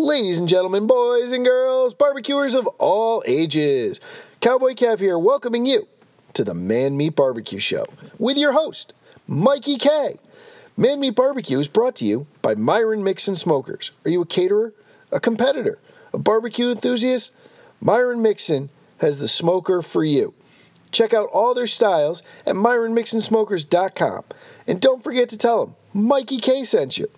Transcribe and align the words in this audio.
Ladies 0.00 0.38
and 0.38 0.48
gentlemen, 0.48 0.86
boys 0.86 1.32
and 1.32 1.44
girls, 1.44 1.92
barbecuers 1.92 2.54
of 2.54 2.66
all 2.78 3.22
ages, 3.26 4.00
Cowboy 4.40 4.72
Cav 4.72 4.98
here, 4.98 5.18
welcoming 5.18 5.66
you 5.66 5.86
to 6.32 6.42
the 6.42 6.54
Man 6.54 6.96
Meat 6.96 7.14
Barbecue 7.14 7.58
Show 7.58 7.84
with 8.18 8.38
your 8.38 8.52
host, 8.52 8.94
Mikey 9.26 9.76
K. 9.76 10.18
Man 10.78 11.00
Meat 11.00 11.14
Barbecue 11.14 11.58
is 11.58 11.68
brought 11.68 11.96
to 11.96 12.06
you 12.06 12.26
by 12.40 12.54
Myron 12.54 13.04
Mixon 13.04 13.34
Smokers. 13.34 13.90
Are 14.06 14.10
you 14.10 14.22
a 14.22 14.26
caterer, 14.26 14.72
a 15.12 15.20
competitor, 15.20 15.78
a 16.14 16.18
barbecue 16.18 16.70
enthusiast? 16.70 17.30
Myron 17.82 18.22
Mixon 18.22 18.70
has 19.02 19.20
the 19.20 19.28
smoker 19.28 19.82
for 19.82 20.02
you. 20.02 20.32
Check 20.92 21.12
out 21.12 21.28
all 21.28 21.52
their 21.52 21.66
styles 21.66 22.22
at 22.46 22.54
MyronMixonSmokers.com. 22.54 24.24
And 24.66 24.80
don't 24.80 25.04
forget 25.04 25.28
to 25.28 25.36
tell 25.36 25.66
them 25.66 25.76
Mikey 25.92 26.38
K 26.38 26.64
sent 26.64 26.96
you. 26.96 27.10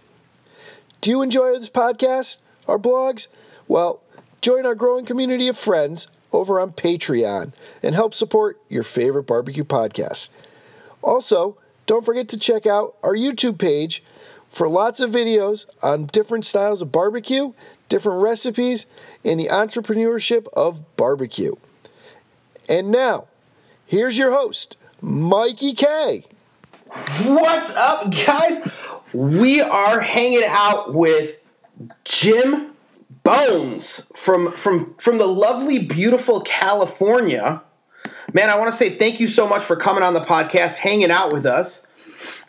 Do 1.01 1.11
you 1.11 1.23
enjoy 1.23 1.57
this 1.61 1.71
podcast, 1.71 2.39
our 2.68 2.79
blogs? 2.79 3.29
Well, 3.68 4.00
join 4.40 4.66
our 4.66 4.75
growing 4.75 5.04
community 5.04 5.48
of 5.48 5.57
friends 5.57 6.08
over 6.32 6.61
on 6.61 6.72
Patreon 6.72 7.53
and 7.82 7.94
help 7.94 8.14
support 8.14 8.61
your 8.68 8.82
favorite 8.82 9.25
barbecue 9.25 9.64
podcast. 9.64 10.30
Also, 11.03 11.56
don't 11.86 12.04
forget 12.04 12.29
to 12.29 12.39
check 12.39 12.67
out 12.67 12.94
our 13.03 13.14
YouTube 13.14 13.58
page 13.58 14.03
for 14.50 14.68
lots 14.68 15.00
of 15.00 15.11
videos 15.11 15.67
on 15.82 16.06
different 16.06 16.44
styles 16.44 16.82
of 16.82 16.93
barbecue, 16.93 17.53
different 17.89 18.22
recipes, 18.22 18.86
and 19.25 19.40
the 19.40 19.48
entrepreneurship 19.48 20.46
of 20.53 20.96
barbecue. 20.96 21.54
And 22.68 22.90
now, 22.90 23.26
here's 23.86 24.17
your 24.17 24.31
host, 24.31 24.76
Mikey 25.00 25.75
K. 25.75 26.25
What's 27.25 27.70
up, 27.70 28.11
guys? 28.11 28.90
We 29.12 29.61
are 29.61 30.00
hanging 30.00 30.44
out 30.46 30.94
with 30.94 31.36
Jim 32.05 32.72
Bones 33.25 34.03
from 34.17 34.53
from 34.53 34.95
from 34.98 35.19
the 35.19 35.28
lovely, 35.28 35.78
beautiful 35.78 36.41
California. 36.41 37.62
Man, 38.33 38.51
I 38.51 38.59
want 38.59 38.70
to 38.70 38.77
say 38.77 38.97
thank 38.97 39.20
you 39.20 39.29
so 39.29 39.47
much 39.47 39.65
for 39.65 39.77
coming 39.77 40.03
on 40.03 40.15
the 40.15 40.25
podcast, 40.25 40.75
hanging 40.75 41.11
out 41.11 41.33
with 41.33 41.47
us, 41.47 41.83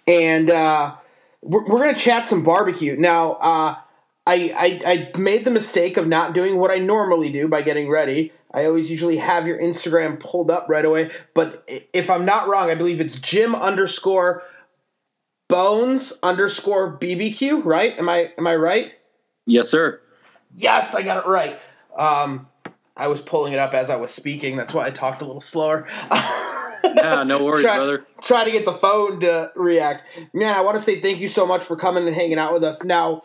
and 0.07 0.49
uh, 0.49 0.95
we're, 1.41 1.63
we're 1.65 1.79
going 1.79 1.93
to 1.93 1.99
chat 1.99 2.27
some 2.27 2.43
barbecue 2.43 2.95
now. 2.97 3.33
Uh, 3.33 3.75
I, 4.25 4.35
I 4.85 5.11
I 5.13 5.17
made 5.17 5.45
the 5.45 5.51
mistake 5.51 5.97
of 5.97 6.07
not 6.07 6.33
doing 6.33 6.57
what 6.57 6.71
I 6.71 6.79
normally 6.79 7.31
do 7.31 7.47
by 7.47 7.61
getting 7.61 7.89
ready. 7.89 8.31
I 8.53 8.65
always 8.65 8.89
usually 8.89 9.17
have 9.17 9.45
your 9.45 9.59
Instagram 9.59 10.19
pulled 10.19 10.49
up 10.49 10.67
right 10.69 10.85
away, 10.85 11.11
but 11.33 11.67
if 11.67 12.09
I'm 12.09 12.25
not 12.25 12.47
wrong, 12.47 12.69
I 12.69 12.75
believe 12.75 13.01
it's 13.01 13.15
Jim 13.15 13.53
underscore 13.53 14.43
Bones 15.49 16.13
underscore 16.23 16.97
BBQ. 16.97 17.65
Right? 17.65 17.97
Am 17.97 18.07
I 18.09 18.31
am 18.37 18.47
I 18.47 18.55
right? 18.55 18.93
Yes, 19.45 19.69
sir. 19.69 20.01
Yes, 20.55 20.93
I 20.95 21.01
got 21.01 21.25
it 21.25 21.27
right. 21.27 21.59
Um, 21.97 22.47
I 22.95 23.07
was 23.07 23.21
pulling 23.21 23.53
it 23.53 23.59
up 23.59 23.73
as 23.73 23.89
I 23.89 23.95
was 23.95 24.11
speaking. 24.11 24.55
That's 24.55 24.73
why 24.73 24.85
I 24.85 24.91
talked 24.91 25.21
a 25.21 25.25
little 25.25 25.41
slower. 25.41 25.87
yeah, 26.11 27.23
no 27.25 27.43
worries, 27.43 27.63
try, 27.63 27.77
brother. 27.77 28.05
Try 28.21 28.43
to 28.43 28.51
get 28.51 28.65
the 28.65 28.77
phone 28.77 29.19
to 29.21 29.51
react. 29.55 30.07
Man, 30.33 30.55
I 30.55 30.61
want 30.61 30.77
to 30.77 30.83
say 30.83 31.01
thank 31.01 31.19
you 31.19 31.27
so 31.27 31.45
much 31.45 31.63
for 31.63 31.75
coming 31.75 32.07
and 32.07 32.15
hanging 32.15 32.37
out 32.37 32.53
with 32.53 32.63
us. 32.63 32.83
Now, 32.83 33.23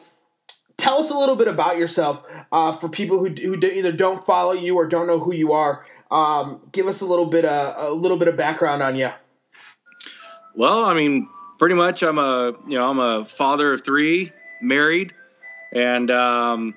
tell 0.78 1.02
us 1.02 1.10
a 1.10 1.18
little 1.18 1.36
bit 1.36 1.48
about 1.48 1.76
yourself 1.76 2.22
uh, 2.50 2.76
for 2.78 2.88
people 2.88 3.18
who, 3.18 3.28
who 3.28 3.56
either 3.56 3.92
don't 3.92 4.24
follow 4.24 4.52
you 4.52 4.76
or 4.76 4.86
don't 4.86 5.06
know 5.06 5.18
who 5.18 5.34
you 5.34 5.52
are. 5.52 5.84
Um, 6.10 6.62
give 6.72 6.86
us 6.86 7.02
a 7.02 7.06
little 7.06 7.26
bit 7.26 7.44
of, 7.44 7.92
a 7.92 7.92
little 7.92 8.16
bit 8.16 8.28
of 8.28 8.36
background 8.36 8.82
on 8.82 8.96
you. 8.96 9.10
Well, 10.54 10.86
I 10.86 10.94
mean, 10.94 11.28
pretty 11.58 11.74
much, 11.74 12.02
I'm 12.02 12.18
a 12.18 12.52
you 12.66 12.78
know 12.78 12.88
I'm 12.88 12.98
a 12.98 13.24
father 13.26 13.74
of 13.74 13.84
three, 13.84 14.32
married, 14.62 15.12
and 15.72 16.10
um, 16.10 16.74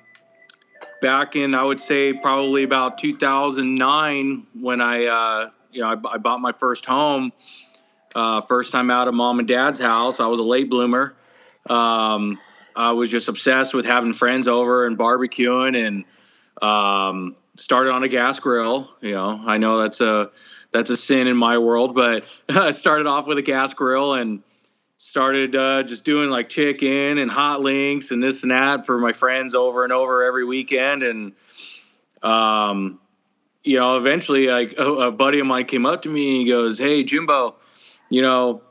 back 1.00 1.36
in 1.36 1.54
I 1.54 1.64
would 1.64 1.80
say 1.80 2.12
probably 2.12 2.62
about 2.62 2.98
2009 2.98 4.46
when 4.60 4.80
I 4.80 5.06
uh, 5.06 5.50
you 5.70 5.82
know 5.82 5.88
I, 5.88 6.14
I, 6.14 6.18
bought 6.18 6.40
my 6.40 6.52
first 6.52 6.86
home. 6.86 7.32
Uh, 8.14 8.42
first 8.42 8.72
time 8.72 8.90
out 8.90 9.08
of 9.08 9.14
mom 9.14 9.38
and 9.38 9.48
dad's 9.48 9.80
house, 9.80 10.20
I 10.20 10.26
was 10.26 10.38
a 10.38 10.42
late 10.42 10.68
bloomer. 10.68 11.14
Um, 11.70 12.38
I 12.76 12.92
was 12.92 13.10
just 13.10 13.28
obsessed 13.28 13.74
with 13.74 13.86
having 13.86 14.12
friends 14.12 14.48
over 14.48 14.86
and 14.86 14.98
barbecuing 14.98 15.86
and 15.86 16.04
um, 16.62 17.36
started 17.56 17.90
on 17.90 18.02
a 18.02 18.08
gas 18.08 18.38
grill. 18.38 18.90
You 19.00 19.12
know, 19.12 19.40
I 19.46 19.58
know 19.58 19.78
that's 19.78 20.00
a 20.00 20.30
that's 20.72 20.90
a 20.90 20.96
sin 20.96 21.26
in 21.26 21.36
my 21.36 21.58
world, 21.58 21.94
but 21.94 22.24
I 22.48 22.70
started 22.70 23.06
off 23.06 23.26
with 23.26 23.38
a 23.38 23.42
gas 23.42 23.74
grill 23.74 24.14
and 24.14 24.42
started 25.02 25.56
uh, 25.56 25.82
just 25.82 26.04
doing 26.04 26.30
like 26.30 26.48
chicken 26.48 27.18
and 27.18 27.28
hot 27.28 27.60
links 27.60 28.12
and 28.12 28.22
this 28.22 28.44
and 28.44 28.52
that 28.52 28.86
for 28.86 28.98
my 28.98 29.12
friends 29.12 29.52
over 29.52 29.82
and 29.82 29.92
over 29.92 30.24
every 30.24 30.44
weekend. 30.44 31.02
And 31.02 31.32
um, 32.22 33.00
you 33.64 33.78
know, 33.78 33.96
eventually, 33.96 34.46
like 34.46 34.74
a, 34.78 34.84
a 34.84 35.12
buddy 35.12 35.40
of 35.40 35.46
mine 35.46 35.64
came 35.64 35.86
up 35.86 36.02
to 36.02 36.08
me 36.08 36.30
and 36.30 36.40
he 36.42 36.48
goes, 36.48 36.78
"Hey, 36.78 37.02
Jimbo, 37.02 37.56
you 38.08 38.22
know." 38.22 38.62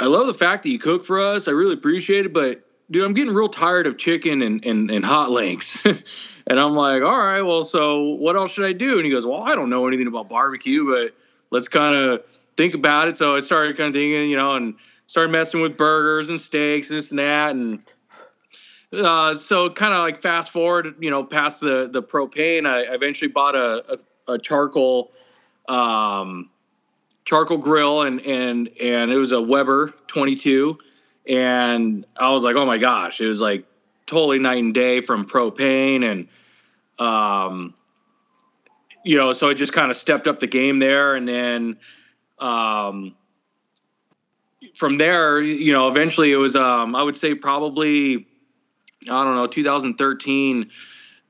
I 0.00 0.04
love 0.04 0.28
the 0.28 0.34
fact 0.34 0.62
that 0.62 0.68
you 0.68 0.78
cook 0.78 1.04
for 1.04 1.18
us. 1.18 1.48
I 1.48 1.50
really 1.50 1.74
appreciate 1.74 2.24
it, 2.24 2.32
but 2.32 2.64
dude, 2.88 3.04
I'm 3.04 3.14
getting 3.14 3.34
real 3.34 3.48
tired 3.48 3.84
of 3.88 3.98
chicken 3.98 4.42
and, 4.42 4.64
and, 4.64 4.88
and 4.92 5.04
hot 5.04 5.32
links. 5.32 5.84
and 6.46 6.60
I'm 6.60 6.76
like, 6.76 7.02
all 7.02 7.18
right, 7.18 7.42
well, 7.42 7.64
so 7.64 8.00
what 8.00 8.36
else 8.36 8.52
should 8.52 8.64
I 8.64 8.72
do? 8.72 8.98
And 8.98 9.04
he 9.04 9.10
goes, 9.10 9.26
well, 9.26 9.42
I 9.42 9.56
don't 9.56 9.70
know 9.70 9.88
anything 9.88 10.06
about 10.06 10.28
barbecue, 10.28 10.88
but 10.88 11.16
let's 11.50 11.66
kind 11.66 11.96
of 11.96 12.22
think 12.56 12.74
about 12.74 13.08
it. 13.08 13.18
So 13.18 13.34
I 13.34 13.40
started 13.40 13.76
kind 13.76 13.88
of 13.88 13.94
thinking, 13.94 14.30
you 14.30 14.36
know, 14.36 14.54
and 14.54 14.76
started 15.08 15.32
messing 15.32 15.60
with 15.60 15.76
burgers 15.76 16.30
and 16.30 16.40
steaks, 16.40 16.90
and 16.90 16.98
this 16.98 17.10
and 17.10 17.18
that. 17.18 17.50
And 17.56 17.82
uh, 18.92 19.34
so 19.34 19.68
kind 19.70 19.92
of 19.92 20.00
like 20.00 20.20
fast 20.20 20.52
forward, 20.52 20.94
you 21.00 21.10
know, 21.10 21.24
past 21.24 21.60
the, 21.60 21.88
the 21.90 22.02
propane, 22.02 22.66
I 22.66 22.94
eventually 22.94 23.30
bought 23.30 23.56
a, 23.56 23.98
a, 24.28 24.34
a 24.34 24.38
charcoal, 24.38 25.12
um, 25.68 26.50
charcoal 27.24 27.58
grill 27.58 28.02
and, 28.02 28.20
and, 28.22 28.68
and 28.80 29.10
it 29.10 29.18
was 29.18 29.32
a 29.32 29.42
Weber 29.42 29.92
22 30.06 30.78
and 31.26 32.06
I 32.16 32.30
was 32.30 32.44
like, 32.44 32.56
oh 32.56 32.64
my 32.64 32.78
gosh, 32.78 33.20
it 33.20 33.26
was 33.26 33.40
like 33.40 33.66
totally 34.06 34.38
night 34.38 34.62
and 34.62 34.72
day 34.72 35.00
from 35.00 35.26
propane 35.26 36.04
and 36.04 36.28
um 36.98 37.74
you 39.04 39.16
know, 39.16 39.32
so 39.32 39.48
I 39.48 39.54
just 39.54 39.72
kind 39.72 39.90
of 39.90 39.96
stepped 39.96 40.26
up 40.26 40.40
the 40.40 40.46
game 40.46 40.80
there 40.80 41.14
and 41.14 41.28
then 41.28 41.76
um 42.38 43.14
from 44.74 44.98
there, 44.98 45.40
you 45.40 45.72
know, 45.72 45.88
eventually 45.88 46.32
it 46.32 46.36
was 46.36 46.56
um 46.56 46.94
I 46.94 47.02
would 47.02 47.16
say 47.16 47.34
probably 47.34 48.26
I 49.04 49.24
don't 49.24 49.36
know, 49.36 49.46
2013 49.46 50.70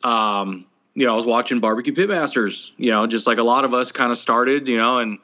um 0.04 0.66
you 0.94 1.06
know, 1.06 1.12
I 1.12 1.16
was 1.16 1.26
watching 1.26 1.60
Barbecue 1.60 1.94
Pitmasters, 1.94 2.72
you 2.76 2.90
know, 2.90 3.06
just 3.06 3.26
like 3.26 3.38
a 3.38 3.42
lot 3.42 3.64
of 3.64 3.72
us 3.72 3.92
kind 3.92 4.10
of 4.10 4.18
started, 4.18 4.66
you 4.66 4.78
know, 4.78 4.98
and 4.98 5.18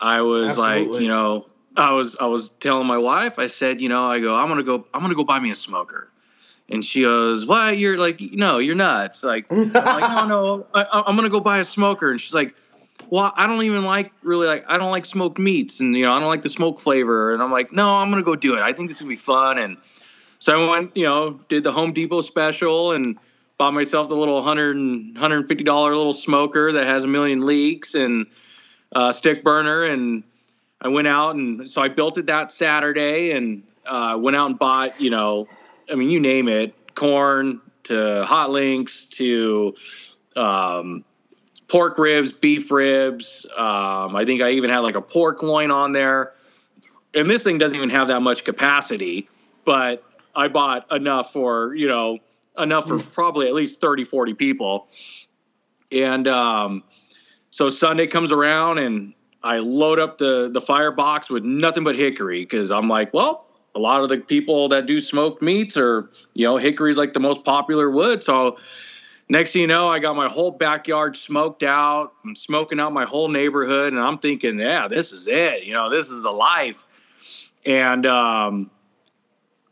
I 0.00 0.20
was 0.22 0.58
Absolutely. 0.58 0.92
like, 0.92 1.02
you 1.02 1.08
know, 1.08 1.46
I 1.76 1.92
was 1.92 2.16
I 2.20 2.26
was 2.26 2.50
telling 2.50 2.86
my 2.86 2.98
wife, 2.98 3.38
I 3.38 3.46
said, 3.46 3.80
you 3.80 3.88
know, 3.88 4.04
I 4.04 4.20
go, 4.20 4.34
I'm 4.34 4.48
gonna 4.48 4.62
go, 4.62 4.86
I'm 4.92 5.00
gonna 5.00 5.14
go 5.14 5.24
buy 5.24 5.38
me 5.38 5.50
a 5.50 5.54
smoker, 5.54 6.10
and 6.68 6.84
she 6.84 7.02
goes, 7.02 7.46
"Why? 7.46 7.72
You're 7.72 7.96
like, 7.96 8.20
no, 8.20 8.58
you're 8.58 8.74
nuts." 8.74 9.24
Like, 9.24 9.46
I'm 9.50 9.72
like, 9.72 10.10
no, 10.10 10.26
no, 10.26 10.66
I, 10.74 11.04
am 11.06 11.16
gonna 11.16 11.30
go 11.30 11.40
buy 11.40 11.58
a 11.58 11.64
smoker, 11.64 12.10
and 12.10 12.20
she's 12.20 12.34
like, 12.34 12.54
well, 13.12 13.30
I 13.36 13.46
don't 13.46 13.62
even 13.62 13.84
like 13.84 14.10
really 14.22 14.46
like 14.46 14.64
I 14.68 14.78
don't 14.78 14.90
like 14.90 15.04
smoked 15.04 15.38
meats, 15.38 15.80
and 15.80 15.94
you 15.94 16.02
know, 16.02 16.14
I 16.14 16.18
don't 16.18 16.30
like 16.30 16.40
the 16.40 16.48
smoke 16.48 16.80
flavor, 16.80 17.34
and 17.34 17.42
I'm 17.42 17.52
like, 17.52 17.70
no, 17.70 17.96
I'm 17.96 18.08
gonna 18.08 18.22
go 18.22 18.34
do 18.34 18.56
it. 18.56 18.62
I 18.62 18.72
think 18.72 18.88
this 18.88 18.96
is 18.96 19.02
gonna 19.02 19.10
be 19.10 19.16
fun, 19.16 19.58
and 19.58 19.76
so 20.38 20.66
I 20.66 20.70
went, 20.70 20.96
you 20.96 21.04
know, 21.04 21.38
did 21.48 21.62
the 21.62 21.72
Home 21.72 21.92
Depot 21.92 22.22
special 22.22 22.92
and 22.92 23.18
bought 23.58 23.74
myself 23.74 24.08
the 24.08 24.16
little 24.16 24.36
100 24.36 24.76
150 24.76 25.62
dollar 25.62 25.94
little 25.94 26.14
smoker 26.14 26.72
that 26.72 26.86
has 26.86 27.04
a 27.04 27.06
million 27.06 27.44
leaks 27.44 27.94
and 27.94 28.24
uh, 28.92 29.12
stick 29.12 29.44
burner. 29.44 29.84
And 29.84 30.22
I 30.80 30.88
went 30.88 31.06
out 31.06 31.36
and 31.36 31.70
so 31.70 31.82
I 31.82 31.88
built 31.88 32.16
it 32.16 32.24
that 32.26 32.50
Saturday 32.50 33.32
and 33.32 33.62
uh, 33.84 34.16
went 34.18 34.38
out 34.38 34.46
and 34.46 34.58
bought, 34.58 34.98
you 34.98 35.10
know, 35.10 35.46
I 35.90 35.96
mean, 35.96 36.08
you 36.08 36.18
name 36.18 36.48
it, 36.48 36.74
corn 36.94 37.60
to 37.82 38.24
hot 38.24 38.50
links 38.50 39.04
to 39.04 39.74
um, 40.34 41.04
pork 41.72 41.96
ribs, 41.96 42.34
beef 42.34 42.70
ribs. 42.70 43.46
Um, 43.56 44.14
I 44.14 44.24
think 44.26 44.42
I 44.42 44.50
even 44.50 44.68
had 44.68 44.80
like 44.80 44.94
a 44.94 45.00
pork 45.00 45.42
loin 45.42 45.70
on 45.70 45.92
there. 45.92 46.34
And 47.14 47.30
this 47.30 47.44
thing 47.44 47.56
doesn't 47.56 47.76
even 47.76 47.88
have 47.88 48.08
that 48.08 48.20
much 48.20 48.44
capacity, 48.44 49.26
but 49.64 50.04
I 50.36 50.48
bought 50.48 50.90
enough 50.92 51.32
for, 51.32 51.74
you 51.74 51.88
know, 51.88 52.18
enough 52.58 52.88
for 52.88 52.98
probably 52.98 53.46
at 53.46 53.54
least 53.54 53.80
30, 53.80 54.04
40 54.04 54.34
people. 54.34 54.88
And 55.90 56.28
um, 56.28 56.82
so 57.48 57.70
Sunday 57.70 58.06
comes 58.06 58.32
around 58.32 58.76
and 58.76 59.14
I 59.42 59.58
load 59.58 59.98
up 59.98 60.18
the 60.18 60.50
the 60.52 60.60
firebox 60.60 61.30
with 61.30 61.42
nothing 61.42 61.84
but 61.84 61.96
hickory 61.96 62.40
because 62.40 62.70
I'm 62.70 62.88
like, 62.88 63.12
well, 63.14 63.46
a 63.74 63.78
lot 63.78 64.02
of 64.02 64.10
the 64.10 64.18
people 64.18 64.68
that 64.68 64.86
do 64.86 65.00
smoked 65.00 65.40
meats 65.40 65.78
are, 65.78 66.10
you 66.34 66.44
know, 66.46 66.58
hickory's 66.58 66.98
like 66.98 67.14
the 67.14 67.20
most 67.20 67.44
popular 67.44 67.90
wood. 67.90 68.22
So 68.22 68.58
next 69.32 69.54
thing 69.54 69.62
you 69.62 69.66
know, 69.66 69.88
I 69.88 69.98
got 69.98 70.14
my 70.14 70.28
whole 70.28 70.50
backyard 70.50 71.16
smoked 71.16 71.62
out. 71.62 72.12
I'm 72.22 72.36
smoking 72.36 72.78
out 72.78 72.92
my 72.92 73.06
whole 73.06 73.28
neighborhood, 73.28 73.94
and 73.94 74.00
I'm 74.00 74.18
thinking, 74.18 74.58
yeah, 74.58 74.86
this 74.88 75.10
is 75.10 75.26
it. 75.26 75.64
You 75.64 75.72
know, 75.72 75.88
this 75.90 76.10
is 76.10 76.20
the 76.20 76.30
life. 76.30 76.84
And 77.64 78.04
um, 78.04 78.70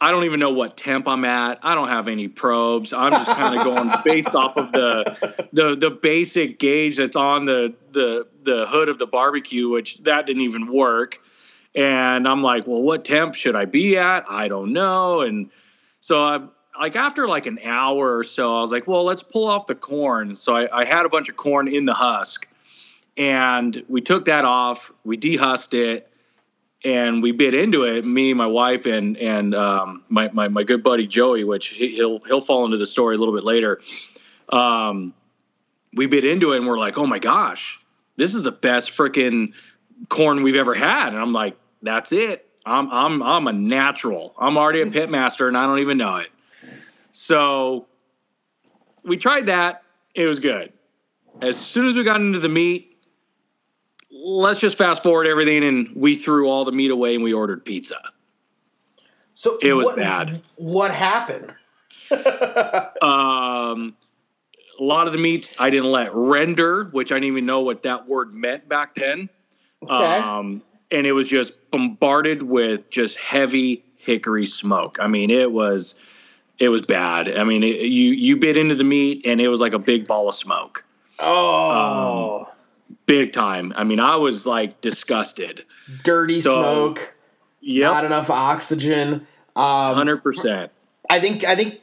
I 0.00 0.10
don't 0.10 0.24
even 0.24 0.40
know 0.40 0.50
what 0.50 0.78
temp 0.78 1.06
I'm 1.06 1.26
at. 1.26 1.60
I 1.62 1.74
don't 1.74 1.88
have 1.88 2.08
any 2.08 2.26
probes. 2.26 2.94
I'm 2.94 3.12
just 3.12 3.30
kind 3.30 3.58
of 3.58 3.64
going 3.74 3.92
based 4.02 4.34
off 4.34 4.56
of 4.56 4.72
the 4.72 5.46
the 5.52 5.76
the 5.76 5.90
basic 5.90 6.58
gauge 6.58 6.96
that's 6.96 7.16
on 7.16 7.44
the 7.44 7.74
the 7.92 8.26
the 8.42 8.66
hood 8.66 8.88
of 8.88 8.98
the 8.98 9.06
barbecue, 9.06 9.68
which 9.68 9.98
that 10.04 10.24
didn't 10.24 10.42
even 10.42 10.72
work. 10.72 11.20
And 11.74 12.26
I'm 12.26 12.42
like, 12.42 12.66
well, 12.66 12.82
what 12.82 13.04
temp 13.04 13.34
should 13.34 13.54
I 13.54 13.66
be 13.66 13.98
at? 13.98 14.24
I 14.28 14.48
don't 14.48 14.72
know. 14.72 15.20
And 15.20 15.50
so 16.00 16.24
I 16.24 16.40
like 16.80 16.96
after 16.96 17.28
like 17.28 17.46
an 17.46 17.58
hour 17.62 18.16
or 18.16 18.24
so, 18.24 18.56
I 18.56 18.60
was 18.60 18.72
like, 18.72 18.86
well, 18.86 19.04
let's 19.04 19.22
pull 19.22 19.46
off 19.46 19.66
the 19.66 19.74
corn. 19.74 20.34
So 20.34 20.56
I, 20.56 20.80
I 20.80 20.84
had 20.84 21.04
a 21.04 21.08
bunch 21.08 21.28
of 21.28 21.36
corn 21.36 21.68
in 21.68 21.84
the 21.84 21.94
husk, 21.94 22.48
and 23.16 23.84
we 23.88 24.00
took 24.00 24.24
that 24.24 24.44
off. 24.44 24.90
We 25.04 25.18
dehusked 25.18 25.74
it 25.74 26.10
and 26.84 27.22
we 27.22 27.32
bit 27.32 27.54
into 27.54 27.82
it. 27.82 28.04
Me, 28.04 28.32
my 28.32 28.46
wife, 28.46 28.86
and 28.86 29.16
and 29.18 29.54
um, 29.54 30.02
my, 30.08 30.30
my 30.32 30.48
my 30.48 30.62
good 30.62 30.82
buddy 30.82 31.06
Joey, 31.06 31.44
which 31.44 31.68
he, 31.68 32.02
will 32.02 32.20
he'll 32.26 32.40
fall 32.40 32.64
into 32.64 32.76
the 32.76 32.86
story 32.86 33.16
a 33.16 33.18
little 33.18 33.34
bit 33.34 33.44
later. 33.44 33.80
Um, 34.48 35.12
we 35.92 36.06
bit 36.06 36.24
into 36.24 36.52
it, 36.52 36.58
and 36.58 36.66
we're 36.66 36.78
like, 36.78 36.96
oh 36.96 37.06
my 37.06 37.18
gosh, 37.18 37.80
this 38.16 38.34
is 38.34 38.42
the 38.42 38.52
best 38.52 38.96
freaking 38.96 39.52
corn 40.08 40.42
we've 40.42 40.56
ever 40.56 40.74
had. 40.74 41.08
And 41.08 41.18
I'm 41.18 41.32
like, 41.32 41.58
that's 41.82 42.12
it. 42.12 42.48
I'm 42.64 42.90
I'm 42.90 43.22
I'm 43.22 43.46
a 43.46 43.52
natural. 43.52 44.34
I'm 44.38 44.56
already 44.56 44.80
a 44.80 44.86
pit 44.86 45.10
master, 45.10 45.48
and 45.48 45.58
I 45.58 45.66
don't 45.66 45.80
even 45.80 45.98
know 45.98 46.16
it. 46.16 46.30
So 47.12 47.86
we 49.04 49.16
tried 49.16 49.46
that. 49.46 49.82
It 50.14 50.26
was 50.26 50.40
good. 50.40 50.72
As 51.42 51.56
soon 51.58 51.86
as 51.86 51.96
we 51.96 52.02
got 52.02 52.20
into 52.20 52.38
the 52.38 52.48
meat, 52.48 52.96
let's 54.10 54.60
just 54.60 54.76
fast 54.76 55.02
forward 55.02 55.26
everything 55.26 55.64
and 55.64 55.90
we 55.94 56.14
threw 56.14 56.48
all 56.48 56.64
the 56.64 56.72
meat 56.72 56.90
away 56.90 57.14
and 57.14 57.24
we 57.24 57.32
ordered 57.32 57.64
pizza. 57.64 58.00
So 59.34 59.58
it 59.62 59.72
was 59.72 59.86
what, 59.86 59.96
bad. 59.96 60.42
What 60.56 60.90
happened? 60.90 61.54
um, 63.02 63.96
a 64.78 64.84
lot 64.84 65.06
of 65.06 65.12
the 65.12 65.18
meats 65.18 65.54
I 65.58 65.70
didn't 65.70 65.90
let 65.90 66.14
render, 66.14 66.84
which 66.86 67.12
I 67.12 67.16
didn't 67.16 67.28
even 67.28 67.46
know 67.46 67.60
what 67.60 67.82
that 67.84 68.08
word 68.08 68.34
meant 68.34 68.68
back 68.68 68.94
then. 68.94 69.28
Okay. 69.82 69.94
Um, 69.94 70.62
and 70.90 71.06
it 71.06 71.12
was 71.12 71.28
just 71.28 71.70
bombarded 71.70 72.42
with 72.42 72.90
just 72.90 73.18
heavy 73.18 73.84
hickory 73.96 74.46
smoke. 74.46 74.98
I 75.00 75.06
mean, 75.06 75.30
it 75.30 75.52
was 75.52 75.98
it 76.60 76.68
was 76.68 76.82
bad. 76.82 77.36
I 77.36 77.42
mean, 77.42 77.64
it, 77.64 77.80
you 77.80 78.10
you 78.10 78.36
bit 78.36 78.56
into 78.56 78.74
the 78.74 78.84
meat 78.84 79.22
and 79.24 79.40
it 79.40 79.48
was 79.48 79.60
like 79.60 79.72
a 79.72 79.78
big 79.78 80.06
ball 80.06 80.28
of 80.28 80.34
smoke. 80.34 80.84
Oh. 81.18 82.40
Um, 82.40 82.46
big 83.06 83.32
time. 83.32 83.72
I 83.76 83.84
mean, 83.84 83.98
I 83.98 84.16
was 84.16 84.46
like 84.46 84.80
disgusted. 84.82 85.64
Dirty 86.04 86.38
so, 86.38 86.62
smoke. 86.62 87.14
Yeah. 87.60 87.90
Not 87.90 88.04
enough 88.04 88.30
oxygen. 88.30 89.26
Um, 89.56 89.94
Hundred 89.94 90.16
um, 90.16 90.20
percent. 90.20 90.70
I 91.08 91.18
think. 91.18 91.42
I 91.44 91.56
think. 91.56 91.80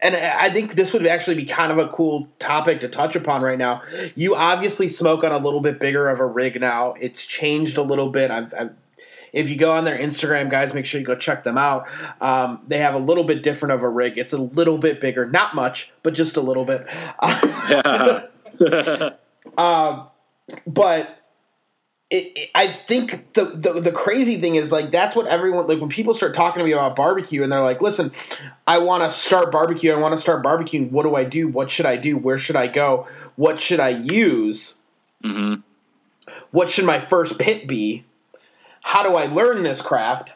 And 0.00 0.14
I 0.14 0.48
think 0.50 0.74
this 0.74 0.92
would 0.92 1.04
actually 1.08 1.34
be 1.34 1.44
kind 1.44 1.72
of 1.72 1.78
a 1.78 1.88
cool 1.88 2.28
topic 2.38 2.80
to 2.82 2.88
touch 2.88 3.16
upon 3.16 3.42
right 3.42 3.58
now. 3.58 3.82
You 4.14 4.36
obviously 4.36 4.88
smoke 4.88 5.24
on 5.24 5.32
a 5.32 5.38
little 5.38 5.60
bit 5.60 5.80
bigger 5.80 6.08
of 6.08 6.20
a 6.20 6.24
rig 6.24 6.60
now. 6.60 6.92
It's 7.00 7.24
changed 7.24 7.78
a 7.78 7.82
little 7.82 8.08
bit. 8.08 8.30
I've, 8.30 8.54
I've 8.54 8.70
if 9.32 9.48
you 9.48 9.56
go 9.56 9.72
on 9.72 9.84
their 9.84 9.98
Instagram, 9.98 10.50
guys, 10.50 10.74
make 10.74 10.86
sure 10.86 11.00
you 11.00 11.06
go 11.06 11.14
check 11.14 11.44
them 11.44 11.58
out. 11.58 11.86
Um, 12.20 12.60
they 12.66 12.78
have 12.78 12.94
a 12.94 12.98
little 12.98 13.24
bit 13.24 13.42
different 13.42 13.72
of 13.72 13.82
a 13.82 13.88
rig. 13.88 14.18
It's 14.18 14.32
a 14.32 14.38
little 14.38 14.78
bit 14.78 15.00
bigger, 15.00 15.26
not 15.26 15.54
much, 15.54 15.90
but 16.02 16.14
just 16.14 16.36
a 16.36 16.40
little 16.40 16.64
bit. 16.64 16.86
um, 19.58 20.08
but 20.66 21.18
it, 22.10 22.32
it, 22.36 22.50
I 22.54 22.78
think 22.86 23.34
the, 23.34 23.44
the 23.44 23.80
the 23.80 23.92
crazy 23.92 24.40
thing 24.40 24.54
is 24.54 24.72
like 24.72 24.90
that's 24.90 25.14
what 25.14 25.26
everyone 25.26 25.66
like 25.66 25.78
when 25.78 25.90
people 25.90 26.14
start 26.14 26.34
talking 26.34 26.60
to 26.60 26.64
me 26.64 26.72
about 26.72 26.96
barbecue 26.96 27.42
and 27.42 27.52
they're 27.52 27.62
like, 27.62 27.82
listen, 27.82 28.12
I 28.66 28.78
want 28.78 29.02
to 29.02 29.16
start 29.16 29.52
barbecue. 29.52 29.92
I 29.92 29.96
want 29.96 30.14
to 30.14 30.20
start 30.20 30.42
barbecuing. 30.42 30.90
What 30.90 31.02
do 31.02 31.14
I 31.14 31.24
do? 31.24 31.48
What 31.48 31.70
should 31.70 31.84
I 31.86 31.96
do? 31.96 32.16
Where 32.16 32.38
should 32.38 32.56
I 32.56 32.66
go? 32.66 33.06
What 33.36 33.60
should 33.60 33.80
I 33.80 33.90
use? 33.90 34.76
Mm-hmm. 35.22 35.60
What 36.50 36.70
should 36.70 36.86
my 36.86 36.98
first 36.98 37.38
pit 37.38 37.68
be? 37.68 38.04
How 38.82 39.02
do 39.02 39.16
I 39.16 39.26
learn 39.26 39.62
this 39.62 39.82
craft? 39.82 40.30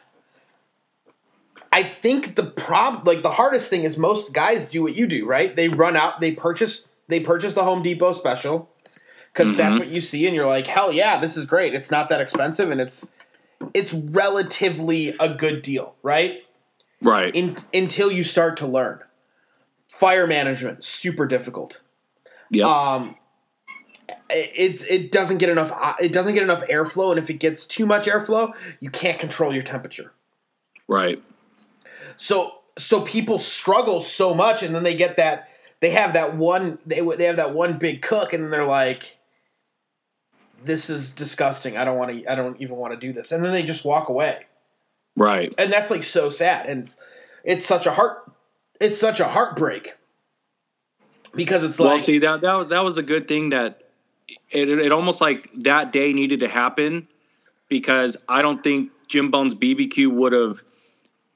I 1.71 1.83
think 1.83 2.35
the 2.35 2.43
prob 2.43 3.07
like 3.07 3.23
the 3.23 3.31
hardest 3.31 3.69
thing 3.69 3.83
is 3.83 3.97
most 3.97 4.33
guys 4.33 4.67
do 4.67 4.83
what 4.83 4.95
you 4.95 5.07
do, 5.07 5.25
right? 5.25 5.55
They 5.55 5.69
run 5.69 5.95
out, 5.95 6.21
they 6.21 6.31
purchase 6.31 6.87
they 7.07 7.19
purchase 7.19 7.53
the 7.53 7.63
Home 7.63 7.83
Depot 7.83 8.13
special 8.13 8.69
because 9.33 9.49
mm-hmm. 9.49 9.57
that's 9.57 9.79
what 9.79 9.89
you 9.89 10.01
see 10.01 10.25
and 10.27 10.35
you're 10.35 10.47
like 10.47 10.67
hell 10.67 10.91
yeah 10.91 11.19
this 11.19 11.35
is 11.35 11.45
great 11.45 11.73
it's 11.73 11.91
not 11.91 12.09
that 12.09 12.21
expensive 12.21 12.71
and 12.71 12.79
it's 12.79 13.07
it's 13.73 13.93
relatively 13.93 15.15
a 15.19 15.29
good 15.33 15.61
deal 15.61 15.95
right 16.03 16.43
right 17.01 17.35
In, 17.35 17.57
until 17.73 18.11
you 18.11 18.23
start 18.23 18.57
to 18.57 18.67
learn 18.67 18.99
fire 19.87 20.27
management 20.27 20.83
super 20.83 21.25
difficult 21.25 21.81
yeah 22.49 22.67
um 22.67 23.15
it 24.29 24.85
it 24.89 25.11
doesn't 25.11 25.37
get 25.37 25.49
enough 25.49 25.71
uh, 25.71 25.93
it 25.99 26.11
doesn't 26.11 26.33
get 26.33 26.43
enough 26.43 26.61
airflow 26.67 27.11
and 27.11 27.19
if 27.19 27.29
it 27.29 27.35
gets 27.35 27.65
too 27.65 27.85
much 27.85 28.05
airflow 28.05 28.51
you 28.79 28.89
can't 28.89 29.19
control 29.19 29.53
your 29.53 29.63
temperature 29.63 30.11
right 30.87 31.21
so 32.17 32.53
so 32.77 33.01
people 33.01 33.37
struggle 33.39 34.01
so 34.01 34.33
much 34.33 34.63
and 34.63 34.75
then 34.75 34.83
they 34.83 34.95
get 34.95 35.15
that 35.17 35.47
they 35.79 35.91
have 35.91 36.13
that 36.13 36.35
one 36.35 36.79
they 36.85 37.01
they 37.17 37.25
have 37.25 37.37
that 37.37 37.53
one 37.53 37.77
big 37.77 38.01
cook 38.01 38.33
and 38.33 38.51
they're 38.51 38.65
like 38.65 39.17
this 40.65 40.89
is 40.89 41.11
disgusting. 41.11 41.77
I 41.77 41.85
don't 41.85 41.97
want 41.97 42.11
to. 42.11 42.31
I 42.31 42.35
don't 42.35 42.59
even 42.61 42.75
want 42.75 42.93
to 42.93 42.99
do 42.99 43.13
this. 43.13 43.31
And 43.31 43.43
then 43.43 43.51
they 43.51 43.63
just 43.63 43.85
walk 43.85 44.09
away. 44.09 44.45
Right. 45.15 45.53
And 45.57 45.71
that's 45.71 45.91
like 45.91 46.03
so 46.03 46.29
sad, 46.29 46.67
and 46.67 46.95
it's 47.43 47.65
such 47.65 47.85
a 47.85 47.91
heart. 47.91 48.31
It's 48.79 48.99
such 48.99 49.19
a 49.19 49.27
heartbreak 49.27 49.95
because 51.35 51.63
it's 51.63 51.79
like. 51.79 51.89
Well, 51.89 51.99
see 51.99 52.19
that 52.19 52.41
that 52.41 52.53
was 52.53 52.67
that 52.69 52.83
was 52.83 52.97
a 52.97 53.03
good 53.03 53.27
thing 53.27 53.49
that 53.49 53.82
it 54.27 54.69
it 54.69 54.91
almost 54.91 55.21
like 55.21 55.49
that 55.55 55.91
day 55.91 56.13
needed 56.13 56.39
to 56.41 56.47
happen 56.47 57.07
because 57.69 58.17
I 58.27 58.41
don't 58.41 58.63
think 58.63 58.91
Jim 59.07 59.31
Bones 59.31 59.55
BBQ 59.55 60.11
would 60.11 60.33
have 60.33 60.63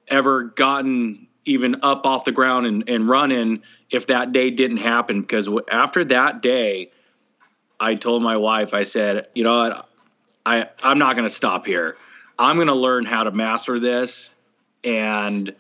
ever 0.08 0.44
gotten 0.44 1.28
even 1.46 1.78
up 1.82 2.06
off 2.06 2.26
the 2.26 2.32
ground 2.32 2.66
and, 2.66 2.90
and 2.90 3.08
running 3.08 3.62
if 3.90 4.08
that 4.08 4.34
day 4.34 4.50
didn't 4.52 4.78
happen 4.78 5.22
because 5.22 5.50
after 5.72 6.04
that 6.06 6.42
day 6.42 6.92
I 7.80 7.96
told 7.96 8.24
my 8.24 8.38
wife, 8.38 8.74
I 8.74 8.84
said, 8.84 9.28
you 9.36 9.44
know 9.44 9.58
what, 9.58 9.90
I 10.46 10.70
I'm 10.82 10.98
not 10.98 11.16
going 11.16 11.28
to 11.28 11.34
stop 11.34 11.66
here. 11.66 11.98
I'm 12.40 12.56
going 12.56 12.68
to 12.68 12.76
learn 12.76 13.06
how 13.06 13.24
to 13.24 13.32
master 13.32 13.80
this, 13.80 14.30
and 14.84 15.54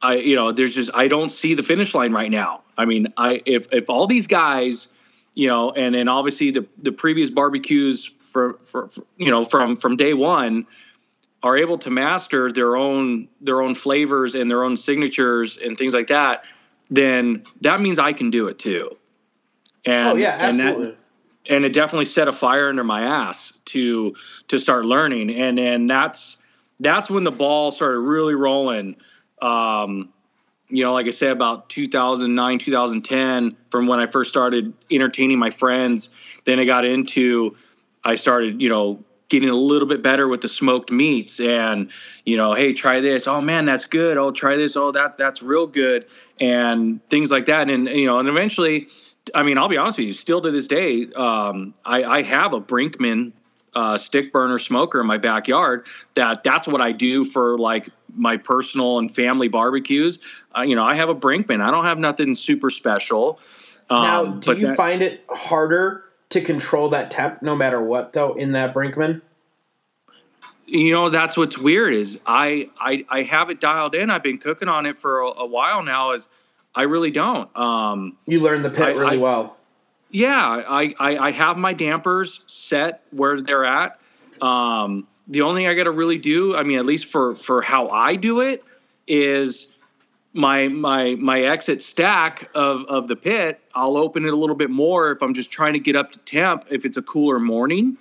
I 0.00 0.16
you 0.16 0.36
know 0.36 0.52
there's 0.52 0.74
just 0.74 0.90
I 0.94 1.08
don't 1.08 1.30
see 1.30 1.54
the 1.54 1.62
finish 1.62 1.94
line 1.94 2.12
right 2.12 2.30
now. 2.30 2.62
I 2.76 2.84
mean, 2.84 3.12
I 3.16 3.42
if 3.46 3.72
if 3.72 3.90
all 3.90 4.06
these 4.06 4.26
guys, 4.26 4.88
you 5.34 5.48
know, 5.48 5.70
and 5.70 5.94
then 5.94 6.08
obviously 6.08 6.50
the 6.50 6.66
the 6.82 6.92
previous 6.92 7.30
barbecues 7.30 8.12
for, 8.22 8.58
for, 8.64 8.88
for 8.88 9.04
you 9.16 9.30
know 9.30 9.44
from 9.44 9.76
from 9.76 9.96
day 9.96 10.14
one 10.14 10.66
are 11.42 11.56
able 11.56 11.76
to 11.78 11.90
master 11.90 12.52
their 12.52 12.76
own 12.76 13.28
their 13.40 13.62
own 13.62 13.74
flavors 13.74 14.34
and 14.34 14.50
their 14.50 14.64
own 14.64 14.76
signatures 14.76 15.56
and 15.58 15.76
things 15.76 15.94
like 15.94 16.06
that, 16.06 16.44
then 16.90 17.44
that 17.60 17.80
means 17.80 17.98
I 17.98 18.12
can 18.12 18.30
do 18.30 18.48
it 18.48 18.58
too. 18.58 18.96
And, 19.84 20.08
oh 20.08 20.16
yeah, 20.16 20.36
absolutely. 20.38 20.84
And 20.84 20.92
that, 20.92 20.98
and 21.54 21.64
it 21.64 21.72
definitely 21.72 22.04
set 22.04 22.28
a 22.28 22.32
fire 22.32 22.68
under 22.68 22.84
my 22.84 23.02
ass 23.02 23.52
to 23.66 24.14
to 24.48 24.58
start 24.58 24.84
learning 24.84 25.30
and 25.30 25.58
and 25.58 25.90
that's 25.90 26.38
that's 26.78 27.10
when 27.10 27.22
the 27.22 27.32
ball 27.32 27.70
started 27.70 28.00
really 28.00 28.34
rolling 28.34 28.96
um, 29.40 30.12
you 30.72 30.82
know 30.82 30.92
like 30.92 31.06
i 31.06 31.10
said 31.10 31.30
about 31.30 31.68
2009 31.68 32.58
2010 32.58 33.56
from 33.70 33.86
when 33.86 34.00
i 34.00 34.06
first 34.06 34.30
started 34.30 34.72
entertaining 34.90 35.38
my 35.38 35.50
friends 35.50 36.10
then 36.44 36.58
i 36.58 36.64
got 36.64 36.84
into 36.84 37.54
i 38.04 38.14
started 38.14 38.60
you 38.60 38.68
know 38.68 39.02
getting 39.28 39.48
a 39.48 39.54
little 39.54 39.88
bit 39.88 40.02
better 40.02 40.28
with 40.28 40.42
the 40.42 40.48
smoked 40.48 40.92
meats 40.92 41.40
and 41.40 41.90
you 42.26 42.36
know 42.36 42.52
hey 42.52 42.74
try 42.74 43.00
this. 43.00 43.26
Oh 43.26 43.40
man 43.40 43.64
that's 43.64 43.86
good. 43.86 44.18
Oh 44.18 44.30
try 44.30 44.56
this. 44.56 44.76
Oh 44.76 44.92
that 44.92 45.16
that's 45.16 45.42
real 45.42 45.66
good. 45.66 46.04
And 46.38 47.00
things 47.08 47.30
like 47.30 47.46
that. 47.46 47.70
And 47.70 47.88
you 47.88 48.04
know 48.04 48.18
and 48.18 48.28
eventually 48.28 48.88
I 49.34 49.42
mean, 49.42 49.56
I'll 49.56 49.68
be 49.68 49.76
honest 49.76 49.98
with 49.98 50.08
you. 50.08 50.12
Still 50.12 50.40
to 50.40 50.50
this 50.50 50.66
day, 50.66 51.06
um, 51.14 51.74
I, 51.84 52.02
I, 52.04 52.22
have 52.22 52.52
a 52.52 52.60
Brinkmann 52.60 53.32
uh, 53.74 53.98
stick 53.98 54.32
burner 54.32 54.58
smoker 54.58 55.00
in 55.00 55.06
my 55.06 55.18
backyard. 55.18 55.86
That 56.14 56.42
that's 56.42 56.68
what 56.68 56.80
I 56.80 56.92
do 56.92 57.24
for 57.24 57.58
like 57.58 57.88
my 58.14 58.36
personal 58.36 58.98
and 58.98 59.12
family 59.12 59.48
barbecues. 59.48 60.18
Uh, 60.56 60.62
you 60.62 60.76
know, 60.76 60.84
I 60.84 60.94
have 60.94 61.08
a 61.08 61.14
Brinkmann. 61.14 61.62
I 61.62 61.70
don't 61.70 61.84
have 61.84 61.98
nothing 61.98 62.34
super 62.34 62.70
special. 62.70 63.38
Um, 63.90 64.02
now, 64.02 64.24
do 64.24 64.52
you 64.52 64.66
that, 64.68 64.76
find 64.76 65.02
it 65.02 65.24
harder 65.28 66.04
to 66.30 66.40
control 66.40 66.88
that 66.90 67.10
temp, 67.10 67.42
no 67.42 67.54
matter 67.54 67.80
what, 67.82 68.12
though, 68.12 68.34
in 68.34 68.52
that 68.52 68.74
Brinkmann? 68.74 69.20
You 70.66 70.92
know, 70.92 71.08
that's 71.10 71.36
what's 71.36 71.58
weird 71.58 71.92
is 71.92 72.20
I 72.26 72.70
I, 72.80 73.04
I 73.08 73.22
have 73.22 73.50
it 73.50 73.60
dialed 73.60 73.94
in. 73.94 74.10
I've 74.10 74.22
been 74.22 74.38
cooking 74.38 74.68
on 74.68 74.86
it 74.86 74.98
for 74.98 75.20
a, 75.20 75.26
a 75.28 75.46
while 75.46 75.82
now. 75.82 76.12
Is 76.12 76.28
I 76.74 76.82
really 76.82 77.10
don't. 77.10 77.54
Um, 77.56 78.16
you 78.26 78.40
learned 78.40 78.64
the 78.64 78.70
pit 78.70 78.82
I, 78.82 78.90
really 78.90 79.16
I, 79.16 79.20
well. 79.20 79.56
Yeah, 80.12 80.62
I, 80.68 80.94
I, 81.00 81.18
I 81.18 81.30
have 81.32 81.56
my 81.56 81.72
dampers 81.72 82.40
set 82.46 83.02
where 83.10 83.40
they're 83.40 83.64
at. 83.64 83.98
Um, 84.40 85.08
the 85.26 85.42
only 85.42 85.62
thing 85.62 85.68
I 85.68 85.74
got 85.74 85.84
to 85.84 85.90
really 85.90 86.18
do, 86.18 86.54
I 86.56 86.62
mean, 86.62 86.78
at 86.78 86.84
least 86.84 87.06
for 87.06 87.34
for 87.34 87.62
how 87.62 87.88
I 87.88 88.16
do 88.16 88.40
it, 88.40 88.62
is 89.06 89.72
my 90.34 90.68
my 90.68 91.14
my 91.16 91.40
exit 91.40 91.82
stack 91.82 92.48
of 92.54 92.84
of 92.86 93.06
the 93.06 93.16
pit 93.16 93.60
i'll 93.74 93.98
open 93.98 94.24
it 94.24 94.32
a 94.32 94.36
little 94.36 94.56
bit 94.56 94.70
more 94.70 95.12
if 95.12 95.22
i'm 95.22 95.34
just 95.34 95.52
trying 95.52 95.74
to 95.74 95.78
get 95.78 95.94
up 95.94 96.10
to 96.10 96.18
temp 96.20 96.64
if 96.70 96.86
it's 96.86 96.96
a 96.96 97.02
cooler 97.02 97.38
morning 97.38 97.96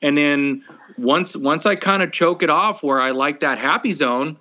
and 0.00 0.16
then 0.16 0.62
once 0.96 1.36
once 1.36 1.66
i 1.66 1.74
kind 1.74 2.02
of 2.02 2.12
choke 2.12 2.42
it 2.42 2.50
off 2.50 2.82
where 2.84 3.00
i 3.00 3.10
like 3.10 3.40
that 3.40 3.58
happy 3.58 3.92
zone 3.92 4.36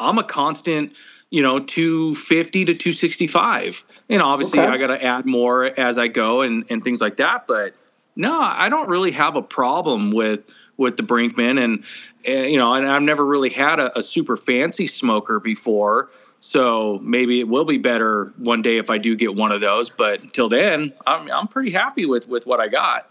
i'm 0.00 0.18
a 0.18 0.24
constant 0.24 0.94
you 1.30 1.42
know 1.42 1.58
250 1.58 2.64
to 2.66 2.74
265 2.74 3.84
and 4.08 4.22
obviously 4.22 4.60
Okay. 4.60 4.68
i 4.68 4.76
got 4.78 4.88
to 4.88 5.04
add 5.04 5.26
more 5.26 5.64
as 5.78 5.98
i 5.98 6.08
go 6.08 6.42
and 6.42 6.64
and 6.70 6.84
things 6.84 7.00
like 7.00 7.16
that 7.16 7.46
but 7.46 7.74
no 8.14 8.40
i 8.40 8.68
don't 8.68 8.88
really 8.88 9.10
have 9.10 9.36
a 9.36 9.42
problem 9.42 10.10
with 10.10 10.46
with 10.78 10.98
the 10.98 11.02
Brinkmann. 11.02 11.58
And 11.62 11.84
uh, 12.28 12.46
you 12.46 12.58
know 12.58 12.74
and 12.74 12.86
i've 12.86 13.02
never 13.02 13.24
really 13.24 13.50
had 13.50 13.80
a, 13.80 13.98
a 13.98 14.02
super 14.02 14.36
fancy 14.36 14.86
smoker 14.86 15.40
before. 15.40 16.10
So 16.40 17.00
maybe 17.02 17.40
it 17.40 17.48
will 17.48 17.64
be 17.64 17.78
better 17.78 18.32
one 18.36 18.60
day 18.62 18.76
if 18.76 18.90
i 18.90 18.98
do 18.98 19.16
get 19.16 19.34
one 19.34 19.52
of 19.52 19.60
those. 19.60 19.90
But 19.90 20.22
until 20.22 20.48
then 20.48 20.92
i'm, 21.06 21.30
I'm 21.30 21.48
pretty 21.48 21.70
happy 21.72 22.06
with 22.06 22.28
with 22.28 22.46
what 22.46 22.60
i 22.60 22.68
got. 22.68 23.10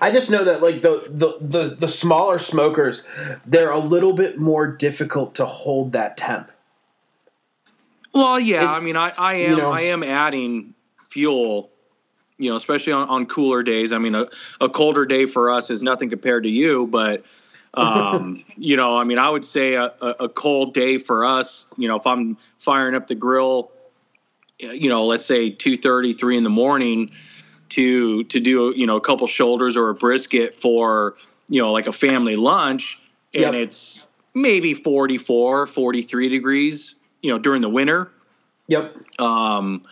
I 0.00 0.10
just 0.10 0.28
know 0.28 0.42
that 0.42 0.60
like 0.60 0.82
the, 0.82 1.04
the 1.08 1.36
the 1.40 1.76
the 1.76 1.88
smaller 1.88 2.38
smokers, 2.40 3.04
they're 3.46 3.70
a 3.70 3.78
little 3.78 4.12
bit 4.12 4.38
more 4.38 4.66
difficult 4.66 5.36
to 5.36 5.46
hold 5.46 5.92
that 5.92 6.16
temp. 6.16 6.50
Well, 8.14 8.38
yeah, 8.38 8.64
It- 8.64 8.76
I 8.76 8.80
mean, 8.80 8.96
I, 8.96 9.12
I 9.16 9.34
am 9.34 9.50
you 9.50 9.56
know- 9.56 9.70
I 9.72 9.80
am 9.82 10.02
adding 10.02 10.74
fuel, 11.08 11.70
you 12.38 12.50
know, 12.50 12.56
especially 12.56 12.92
on, 12.92 13.08
on 13.08 13.26
cooler 13.26 13.62
days. 13.62 13.92
I 13.92 13.98
mean, 13.98 14.14
a, 14.14 14.26
a 14.60 14.68
colder 14.68 15.04
day 15.06 15.26
for 15.26 15.50
us 15.50 15.70
is 15.70 15.82
nothing 15.82 16.10
compared 16.10 16.42
to 16.44 16.48
you, 16.48 16.86
but 16.86 17.24
um, 17.74 18.44
you 18.56 18.76
know, 18.76 18.98
I 18.98 19.04
mean, 19.04 19.18
I 19.18 19.28
would 19.30 19.44
say 19.44 19.74
a, 19.74 19.92
a, 20.00 20.06
a 20.20 20.28
cold 20.28 20.74
day 20.74 20.98
for 20.98 21.24
us, 21.24 21.66
you 21.76 21.88
know, 21.88 21.96
if 21.96 22.06
I'm 22.06 22.36
firing 22.58 22.94
up 22.94 23.06
the 23.06 23.14
grill, 23.14 23.70
you 24.58 24.88
know, 24.88 25.04
let's 25.06 25.24
say 25.24 25.50
two 25.50 25.76
thirty, 25.76 26.12
three 26.12 26.36
in 26.36 26.44
the 26.44 26.50
morning 26.50 27.10
to 27.70 28.22
to 28.24 28.38
do 28.38 28.72
you 28.76 28.86
know 28.86 28.96
a 28.96 29.00
couple 29.00 29.26
shoulders 29.26 29.76
or 29.76 29.88
a 29.88 29.94
brisket 29.94 30.54
for 30.54 31.14
you 31.48 31.60
know 31.60 31.72
like 31.72 31.86
a 31.86 31.92
family 31.92 32.36
lunch, 32.36 32.98
and 33.34 33.42
Yep. 33.42 33.54
it's 33.54 34.06
maybe 34.34 34.72
44, 34.74 35.66
43 35.66 36.28
degrees, 36.28 36.94
you 37.22 37.30
know, 37.30 37.38
during 37.38 37.62
the 37.62 37.68
winter. 37.68 38.10
Yep. 38.68 39.20
Um, 39.20 39.82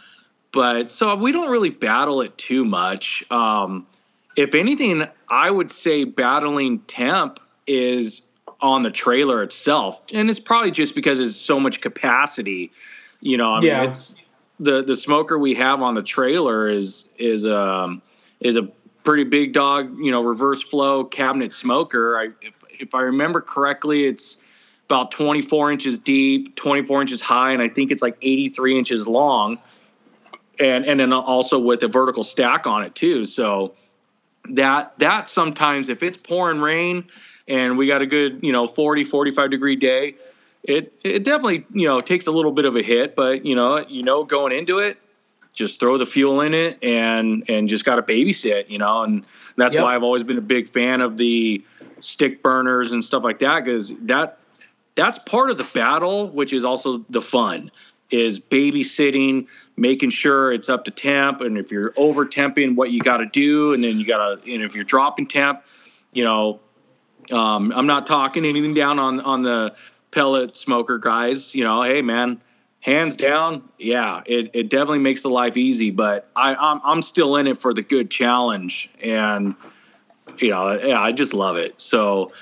but 0.53 0.91
so 0.91 1.15
we 1.15 1.33
don't 1.33 1.51
really 1.51 1.71
battle 1.71 2.21
it 2.21 2.37
too 2.37 2.65
much. 2.65 3.25
Um, 3.31 3.87
if 4.37 4.55
anything, 4.55 5.07
I 5.29 5.51
would 5.51 5.71
say 5.71 6.05
battling 6.05 6.81
temp 6.81 7.41
is 7.67 8.27
on 8.61 8.83
the 8.83 8.91
trailer 8.91 9.43
itself, 9.43 10.03
and 10.13 10.29
it's 10.29 10.41
probably 10.41 10.71
just 10.71 10.95
because 10.95 11.19
it's 11.21 11.37
so 11.37 11.59
much 11.59 11.81
capacity. 11.81 12.71
You 13.21 13.37
know, 13.37 13.55
I 13.55 13.61
Yeah. 13.63 13.81
mean, 13.81 13.91
it's 13.91 14.15
the 14.59 14.83
the 14.83 14.97
smoker 14.97 15.39
we 15.39 15.55
have 15.55 15.83
on 15.83 15.95
the 15.95 16.03
trailer 16.03 16.69
is 16.69 17.09
is 17.19 17.47
um 17.47 18.03
is 18.41 18.57
a 18.57 18.69
pretty 19.05 19.25
big 19.25 19.53
dog. 19.53 19.97
You 19.99 20.11
know, 20.11 20.23
reverse 20.23 20.63
flow 20.63 21.05
cabinet 21.05 21.55
smoker. 21.55 22.19
I 22.19 22.25
if, 22.43 22.55
if 22.79 22.95
I 22.95 23.03
remember 23.03 23.41
correctly, 23.41 24.07
it's 24.07 24.39
about 24.91 25.11
24 25.13 25.71
inches 25.73 25.99
deep, 25.99 26.57
24 26.57 27.03
inches 27.03 27.21
high, 27.21 27.53
and 27.53 27.63
I 27.63 27.69
think 27.69 27.91
it's 27.93 28.03
like 28.03 28.17
83 28.23 28.77
inches 28.79 29.07
long. 29.07 29.59
And 30.59 30.85
and 30.85 31.01
then 31.01 31.13
also 31.13 31.59
with 31.59 31.83
a 31.83 31.89
vertical 31.89 32.23
stack 32.23 32.67
on 32.67 32.83
it 32.83 32.95
too. 32.95 33.25
So 33.25 33.75
that 34.51 34.99
that 34.99 35.29
sometimes 35.29 35.89
if 35.89 36.03
it's 36.03 36.19
pouring 36.19 36.61
rain 36.61 37.05
and 37.49 37.79
we 37.79 37.87
got 37.87 38.03
a 38.03 38.07
good, 38.07 38.41
you 38.43 38.53
know, 38.53 38.67
40, 38.67 39.05
45 39.05 39.51
degree 39.51 39.77
day, 39.77 40.17
it 40.65 40.93
it 41.03 41.25
definitely, 41.25 41.65
you 41.73 41.89
know, 41.89 42.01
takes 42.01 42.27
a 42.27 42.33
little 42.33 42.53
bit 42.53 42.65
of 42.67 42.77
a 42.77 42.83
hit, 42.83 43.17
but 43.17 43.47
you 43.47 43.55
know, 43.55 43.87
you 43.89 44.03
know 44.03 44.25
going 44.25 44.53
into 44.53 44.79
it, 44.79 44.99
just 45.55 45.81
throw 45.81 45.97
the 45.97 46.07
fuel 46.07 46.41
in 46.43 46.53
it 46.53 46.83
and 46.85 47.49
and 47.49 47.69
just 47.69 47.85
got 47.87 47.97
to 47.97 48.03
babysit, 48.03 48.69
you 48.69 48.79
know, 48.79 49.03
and 49.05 49.25
that's 49.57 49.75
Yep. 49.75 49.85
why 49.85 49.95
I've 49.95 50.03
always 50.03 50.25
been 50.25 50.39
a 50.39 50.43
big 50.43 50.69
fan 50.69 51.01
of 51.01 51.17
the 51.17 51.65
stick 52.01 52.43
burners 52.43 52.93
and 52.93 53.03
stuff 53.03 53.23
like 53.25 53.39
that 53.39 53.65
because 53.65 53.95
that 54.03 54.40
that's 54.95 55.19
part 55.19 55.51
of 55.51 55.59
the 55.59 55.69
battle, 55.73 56.29
which 56.29 56.53
is 56.53 56.65
also 56.65 57.05
the 57.11 57.21
fun. 57.21 57.71
Is 58.11 58.41
babysitting, 58.41 59.47
making 59.77 60.11
sure 60.11 60.53
it's 60.53 60.69
up 60.69 60.85
to 60.87 60.91
temp, 60.91 61.41
and 61.41 61.57
if 61.57 61.71
you're 61.71 61.95
over 61.97 62.27
temping, 62.27 62.75
what 62.75 62.91
you 62.91 63.01
got 63.01 63.19
to 63.19 63.27
do, 63.27 63.73
and 63.73 63.85
then 63.85 64.01
you 64.01 64.07
got 64.07 64.43
to, 64.43 64.53
and 64.53 64.65
if 64.65 64.75
you're 64.75 64.83
dropping 64.83 65.29
temp, 65.29 65.63
you 66.13 66.25
know, 66.25 66.59
um, 67.31 67.73
I'm 67.75 67.87
not 67.87 68.07
talking 68.07 68.45
anything 68.45 68.75
down 68.75 68.99
on 68.99 69.21
on 69.21 69.43
the 69.43 69.77
pellet 70.11 70.57
smoker 70.57 70.99
guys. 70.99 71.55
You 71.55 71.63
know, 71.63 71.83
hey 71.83 72.03
man, 72.03 72.41
hands 72.81 73.17
down, 73.17 73.63
yeah, 73.79 74.23
it, 74.27 74.51
it 74.55 74.71
definitely 74.71 74.99
makes 74.99 75.23
the 75.23 75.31
life 75.31 75.57
easy. 75.57 75.91
But 75.91 76.29
I 76.35 76.55
I'm 76.55 76.81
I'm 76.85 77.03
still 77.03 77.37
in 77.37 77.47
it 77.47 77.57
for 77.57 77.73
the 77.73 77.83
good 77.83 78.11
challenge, 78.11 78.91
and 79.01 79.55
you 80.39 80.51
know, 80.51 80.81
yeah, 80.83 81.01
I 81.01 81.13
just 81.13 81.35
love 81.35 81.57
it. 81.57 81.81
So, 81.81 82.33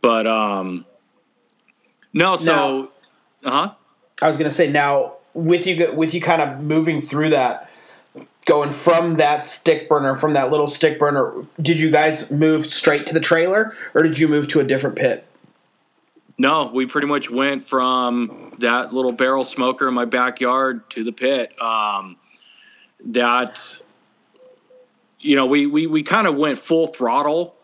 but 0.00 0.26
um, 0.26 0.86
no, 2.12 2.36
so, 2.36 2.90
uh 3.44 3.50
huh. 3.50 3.74
I 4.22 4.28
was 4.28 4.36
gonna 4.36 4.50
say 4.50 4.70
now 4.70 5.14
with 5.34 5.66
you 5.66 5.92
with 5.92 6.14
you 6.14 6.20
kind 6.20 6.42
of 6.42 6.60
moving 6.60 7.00
through 7.00 7.30
that, 7.30 7.70
going 8.46 8.72
from 8.72 9.16
that 9.16 9.44
stick 9.44 9.88
burner 9.88 10.14
from 10.14 10.32
that 10.32 10.50
little 10.50 10.68
stick 10.68 10.98
burner. 10.98 11.46
Did 11.60 11.78
you 11.78 11.90
guys 11.90 12.30
move 12.30 12.72
straight 12.72 13.06
to 13.06 13.14
the 13.14 13.20
trailer, 13.20 13.76
or 13.94 14.02
did 14.02 14.18
you 14.18 14.28
move 14.28 14.48
to 14.48 14.60
a 14.60 14.64
different 14.64 14.96
pit? 14.96 15.26
No, 16.38 16.66
we 16.66 16.86
pretty 16.86 17.06
much 17.06 17.30
went 17.30 17.62
from 17.62 18.54
that 18.58 18.92
little 18.92 19.12
barrel 19.12 19.44
smoker 19.44 19.88
in 19.88 19.94
my 19.94 20.04
backyard 20.04 20.88
to 20.90 21.02
the 21.02 21.12
pit. 21.12 21.60
Um, 21.60 22.16
that, 23.06 23.78
you 25.20 25.36
know, 25.36 25.46
we 25.46 25.66
we 25.66 25.86
we 25.86 26.02
kind 26.02 26.26
of 26.26 26.36
went 26.36 26.58
full 26.58 26.88
throttle 26.88 27.54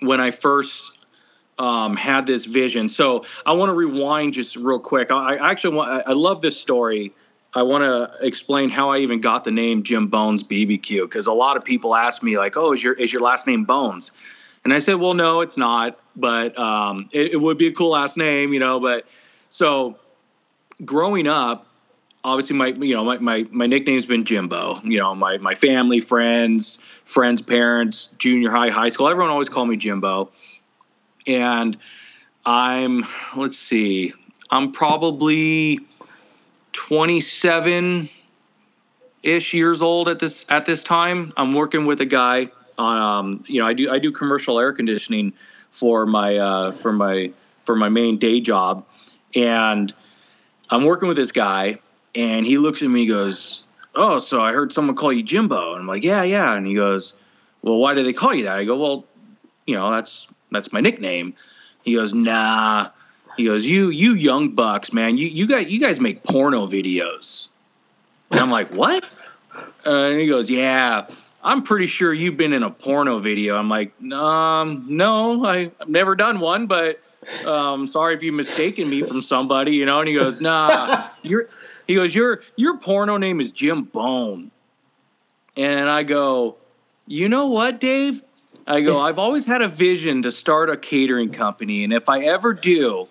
when 0.00 0.20
I 0.20 0.30
first 0.30 0.95
um, 1.58 1.96
had 1.96 2.26
this 2.26 2.46
vision. 2.46 2.88
So 2.88 3.24
I 3.44 3.52
want 3.52 3.70
to 3.70 3.74
rewind 3.74 4.34
just 4.34 4.56
real 4.56 4.78
quick. 4.78 5.10
I, 5.10 5.36
I 5.36 5.50
actually 5.50 5.74
want. 5.76 5.90
I 5.90 6.10
I 6.10 6.12
love 6.12 6.42
this 6.42 6.58
story. 6.58 7.12
I 7.54 7.62
want 7.62 7.84
to 7.84 8.26
explain 8.26 8.68
how 8.68 8.90
I 8.90 8.98
even 8.98 9.20
got 9.20 9.44
the 9.44 9.50
name 9.50 9.82
Jim 9.82 10.08
Bones 10.08 10.44
BBQ 10.44 11.02
because 11.02 11.26
a 11.26 11.32
lot 11.32 11.56
of 11.56 11.64
people 11.64 11.94
ask 11.94 12.22
me 12.22 12.38
like, 12.38 12.56
"Oh, 12.56 12.72
is 12.72 12.84
your 12.84 12.94
is 12.94 13.12
your 13.12 13.22
last 13.22 13.46
name 13.46 13.64
Bones?" 13.64 14.12
And 14.64 14.74
I 14.74 14.78
said, 14.78 14.94
"Well, 14.94 15.14
no, 15.14 15.40
it's 15.40 15.56
not, 15.56 15.98
but 16.16 16.56
um, 16.58 17.08
it, 17.12 17.32
it 17.32 17.36
would 17.36 17.56
be 17.56 17.68
a 17.68 17.72
cool 17.72 17.90
last 17.90 18.16
name, 18.18 18.52
you 18.52 18.60
know." 18.60 18.78
But 18.78 19.06
so 19.48 19.98
growing 20.84 21.26
up, 21.26 21.66
obviously 22.24 22.56
my 22.56 22.74
you 22.78 22.94
know 22.94 23.04
my, 23.04 23.16
my 23.18 23.46
my 23.50 23.66
nickname's 23.66 24.04
been 24.04 24.24
Jimbo. 24.24 24.80
You 24.82 24.98
know, 24.98 25.14
my 25.14 25.38
my 25.38 25.54
family, 25.54 26.00
friends, 26.00 26.76
friends, 27.06 27.40
parents, 27.40 28.08
junior 28.18 28.50
high, 28.50 28.68
high 28.68 28.90
school, 28.90 29.08
everyone 29.08 29.30
always 29.30 29.48
called 29.48 29.68
me 29.68 29.76
Jimbo. 29.76 30.30
And 31.26 31.76
I'm 32.44 33.04
let's 33.36 33.58
see, 33.58 34.12
I'm 34.50 34.72
probably 34.72 35.80
27 36.72 38.08
ish 39.22 39.54
years 39.54 39.82
old 39.82 40.08
at 40.08 40.18
this 40.18 40.46
at 40.48 40.64
this 40.66 40.82
time. 40.82 41.32
I'm 41.36 41.52
working 41.52 41.86
with 41.86 42.00
a 42.00 42.06
guy. 42.06 42.50
Um, 42.78 43.42
you 43.46 43.60
know, 43.60 43.66
I 43.66 43.72
do 43.72 43.90
I 43.90 43.98
do 43.98 44.12
commercial 44.12 44.60
air 44.60 44.72
conditioning 44.72 45.32
for 45.70 46.06
my 46.06 46.36
uh, 46.36 46.72
for 46.72 46.92
my 46.92 47.32
for 47.64 47.74
my 47.74 47.88
main 47.88 48.18
day 48.18 48.40
job, 48.40 48.86
and 49.34 49.92
I'm 50.70 50.84
working 50.84 51.08
with 51.08 51.16
this 51.16 51.32
guy, 51.32 51.78
and 52.14 52.46
he 52.46 52.58
looks 52.58 52.82
at 52.82 52.88
me, 52.88 53.02
and 53.02 53.08
goes, 53.10 53.64
"Oh, 53.94 54.18
so 54.18 54.40
I 54.40 54.52
heard 54.52 54.72
someone 54.72 54.94
call 54.94 55.12
you 55.12 55.22
Jimbo," 55.22 55.72
and 55.72 55.80
I'm 55.80 55.86
like, 55.88 56.04
"Yeah, 56.04 56.22
yeah," 56.22 56.54
and 56.54 56.66
he 56.66 56.74
goes, 56.74 57.14
"Well, 57.62 57.78
why 57.78 57.94
do 57.94 58.04
they 58.04 58.12
call 58.12 58.34
you 58.34 58.44
that?" 58.44 58.58
I 58.58 58.64
go, 58.64 58.76
"Well, 58.76 59.04
you 59.66 59.74
know, 59.74 59.90
that's 59.90 60.28
that's 60.50 60.72
my 60.72 60.80
nickname." 60.80 61.34
He 61.84 61.94
goes, 61.94 62.12
"Nah." 62.12 62.90
He 63.36 63.44
goes, 63.44 63.66
"You 63.66 63.90
you 63.90 64.14
young 64.14 64.50
bucks, 64.50 64.92
man. 64.92 65.18
You 65.18 65.28
you 65.28 65.46
got 65.46 65.68
you 65.70 65.78
guys 65.78 66.00
make 66.00 66.22
porno 66.24 66.66
videos." 66.66 67.48
And 68.30 68.40
I'm 68.40 68.50
like, 68.50 68.70
"What?" 68.70 69.04
Uh, 69.84 69.90
and 69.90 70.20
he 70.20 70.26
goes, 70.26 70.50
"Yeah, 70.50 71.06
I'm 71.44 71.62
pretty 71.62 71.86
sure 71.86 72.12
you've 72.12 72.36
been 72.36 72.52
in 72.52 72.62
a 72.62 72.70
porno 72.70 73.18
video." 73.18 73.56
I'm 73.56 73.68
like, 73.68 73.92
"Um, 74.12 74.86
no, 74.88 75.44
I, 75.44 75.70
I've 75.80 75.88
never 75.88 76.16
done 76.16 76.40
one, 76.40 76.66
but 76.66 77.00
um, 77.44 77.86
sorry 77.86 78.14
if 78.14 78.22
you 78.22 78.32
mistaken 78.32 78.88
me 78.88 79.02
from 79.02 79.20
somebody, 79.20 79.72
you 79.72 79.84
know." 79.84 80.00
And 80.00 80.08
he 80.08 80.14
goes, 80.14 80.40
"Nah, 80.40 81.06
your," 81.22 81.48
he 81.86 81.94
goes, 81.94 82.14
"Your 82.14 82.40
your 82.56 82.78
porno 82.78 83.18
name 83.18 83.38
is 83.38 83.50
Jim 83.50 83.82
Bone," 83.82 84.50
and 85.58 85.90
I 85.90 86.04
go, 86.04 86.56
"You 87.06 87.28
know 87.28 87.46
what, 87.48 87.80
Dave?" 87.80 88.22
I 88.66 88.80
go, 88.80 89.00
"I've 89.06 89.18
always 89.18 89.44
had 89.44 89.62
a 89.62 89.68
vision 89.68 90.22
to 90.22 90.32
start 90.32 90.70
a 90.70 90.76
catering 90.76 91.30
company, 91.30 91.84
and 91.84 91.92
if 91.92 92.08
I 92.08 92.20
ever 92.20 92.52
do, 92.52 93.08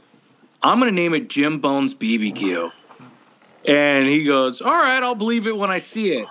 I'm 0.61 0.79
going 0.79 0.91
to 0.91 0.95
name 0.95 1.13
it 1.13 1.29
Jim 1.29 1.59
Bones 1.59 1.93
BBQ." 1.93 2.71
And 3.67 4.07
he 4.07 4.23
goes, 4.23 4.61
"All 4.61 4.71
right, 4.71 5.01
I'll 5.01 5.15
believe 5.15 5.47
it 5.47 5.57
when 5.57 5.71
I 5.71 5.79
see 5.79 6.13
it." 6.13 6.27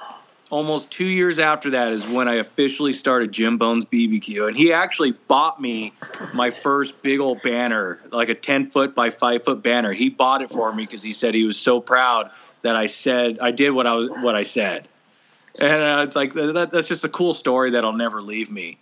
almost 0.54 0.88
two 0.88 1.06
years 1.06 1.40
after 1.40 1.70
that 1.70 1.92
is 1.92 2.06
when 2.06 2.28
I 2.28 2.34
officially 2.34 2.92
started 2.92 3.32
Jim 3.32 3.58
Bones 3.58 3.84
BBQ, 3.84 4.46
and 4.46 4.56
he 4.56 4.72
actually 4.72 5.10
bought 5.26 5.60
me 5.60 5.92
my 6.32 6.50
first 6.50 7.02
big 7.02 7.18
old 7.18 7.42
banner, 7.42 8.00
like 8.12 8.28
a 8.28 8.36
ten 8.36 8.70
foot 8.70 8.94
by 8.94 9.10
five 9.10 9.44
foot 9.44 9.64
banner. 9.64 9.92
He 9.92 10.10
bought 10.10 10.42
it 10.42 10.50
for 10.50 10.72
me 10.72 10.84
because 10.84 11.02
he 11.02 11.10
said 11.10 11.34
he 11.34 11.42
was 11.42 11.58
so 11.58 11.80
proud 11.80 12.30
that 12.62 12.76
I 12.76 12.86
said 12.86 13.38
I 13.40 13.50
did 13.50 13.70
what 13.70 13.88
I 13.88 13.94
was 13.94 14.08
what 14.08 14.36
I 14.36 14.42
said, 14.42 14.88
and 15.58 15.82
uh, 15.82 16.02
it's 16.04 16.14
like 16.14 16.34
that, 16.34 16.70
that's 16.70 16.88
just 16.88 17.04
a 17.04 17.08
cool 17.08 17.34
story 17.34 17.70
that'll 17.70 17.92
never 17.92 18.22
leave 18.22 18.50
me. 18.50 18.78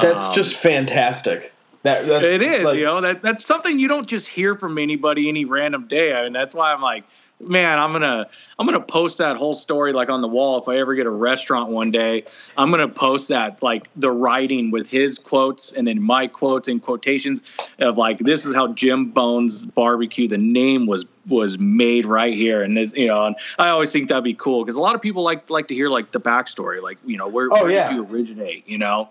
That's 0.00 0.24
Um, 0.24 0.34
just 0.34 0.54
fantastic. 0.54 1.52
That 1.82 2.06
that's, 2.06 2.24
It 2.24 2.42
is, 2.42 2.64
like- 2.64 2.76
you 2.76 2.84
know, 2.84 3.00
that 3.00 3.22
that's 3.22 3.44
something 3.44 3.78
you 3.78 3.88
don't 3.88 4.06
just 4.06 4.28
hear 4.28 4.54
from 4.54 4.78
anybody 4.78 5.28
any 5.28 5.44
random 5.44 5.86
day. 5.88 6.14
I 6.14 6.22
mean, 6.24 6.32
that's 6.32 6.54
why 6.54 6.72
I'm 6.72 6.80
like, 6.80 7.02
man, 7.48 7.80
I'm 7.80 7.90
gonna 7.90 8.28
I'm 8.56 8.66
gonna 8.66 8.78
post 8.78 9.18
that 9.18 9.36
whole 9.36 9.52
story 9.52 9.92
like 9.92 10.08
on 10.08 10.20
the 10.22 10.28
wall 10.28 10.62
if 10.62 10.68
I 10.68 10.76
ever 10.78 10.94
get 10.94 11.06
a 11.06 11.10
restaurant 11.10 11.70
one 11.70 11.90
day. 11.90 12.22
I'm 12.56 12.70
gonna 12.70 12.86
post 12.86 13.28
that 13.30 13.60
like 13.64 13.88
the 13.96 14.12
writing 14.12 14.70
with 14.70 14.88
his 14.88 15.18
quotes 15.18 15.72
and 15.72 15.88
then 15.88 16.00
my 16.00 16.28
quotes 16.28 16.68
and 16.68 16.80
quotations 16.80 17.42
of 17.80 17.98
like 17.98 18.18
this 18.20 18.46
is 18.46 18.54
how 18.54 18.68
Jim 18.68 19.06
Bones 19.10 19.66
Barbecue 19.66 20.28
the 20.28 20.38
name 20.38 20.86
was 20.86 21.04
was 21.28 21.58
made 21.58 22.06
right 22.06 22.34
here 22.34 22.62
and 22.62 22.76
this 22.76 22.92
you 22.94 23.08
know 23.08 23.26
and 23.26 23.34
I 23.58 23.70
always 23.70 23.90
think 23.92 24.08
that'd 24.08 24.22
be 24.22 24.34
cool 24.34 24.62
because 24.64 24.76
a 24.76 24.80
lot 24.80 24.94
of 24.94 25.00
people 25.00 25.24
like 25.24 25.50
like 25.50 25.66
to 25.68 25.74
hear 25.74 25.88
like 25.88 26.12
the 26.12 26.20
backstory 26.20 26.80
like 26.80 26.98
you 27.04 27.16
know 27.16 27.26
where, 27.26 27.48
Oh, 27.50 27.62
where 27.64 27.70
yeah. 27.72 27.88
did 27.88 27.96
you 27.96 28.06
originate 28.16 28.68
you 28.68 28.78
know 28.78 29.08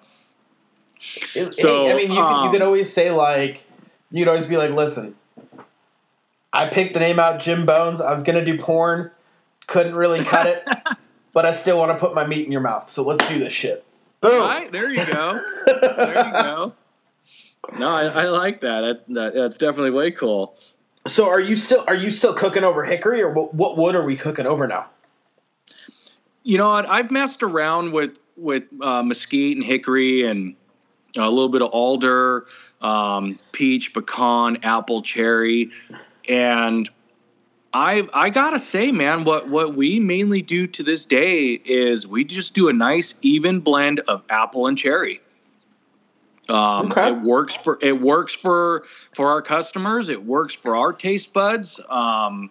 It- 1.35 1.53
So, 1.53 1.85
hey, 1.85 1.91
I 1.91 1.95
mean, 1.95 2.11
you, 2.11 2.17
could, 2.17 2.17
you 2.17 2.23
um, 2.23 2.51
could 2.51 2.61
always 2.61 2.91
say 2.91 3.11
like, 3.11 3.63
you'd 4.11 4.27
always 4.27 4.45
be 4.45 4.57
like, 4.57 4.71
listen, 4.71 5.15
I 6.53 6.67
picked 6.67 6.93
the 6.93 6.99
name 6.99 7.19
out 7.19 7.39
Jim 7.39 7.65
Bones. 7.65 8.01
I 8.01 8.11
was 8.11 8.23
gonna 8.23 8.45
do 8.45 8.57
porn, 8.57 9.11
couldn't 9.67 9.95
really 9.95 10.23
cut 10.23 10.47
it, 10.47 10.67
but 11.33 11.45
I 11.45 11.53
still 11.53 11.77
want 11.77 11.91
to 11.91 11.97
put 11.97 12.13
my 12.13 12.25
meat 12.25 12.45
in 12.45 12.51
your 12.51 12.61
mouth. 12.61 12.91
So 12.91 13.03
let's 13.03 13.27
do 13.27 13.39
this 13.39 13.53
shit. 13.53 13.85
Boom. 14.19 14.41
Right, 14.41 14.71
there 14.71 14.91
you 14.91 15.05
go. 15.05 15.41
there 15.65 16.25
you 16.25 16.31
go. 16.31 16.73
No, 17.77 17.89
I, 17.89 18.05
I 18.05 18.25
like 18.29 18.61
that. 18.61 18.81
That's 18.81 19.03
that, 19.09 19.33
that's 19.33 19.57
definitely 19.57 19.91
way 19.91 20.11
cool. 20.11 20.55
So 21.07 21.27
are 21.27 21.39
you 21.39 21.55
still 21.55 21.83
are 21.87 21.95
you 21.95 22.11
still 22.11 22.33
cooking 22.33 22.63
over 22.63 22.83
hickory, 22.83 23.21
or 23.21 23.31
what, 23.31 23.53
what 23.53 23.77
wood 23.77 23.95
are 23.95 24.03
we 24.03 24.15
cooking 24.15 24.45
over 24.45 24.67
now? 24.67 24.87
You 26.43 26.57
know 26.57 26.69
what? 26.69 26.87
I've 26.89 27.11
messed 27.11 27.43
around 27.43 27.91
with 27.93 28.17
with 28.35 28.63
uh, 28.81 29.03
mesquite 29.03 29.55
and 29.55 29.65
hickory 29.65 30.23
and 30.23 30.55
a 31.17 31.29
little 31.29 31.49
bit 31.49 31.61
of 31.61 31.69
alder, 31.69 32.45
um, 32.81 33.39
peach, 33.51 33.93
pecan, 33.93 34.57
apple, 34.63 35.01
cherry, 35.01 35.71
and 36.27 36.89
I 37.73 38.07
I 38.13 38.29
gotta 38.29 38.59
say, 38.59 38.91
man, 38.91 39.23
what 39.23 39.49
what 39.49 39.75
we 39.75 39.99
mainly 39.99 40.41
do 40.41 40.67
to 40.67 40.83
this 40.83 41.05
day 41.05 41.61
is 41.65 42.05
we 42.05 42.23
just 42.23 42.53
do 42.53 42.67
a 42.67 42.73
nice 42.73 43.15
even 43.21 43.59
blend 43.59 44.01
of 44.01 44.23
apple 44.29 44.67
and 44.67 44.77
cherry. 44.77 45.21
Um, 46.49 46.91
Okay. 46.91 47.09
It 47.09 47.21
works 47.21 47.55
for 47.55 47.79
it 47.81 48.01
works 48.01 48.35
for 48.35 48.83
for 49.13 49.29
our 49.29 49.41
customers. 49.41 50.09
It 50.09 50.25
works 50.25 50.53
for 50.53 50.75
our 50.75 50.91
taste 50.91 51.33
buds. 51.33 51.79
Um, 51.89 52.49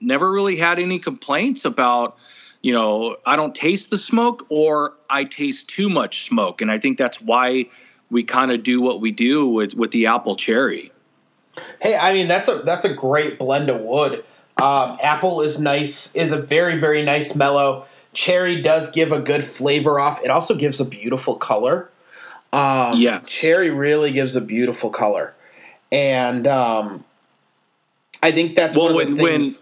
never 0.00 0.32
really 0.32 0.56
had 0.56 0.78
any 0.78 0.98
complaints 0.98 1.64
about 1.64 2.16
you 2.62 2.72
know 2.72 3.16
I 3.24 3.36
don't 3.36 3.54
taste 3.54 3.90
the 3.90 3.98
smoke 3.98 4.46
or 4.48 4.94
I 5.10 5.24
taste 5.24 5.68
too 5.68 5.88
much 5.88 6.24
smoke, 6.24 6.60
and 6.60 6.72
I 6.72 6.78
think 6.78 6.98
that's 6.98 7.20
why 7.20 7.66
we 8.10 8.22
kind 8.24 8.50
of 8.50 8.62
do 8.62 8.80
what 8.80 9.00
we 9.00 9.10
do 9.10 9.46
with 9.48 9.74
with 9.74 9.90
the 9.90 10.06
apple 10.06 10.36
cherry. 10.36 10.92
Hey, 11.80 11.96
I 11.96 12.12
mean 12.12 12.28
that's 12.28 12.48
a 12.48 12.62
that's 12.64 12.84
a 12.84 12.92
great 12.92 13.38
blend 13.38 13.68
of 13.70 13.80
wood. 13.80 14.24
Um, 14.58 14.98
apple 15.02 15.42
is 15.42 15.58
nice, 15.58 16.14
is 16.14 16.32
a 16.32 16.38
very 16.38 16.78
very 16.78 17.02
nice 17.02 17.34
mellow. 17.34 17.86
Cherry 18.12 18.62
does 18.62 18.90
give 18.90 19.12
a 19.12 19.20
good 19.20 19.44
flavor 19.44 20.00
off. 20.00 20.22
It 20.22 20.30
also 20.30 20.54
gives 20.54 20.80
a 20.80 20.84
beautiful 20.84 21.36
color. 21.36 21.90
Um, 22.52 22.94
Yes. 22.96 23.30
cherry 23.30 23.70
really 23.70 24.12
gives 24.12 24.36
a 24.36 24.40
beautiful 24.40 24.88
color, 24.88 25.34
and 25.92 26.46
um, 26.46 27.04
I 28.22 28.32
think 28.32 28.54
that's 28.56 28.76
Well, 28.76 28.94
one 28.94 29.08
of 29.08 29.16
the 29.16 29.22
when- 29.22 29.42
when- 29.42 29.54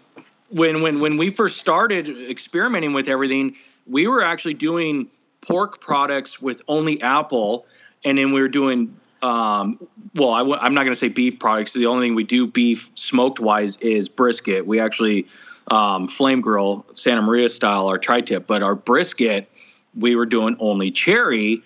when 0.51 0.81
when 0.83 0.99
when 1.01 1.17
we 1.17 1.31
first 1.31 1.57
started 1.57 2.07
experimenting 2.29 2.93
with 2.93 3.09
everything, 3.09 3.55
we 3.87 4.07
were 4.07 4.23
actually 4.23 4.53
doing 4.53 5.07
pork 5.41 5.81
products 5.81 6.41
with 6.41 6.61
only 6.67 7.01
apple, 7.01 7.65
and 8.05 8.17
then 8.17 8.31
we 8.31 8.41
were 8.41 8.47
doing. 8.47 8.95
Um, 9.21 9.79
well, 10.13 10.31
I 10.31 10.39
w- 10.39 10.57
I'm 10.61 10.73
not 10.73 10.83
going 10.83 10.93
to 10.93 10.99
say 10.99 11.09
beef 11.09 11.39
products. 11.39 11.73
The 11.73 11.87
only 11.87 12.07
thing 12.07 12.15
we 12.15 12.23
do 12.23 12.45
beef 12.45 12.89
smoked 12.95 13.39
wise 13.39 13.77
is 13.77 14.07
brisket. 14.07 14.67
We 14.67 14.79
actually 14.79 15.27
um, 15.71 16.07
flame 16.07 16.41
grill 16.41 16.85
Santa 16.93 17.23
Maria 17.23 17.49
style 17.49 17.87
our 17.87 17.97
tri-tip, 17.97 18.45
but 18.45 18.61
our 18.61 18.75
brisket 18.75 19.49
we 19.97 20.15
were 20.15 20.25
doing 20.25 20.55
only 20.59 20.91
cherry. 20.91 21.63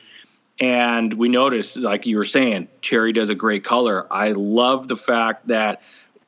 And 0.62 1.14
we 1.16 1.30
noticed, 1.30 1.78
like 1.78 2.06
you 2.06 2.18
were 2.18 2.26
saying, 2.26 2.68
cherry 2.82 3.14
does 3.14 3.30
a 3.30 3.36
great 3.36 3.64
color. 3.64 4.08
I 4.12 4.34
love 4.34 4.88
the 4.88 4.96
fact 4.96 5.48
that 5.48 5.82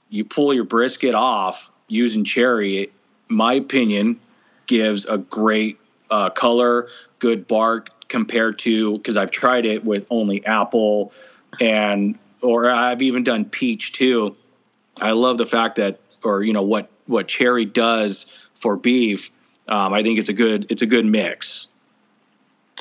you 0.10 0.26
pull 0.26 0.54
your 0.54 0.64
brisket 0.64 1.16
off 1.16 1.70
using 1.88 2.24
cherry, 2.24 2.92
my 3.30 3.54
opinion, 3.54 4.20
gives 4.68 5.06
a 5.06 5.18
great 5.18 5.80
uh, 6.10 6.30
color, 6.30 6.88
good 7.20 7.48
bark 7.48 7.90
compared 8.12 8.60
to 8.60 8.98
because 8.98 9.16
I've 9.16 9.32
tried 9.32 9.66
it 9.66 9.86
with 9.86 10.06
only 10.10 10.46
apple 10.46 11.14
and 11.62 12.20
or 12.42 12.70
I've 12.70 13.02
even 13.02 13.24
done 13.24 13.46
peach 13.46 13.94
too. 13.94 14.36
I 15.02 15.12
love 15.12 15.38
the 15.38 15.46
fact 15.46 15.78
that 15.78 16.00
or 16.24 16.44
you 16.44 16.54
know 16.54 16.62
what 16.62 16.90
what 17.08 17.28
cherry 17.28 17.66
does 17.66 18.26
for 18.54 18.76
beef. 18.76 19.32
Um, 19.68 19.94
I 19.94 20.04
think 20.04 20.20
it's 20.20 20.30
a 20.30 20.34
good 20.34 20.68
it's 20.70 20.82
a 20.82 20.86
good 20.86 21.06
mix. 21.06 21.68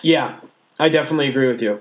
Yeah, 0.03 0.40
I 0.79 0.88
definitely 0.88 1.29
agree 1.29 1.47
with 1.47 1.62
you. 1.62 1.81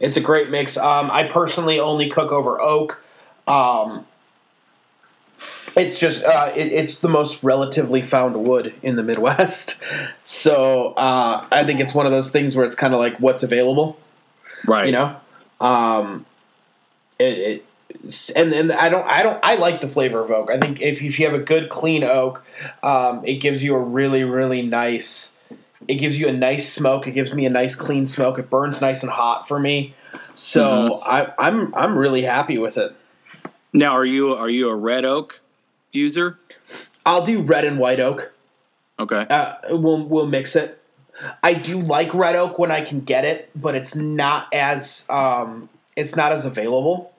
It's 0.00 0.16
a 0.16 0.20
great 0.20 0.48
mix. 0.50 0.76
Um, 0.76 1.10
I 1.10 1.24
personally 1.24 1.78
only 1.78 2.08
cook 2.08 2.32
over 2.32 2.60
oak. 2.60 3.02
Um, 3.46 4.06
it's 5.76 5.98
just 5.98 6.24
uh, 6.24 6.52
it, 6.54 6.72
it's 6.72 6.98
the 6.98 7.08
most 7.08 7.42
relatively 7.42 8.02
found 8.02 8.36
wood 8.36 8.74
in 8.82 8.96
the 8.96 9.02
Midwest, 9.02 9.76
so 10.24 10.92
uh, 10.94 11.46
I 11.50 11.64
think 11.64 11.80
it's 11.80 11.94
one 11.94 12.06
of 12.06 12.12
those 12.12 12.30
things 12.30 12.56
where 12.56 12.66
it's 12.66 12.76
kind 12.76 12.94
of 12.94 13.00
like 13.00 13.18
what's 13.18 13.42
available, 13.42 13.98
Right. 14.66 14.86
you 14.86 14.92
know. 14.92 15.16
Um, 15.60 16.26
it, 17.18 17.38
it 17.38 17.66
and 18.34 18.52
and 18.52 18.72
I 18.72 18.88
don't 18.88 19.10
I 19.10 19.22
don't 19.22 19.38
I 19.42 19.54
like 19.56 19.80
the 19.80 19.88
flavor 19.88 20.22
of 20.22 20.30
oak. 20.30 20.50
I 20.50 20.58
think 20.58 20.80
if 20.80 21.00
if 21.02 21.18
you 21.18 21.26
have 21.26 21.34
a 21.34 21.42
good 21.42 21.68
clean 21.68 22.04
oak, 22.04 22.44
um, 22.82 23.24
it 23.24 23.36
gives 23.36 23.62
you 23.62 23.74
a 23.74 23.80
really 23.80 24.24
really 24.24 24.62
nice. 24.62 25.32
It 25.86 25.96
gives 25.96 26.18
you 26.18 26.28
a 26.28 26.32
nice 26.32 26.72
smoke. 26.72 27.06
It 27.06 27.12
gives 27.12 27.32
me 27.34 27.44
a 27.46 27.50
nice 27.50 27.74
clean 27.74 28.06
smoke. 28.06 28.38
It 28.38 28.48
burns 28.48 28.80
nice 28.80 29.02
and 29.02 29.12
hot 29.12 29.46
for 29.46 29.60
me. 29.60 29.94
So 30.34 31.00
I, 31.04 31.32
I'm 31.38 31.74
I'm 31.74 31.96
really 31.96 32.22
happy 32.22 32.58
with 32.58 32.78
it. 32.78 32.94
Now, 33.72 33.92
are 33.92 34.04
you 34.04 34.34
are 34.34 34.48
you 34.50 34.70
a 34.70 34.74
red 34.74 35.04
oak 35.04 35.40
user? 35.94 36.38
I'll 37.06 37.24
do 37.24 37.40
red 37.42 37.64
and 37.64 37.78
white 37.78 38.00
oak. 38.00 38.32
Okay. 38.98 39.26
Uh, 39.28 39.54
we'll 39.70 40.04
we'll 40.06 40.26
mix 40.26 40.56
it. 40.56 40.80
I 41.42 41.54
do 41.54 41.80
like 41.80 42.12
red 42.14 42.36
oak 42.36 42.58
when 42.58 42.70
I 42.70 42.82
can 42.82 43.00
get 43.00 43.24
it, 43.24 43.50
but 43.54 43.74
it's 43.74 43.94
not 43.94 44.52
as 44.52 45.04
um, 45.08 45.68
it's 45.96 46.16
not 46.16 46.32
as 46.32 46.44
available. 46.44 47.12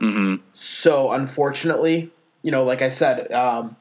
Mm-hmm. 0.00 0.42
So 0.54 1.12
unfortunately, 1.12 2.10
you 2.42 2.50
know, 2.50 2.64
like 2.64 2.82
I 2.82 2.88
said, 2.88 3.30
um, 3.32 3.76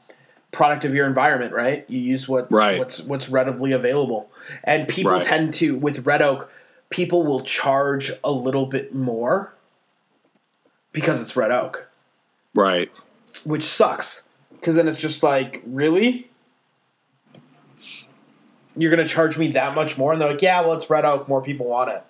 product 0.52 0.86
of 0.86 0.94
your 0.94 1.08
environment, 1.08 1.52
right? 1.54 1.86
You 1.90 2.00
use 2.00 2.28
what 2.28 2.52
Right. 2.52 2.80
what's 2.80 3.02
what's 3.02 3.30
readily 3.30 3.72
available, 3.72 4.30
and 4.64 4.88
people 4.88 5.12
Right. 5.12 5.26
tend 5.26 5.54
to 5.56 5.76
with 5.76 6.06
red 6.06 6.22
oak. 6.22 6.52
People 6.90 7.24
will 7.24 7.42
charge 7.42 8.12
a 8.24 8.32
little 8.32 8.66
bit 8.68 8.94
more 8.94 9.54
because 10.92 11.22
it's 11.22 11.36
red 11.36 11.52
oak, 11.52 11.88
Right. 12.54 12.92
which 13.44 13.64
sucks. 13.64 14.24
Because 14.66 14.74
then 14.74 14.88
it's 14.88 14.98
just 14.98 15.22
like, 15.22 15.62
really, 15.68 16.28
you're 18.76 18.90
gonna 18.90 19.08
charge 19.08 19.38
me 19.38 19.50
that 19.50 19.76
much 19.76 19.96
more? 19.96 20.12
And 20.12 20.20
they're 20.20 20.32
like, 20.32 20.42
yeah, 20.42 20.62
well, 20.62 20.74
it's 20.74 20.90
red 20.90 21.06
oak. 21.06 21.28
More 21.28 21.40
people 21.40 21.68
want 21.68 21.92
it, 21.92 22.02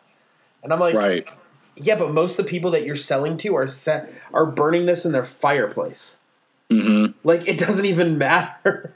and 0.63 0.71
I'm 0.71 0.79
like, 0.79 0.95
Right. 0.95 1.27
yeah, 1.75 1.97
but 1.97 2.13
most 2.13 2.39
of 2.39 2.45
the 2.45 2.49
people 2.49 2.71
that 2.71 2.85
you're 2.85 2.95
selling 2.95 3.35
to 3.39 3.57
are 3.57 3.67
set 3.67 4.09
are 4.33 4.45
burning 4.45 4.85
this 4.85 5.03
in 5.03 5.11
their 5.11 5.25
fireplace. 5.25 6.15
hmm 6.69 7.07
Like 7.25 7.45
it 7.45 7.57
doesn't 7.57 7.83
even 7.83 8.17
matter. 8.17 8.93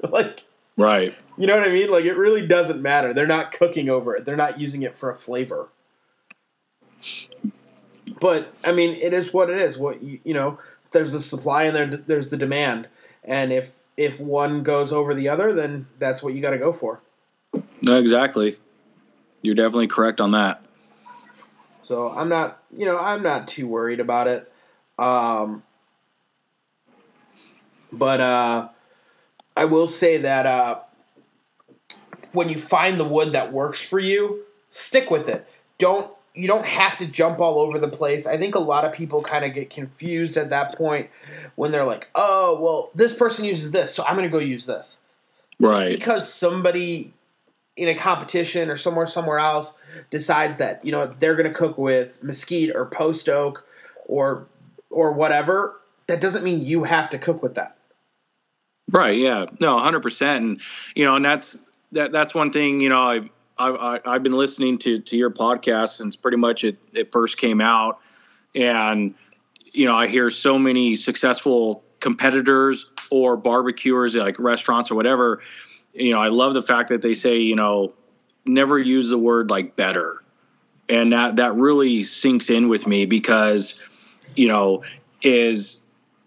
like 0.08 0.44
Right. 0.76 1.12
you 1.36 1.48
know 1.48 1.58
what 1.58 1.68
I 1.68 1.72
mean? 1.72 1.90
Like 1.90 2.04
it 2.04 2.14
really 2.14 2.46
doesn't 2.46 2.80
matter. 2.80 3.12
They're 3.12 3.26
not 3.26 3.50
cooking 3.50 3.88
over 3.88 4.14
it. 4.14 4.24
They're 4.24 4.36
not 4.36 4.60
using 4.60 4.82
it 4.82 4.96
for 4.96 5.10
a 5.10 5.16
flavor. 5.16 5.70
But 8.20 8.54
I 8.62 8.70
mean, 8.70 8.94
it 8.94 9.12
is 9.12 9.32
what 9.32 9.50
it 9.50 9.60
is. 9.60 9.76
What 9.76 10.04
you, 10.04 10.20
you 10.22 10.34
know, 10.34 10.60
there's 10.92 11.12
the 11.12 11.22
supply 11.22 11.64
and 11.64 11.76
there 11.76 11.96
there's 11.96 12.28
the 12.28 12.36
demand. 12.36 12.88
And 13.24 13.52
if 13.52 13.72
if 13.96 14.20
one 14.20 14.62
goes 14.62 14.92
over 14.92 15.14
the 15.14 15.28
other, 15.28 15.52
then 15.52 15.86
that's 15.98 16.22
what 16.22 16.34
you 16.34 16.40
got 16.40 16.50
to 16.50 16.58
go 16.58 16.72
for. 16.72 17.00
No, 17.84 17.98
exactly. 17.98 18.56
You're 19.42 19.54
definitely 19.54 19.88
correct 19.88 20.20
on 20.20 20.30
that. 20.32 20.64
So 21.82 22.10
I'm 22.10 22.28
not, 22.28 22.62
you 22.76 22.86
know, 22.86 22.96
I'm 22.96 23.22
not 23.22 23.48
too 23.48 23.66
worried 23.66 24.00
about 24.00 24.28
it. 24.28 24.50
Um, 24.98 25.64
but 27.92 28.20
uh, 28.20 28.68
I 29.56 29.64
will 29.64 29.88
say 29.88 30.18
that 30.18 30.46
uh, 30.46 30.80
when 32.32 32.48
you 32.48 32.56
find 32.56 32.98
the 32.98 33.04
wood 33.04 33.32
that 33.32 33.52
works 33.52 33.80
for 33.80 33.98
you, 33.98 34.44
stick 34.70 35.10
with 35.10 35.28
it. 35.28 35.46
Don't 35.78 36.10
you 36.34 36.48
don't 36.48 36.66
have 36.66 36.98
to 36.98 37.06
jump 37.06 37.40
all 37.40 37.58
over 37.58 37.78
the 37.78 37.88
place. 37.88 38.26
I 38.26 38.38
think 38.38 38.54
a 38.54 38.60
lot 38.60 38.84
of 38.84 38.92
people 38.92 39.22
kind 39.22 39.44
of 39.44 39.54
get 39.54 39.70
confused 39.70 40.36
at 40.36 40.50
that 40.50 40.76
point 40.76 41.10
when 41.56 41.72
they're 41.72 41.84
like, 41.84 42.08
"Oh, 42.14 42.60
well, 42.60 42.90
this 42.94 43.12
person 43.12 43.44
uses 43.44 43.70
this, 43.70 43.94
so 43.94 44.04
I'm 44.04 44.16
going 44.16 44.28
to 44.28 44.32
go 44.32 44.38
use 44.38 44.66
this." 44.66 44.98
Right. 45.60 45.96
Because 45.96 46.32
somebody 46.32 47.12
in 47.76 47.88
a 47.88 47.94
competition 47.94 48.68
or 48.68 48.76
somewhere 48.76 49.06
somewhere 49.06 49.38
else 49.38 49.74
decides 50.10 50.58
that, 50.58 50.84
you 50.84 50.92
know, 50.92 51.14
they're 51.18 51.36
going 51.36 51.48
to 51.48 51.54
cook 51.54 51.78
with 51.78 52.22
mesquite 52.22 52.74
or 52.74 52.86
post 52.86 53.28
oak 53.28 53.66
or 54.06 54.46
or 54.90 55.12
whatever, 55.12 55.80
that 56.06 56.20
doesn't 56.20 56.44
mean 56.44 56.64
you 56.64 56.84
have 56.84 57.10
to 57.10 57.18
cook 57.18 57.42
with 57.42 57.54
that. 57.54 57.76
Right. 58.90 59.18
Yeah. 59.18 59.46
No. 59.60 59.78
Hundred 59.78 60.02
percent. 60.02 60.44
And 60.44 60.60
you 60.94 61.04
know, 61.04 61.16
and 61.16 61.24
that's 61.24 61.58
that. 61.92 62.12
That's 62.12 62.34
one 62.34 62.52
thing. 62.52 62.80
You 62.80 62.88
know, 62.88 63.00
I 63.00 63.30
I, 63.70 64.00
I 64.04 64.12
have 64.14 64.22
been 64.22 64.32
listening 64.32 64.78
to 64.78 64.98
to 64.98 65.16
your 65.16 65.30
podcast 65.30 65.90
since 65.90 66.16
pretty 66.16 66.36
much 66.36 66.64
it 66.64 66.78
it 66.92 67.12
first 67.12 67.38
came 67.38 67.60
out, 67.60 67.98
and 68.54 69.14
you 69.72 69.86
know, 69.86 69.94
I 69.94 70.06
hear 70.06 70.30
so 70.30 70.58
many 70.58 70.94
successful 70.94 71.82
competitors 72.00 72.86
or 73.10 73.36
barbecuers 73.36 74.14
like 74.14 74.38
restaurants 74.38 74.90
or 74.90 74.94
whatever. 74.94 75.40
You 75.94 76.12
know, 76.12 76.20
I 76.20 76.28
love 76.28 76.54
the 76.54 76.62
fact 76.62 76.88
that 76.90 77.02
they 77.02 77.14
say, 77.14 77.38
you 77.38 77.56
know, 77.56 77.92
never 78.44 78.78
use 78.78 79.10
the 79.10 79.18
word 79.18 79.50
like 79.50 79.76
better. 79.76 80.22
And 80.88 81.12
that 81.12 81.36
that 81.36 81.54
really 81.54 82.02
sinks 82.04 82.50
in 82.50 82.68
with 82.68 82.86
me 82.86 83.06
because, 83.06 83.80
you 84.36 84.48
know, 84.48 84.82
is 85.22 85.80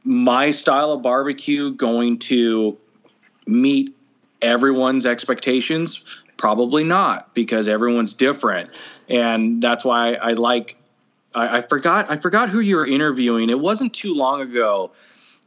my 0.03 0.51
style 0.51 0.91
of 0.91 1.01
barbecue 1.01 1.71
going 1.73 2.19
to 2.19 2.77
meet 3.47 3.95
everyone's 4.41 5.05
expectations? 5.05 6.03
Probably 6.37 6.83
not, 6.83 7.33
because 7.33 7.67
everyone's 7.67 8.13
different, 8.13 8.69
and 9.09 9.61
that's 9.61 9.85
why 9.85 10.15
I 10.15 10.33
like. 10.33 10.77
I, 11.33 11.57
I 11.57 11.61
forgot. 11.61 12.09
I 12.09 12.17
forgot 12.17 12.49
who 12.49 12.59
you 12.59 12.75
were 12.75 12.85
interviewing. 12.85 13.49
It 13.49 13.59
wasn't 13.59 13.93
too 13.93 14.13
long 14.13 14.41
ago. 14.41 14.91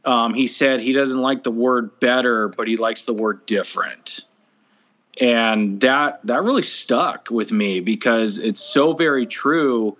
Um, 0.05 0.33
he 0.33 0.47
said 0.47 0.79
he 0.79 0.93
doesn't 0.93 1.19
like 1.19 1.43
the 1.43 1.51
word 1.51 1.99
better, 1.99 2.47
but 2.49 2.67
he 2.67 2.77
likes 2.77 3.05
the 3.05 3.13
word 3.13 3.45
different, 3.45 4.21
and 5.21 5.79
that 5.81 6.25
that 6.25 6.43
really 6.43 6.63
stuck 6.63 7.29
with 7.29 7.51
me 7.51 7.79
because 7.79 8.39
it's 8.39 8.61
so 8.61 8.93
very 8.93 9.25
true. 9.25 9.97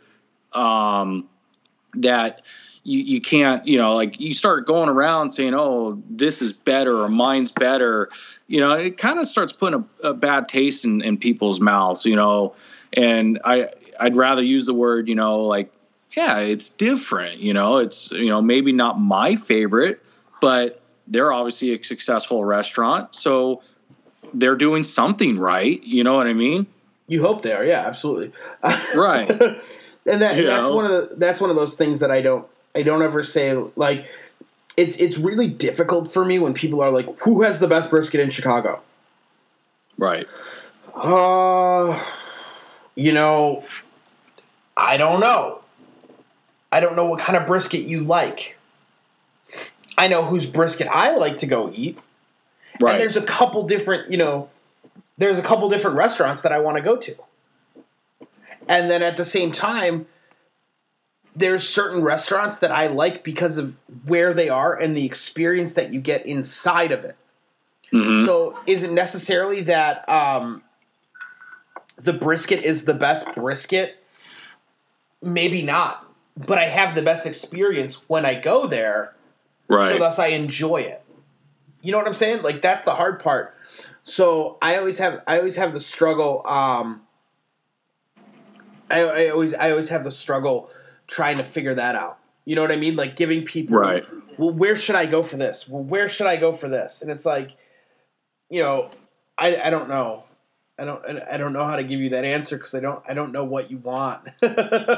Um, 0.54 1.30
that 1.93 2.41
you, 2.84 3.02
you 3.02 3.21
can't, 3.21 3.65
you 3.67 3.78
know, 3.78 3.95
like 3.95 4.19
you 4.19 4.34
start 4.34 4.65
going 4.65 4.89
around 4.89 5.32
saying, 5.32 5.54
oh, 5.54 6.02
this 6.10 6.41
is 6.41 6.54
better 6.54 7.02
or 7.02 7.10
mine's 7.10 7.52
better, 7.52 8.10
you 8.49 8.59
know, 8.59 8.73
it 8.73 8.97
kind 8.97 9.19
of 9.19 9.27
starts 9.27 9.53
putting 9.53 9.85
a, 10.03 10.09
a 10.09 10.13
bad 10.13 10.49
taste 10.49 10.83
in, 10.83 11.01
in 11.01 11.17
people's 11.17 11.62
mouths, 11.62 12.05
you 12.05 12.15
know, 12.15 12.55
and 12.93 13.39
I, 13.45 13.69
I'd 13.99 14.17
rather 14.17 14.43
use 14.43 14.65
the 14.65 14.73
word, 14.73 15.07
you 15.07 15.13
know, 15.13 15.41
like, 15.41 15.71
yeah, 16.17 16.39
it's 16.39 16.67
different, 16.67 17.39
you 17.39 17.53
know, 17.53 17.77
it's, 17.77 18.12
you 18.12 18.25
know, 18.25 18.41
maybe 18.41 18.71
not 18.71 18.99
my 18.99 19.35
favorite, 19.35 20.03
but 20.41 20.81
they're 21.07 21.31
obviously 21.31 21.73
a 21.73 21.83
successful 21.83 22.43
restaurant. 22.43 23.13
So 23.13 23.62
they're 24.33 24.55
doing 24.55 24.83
something 24.83 25.38
right. 25.38 25.81
You 25.83 26.03
know 26.03 26.15
what 26.15 26.25
I 26.25 26.33
mean? 26.33 26.65
You 27.07 27.21
hope 27.21 27.43
they 27.43 27.53
are. 27.53 27.63
Yeah, 27.63 27.85
absolutely. 27.85 28.31
Right. 28.95 29.29
and 29.29 30.21
that, 30.21 30.35
that's 30.35 30.67
know? 30.67 30.75
one 30.75 30.85
of 30.85 30.91
the 30.91 31.15
that's 31.17 31.39
one 31.39 31.51
of 31.51 31.55
those 31.55 31.75
things 31.75 31.99
that 31.99 32.09
I 32.09 32.21
don't 32.21 32.47
I 32.73 32.81
don't 32.81 33.03
ever 33.03 33.21
say 33.21 33.53
like 33.75 34.07
it's 34.80 34.98
it's 34.98 35.18
really 35.18 35.48
difficult 35.48 36.12
for 36.12 36.24
me 36.24 36.39
when 36.39 36.54
people 36.54 36.82
are 36.82 36.89
like 36.89 37.06
who 37.20 37.42
has 37.42 37.60
the 37.60 37.68
best 37.68 37.89
brisket 37.89 38.20
in 38.20 38.30
Chicago. 38.30 38.82
Right. 39.98 40.28
Uh 40.96 42.04
you 42.96 43.12
know 43.12 43.63
I 44.78 44.98
don't 44.98 45.20
know. 45.20 45.62
I 46.72 46.80
don't 46.80 46.96
know 46.96 47.06
what 47.06 47.20
kind 47.20 47.38
of 47.38 47.46
brisket 47.46 47.82
you 47.82 48.04
like. 48.04 48.58
I 49.98 50.08
know 50.08 50.24
whose 50.24 50.46
brisket 50.46 50.88
I 50.88 51.15
like 51.15 51.38
to 51.38 51.46
go 51.46 51.72
eat. 51.76 51.98
And 52.94 53.02
there's 53.02 53.18
a 53.18 53.22
couple 53.22 53.68
different, 53.68 54.10
you 54.10 54.18
know, 54.18 54.50
there's 55.18 55.38
a 55.38 55.42
couple 55.42 55.70
different 55.70 55.98
restaurants 55.98 56.42
that 56.44 56.54
I 56.54 56.60
want 56.60 56.78
to 56.78 56.82
go 56.82 56.96
to. 56.96 57.15
And 58.70 58.89
then 58.89 59.04
at 59.04 59.18
the 59.18 59.26
same 59.26 59.52
time, 59.52 60.06
there's 61.39 61.67
certain 61.67 62.04
restaurants 62.04 62.58
that 62.60 62.71
I 62.71 62.88
like 62.88 63.23
because 63.23 63.58
of 63.58 63.78
where 64.06 64.34
they 64.34 64.49
are 64.49 64.75
and 64.75 64.95
the 64.95 65.06
experience 65.06 65.73
that 65.73 65.93
you 65.93 66.02
get 66.02 66.25
inside 66.25 66.91
of 66.91 67.06
it. 67.06 67.15
Mhm. 67.93 68.25
So 68.25 68.60
is 68.67 68.84
it 68.84 68.91
necessarily 68.91 69.62
that 69.62 70.08
um, 70.10 70.62
the 71.95 72.12
brisket 72.12 72.63
is 72.63 72.84
the 72.84 72.93
best 72.93 73.25
brisket? 73.36 74.04
Maybe 75.21 75.62
not. 75.62 76.06
But 76.36 76.58
I 76.58 76.67
have 76.67 76.93
the 76.93 77.02
best 77.02 77.25
experience 77.25 77.95
when 78.08 78.25
I 78.25 78.36
go 78.36 78.67
there 78.67 79.15
right. 79.69 79.93
so 79.93 79.99
thus 79.99 80.19
I 80.19 80.28
enjoy 80.28 80.82
it. 80.82 81.02
You 81.82 81.93
know 81.93 81.97
what 81.97 82.08
I'm 82.08 82.13
saying? 82.13 82.41
Like 82.41 82.62
that's 82.62 82.84
the 82.84 82.95
hard 82.95 83.21
part. 83.21 83.56
So 84.04 84.58
I 84.62 84.75
always 84.75 84.97
have 84.97 85.21
I 85.25 85.38
always 85.38 85.56
have 85.56 85.71
the 85.71 85.80
struggle. 85.80 86.45
Um, 86.45 87.04
I, 88.91 89.02
I 89.04 89.30
always 89.30 89.54
I 89.54 89.71
always 89.71 89.88
have 89.88 90.04
the 90.04 90.12
struggle 90.12 90.69
trying 91.10 91.38
to 91.38 91.43
figure 91.43 91.76
that 91.76 91.95
out. 91.95 92.17
You 92.45 92.56
know 92.56 92.62
what 92.62 92.72
I 92.72 92.78
mean? 92.78 92.95
Like 92.95 93.15
giving 93.15 93.43
people 93.43 93.78
Right. 93.78 94.06
Well, 94.38 94.52
where 94.52 94.76
should 94.78 94.95
I 94.95 95.06
go 95.06 95.24
for 95.24 95.38
this? 95.38 95.67
Well, 95.67 95.84
where 95.84 96.08
should 96.08 96.28
I 96.28 96.38
go 96.38 96.54
for 96.54 96.69
this? 96.69 97.02
And 97.02 97.12
it's 97.12 97.26
like, 97.26 97.58
you 98.50 98.62
know, 98.63 98.89
I 99.38 99.56
I 99.58 99.69
don't 99.69 99.89
know. 99.89 100.24
I 100.80 100.86
don't 100.86 101.02
I 101.30 101.36
don't 101.38 101.52
know 101.52 101.65
how 101.65 101.76
to 101.76 101.84
give 101.84 102.00
you 102.00 102.10
that 102.12 102.24
answer 102.24 102.56
because 102.58 102.74
I 102.74 102.80
don't 102.80 103.04
I 103.08 103.13
don't 103.13 103.32
know 103.34 103.43
what 103.43 103.69
you 103.69 103.78
want. 103.80 104.30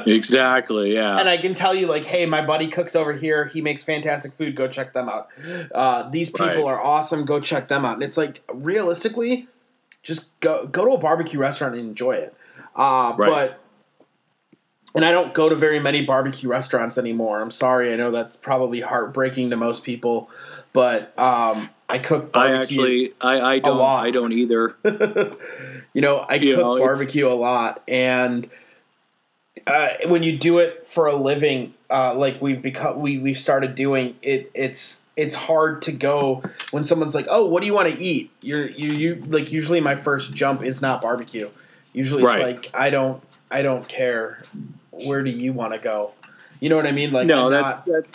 exactly. 0.06 0.94
Yeah. 0.94 1.18
and 1.18 1.28
I 1.28 1.36
can 1.38 1.54
tell 1.54 1.74
you 1.74 1.86
like, 1.86 2.04
hey, 2.04 2.24
my 2.26 2.44
buddy 2.44 2.68
cooks 2.68 2.94
over 2.96 3.12
here. 3.12 3.46
He 3.46 3.60
makes 3.60 3.82
fantastic 3.82 4.34
food. 4.34 4.54
Go 4.56 4.68
check 4.68 4.92
them 4.92 5.08
out. 5.08 5.28
Uh, 5.74 6.08
these 6.10 6.30
people 6.30 6.46
Right. 6.46 6.58
are 6.58 6.80
awesome. 6.80 7.24
Go 7.24 7.40
check 7.40 7.68
them 7.68 7.84
out. 7.84 7.94
And 7.94 8.02
it's 8.02 8.16
like 8.16 8.42
realistically, 8.52 9.48
just 10.02 10.38
go 10.40 10.66
go 10.66 10.84
to 10.84 10.92
a 10.92 10.98
barbecue 10.98 11.38
restaurant 11.38 11.74
and 11.74 11.84
enjoy 11.88 12.12
it. 12.16 12.34
Uh, 12.74 13.14
Right. 13.18 13.28
But 13.30 13.60
and 14.94 15.04
I 15.04 15.12
don't 15.12 15.32
go 15.34 15.48
to 15.48 15.54
very 15.54 15.80
many 15.80 16.02
barbecue 16.04 16.48
restaurants 16.48 16.98
anymore. 16.98 17.40
I'm 17.40 17.50
sorry. 17.50 17.92
I 17.92 17.96
know 17.96 18.10
that's 18.10 18.36
probably 18.36 18.80
heartbreaking 18.80 19.50
to 19.50 19.56
most 19.56 19.84
people, 19.84 20.30
but 20.72 21.18
um, 21.18 21.70
I 21.88 21.98
cook. 21.98 22.30
I 22.34 22.48
Barbecue. 22.48 22.60
actually, 22.60 23.14
I, 23.20 23.40
I 23.40 23.58
don't. 23.58 23.80
I 23.80 24.10
don't 24.10 24.32
either. 24.32 24.76
you 25.94 26.00
know, 26.00 26.18
I 26.18 26.34
You 26.34 26.56
cook 26.56 26.64
know, 26.64 26.78
barbecue 26.78 27.28
a 27.28 27.34
lot, 27.34 27.82
and 27.88 28.48
uh, 29.66 29.88
when 30.06 30.22
you 30.22 30.38
do 30.38 30.58
it 30.58 30.86
for 30.86 31.06
a 31.06 31.14
living, 31.14 31.74
uh, 31.90 32.14
like 32.14 32.40
we've 32.40 32.62
become, 32.62 33.00
we 33.00 33.18
we've 33.18 33.38
started 33.38 33.74
doing 33.74 34.16
it. 34.22 34.50
It's 34.54 35.00
it's 35.16 35.34
hard 35.34 35.82
to 35.82 35.92
go 35.92 36.42
when 36.70 36.84
someone's 36.84 37.14
like, 37.14 37.26
"Oh, 37.28 37.46
what 37.46 37.60
do 37.60 37.66
you 37.66 37.74
want 37.74 37.94
to 37.94 38.02
eat?" 38.02 38.30
You're 38.40 38.68
you 38.68 38.90
you 38.92 39.22
like 39.26 39.52
usually 39.52 39.80
my 39.80 39.96
first 39.96 40.32
jump 40.34 40.64
is 40.64 40.80
not 40.80 41.00
barbecue. 41.02 41.50
Usually 41.92 42.22
Right. 42.24 42.40
it's 42.48 42.62
like 42.62 42.70
I 42.74 42.90
don't 42.90 43.22
I 43.50 43.62
don't 43.62 43.86
care. 43.86 44.42
Where 44.92 45.22
do 45.22 45.30
you 45.30 45.52
want 45.52 45.72
to 45.72 45.78
go? 45.78 46.12
You 46.60 46.68
know 46.68 46.76
what 46.76 46.86
I 46.86 46.92
mean? 46.92 47.12
Like 47.12 47.26
no, 47.26 47.50
that's 47.50 47.76
not- 47.78 47.86
that, 47.86 48.06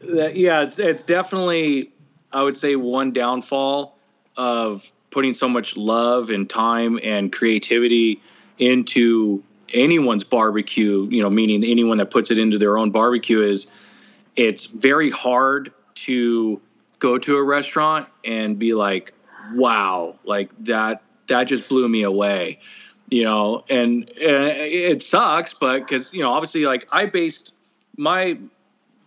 that. 0.00 0.36
Yeah, 0.36 0.62
it's 0.62 0.78
it's 0.78 1.02
definitely, 1.02 1.90
I 2.32 2.42
would 2.42 2.56
say, 2.56 2.76
one 2.76 3.12
downfall 3.12 3.96
of 4.36 4.92
putting 5.10 5.32
so 5.32 5.48
much 5.48 5.76
love 5.76 6.28
and 6.30 6.50
time 6.50 6.98
and 7.02 7.32
creativity 7.32 8.20
into 8.58 9.42
anyone's 9.72 10.24
barbecue. 10.24 11.08
You 11.10 11.22
know, 11.22 11.30
meaning 11.30 11.64
anyone 11.64 11.98
that 11.98 12.10
puts 12.10 12.30
it 12.30 12.36
into 12.36 12.58
their 12.58 12.76
own 12.76 12.90
barbecue 12.90 13.40
is 13.40 13.68
it's 14.36 14.66
very 14.66 15.10
hard 15.10 15.72
to 15.94 16.60
go 16.98 17.16
to 17.18 17.36
a 17.36 17.42
restaurant 17.42 18.08
and 18.24 18.58
be 18.58 18.74
like, 18.74 19.14
wow, 19.54 20.16
like 20.24 20.50
that 20.64 21.02
that 21.28 21.44
just 21.44 21.68
blew 21.68 21.88
me 21.88 22.02
away. 22.02 22.58
You 23.10 23.24
know, 23.24 23.64
and, 23.68 24.08
and 24.10 24.44
it 24.48 25.02
sucks, 25.02 25.52
but 25.52 25.80
because 25.80 26.12
you 26.12 26.22
know, 26.22 26.30
obviously, 26.30 26.64
like 26.64 26.86
I 26.90 27.06
based 27.06 27.52
my 27.96 28.38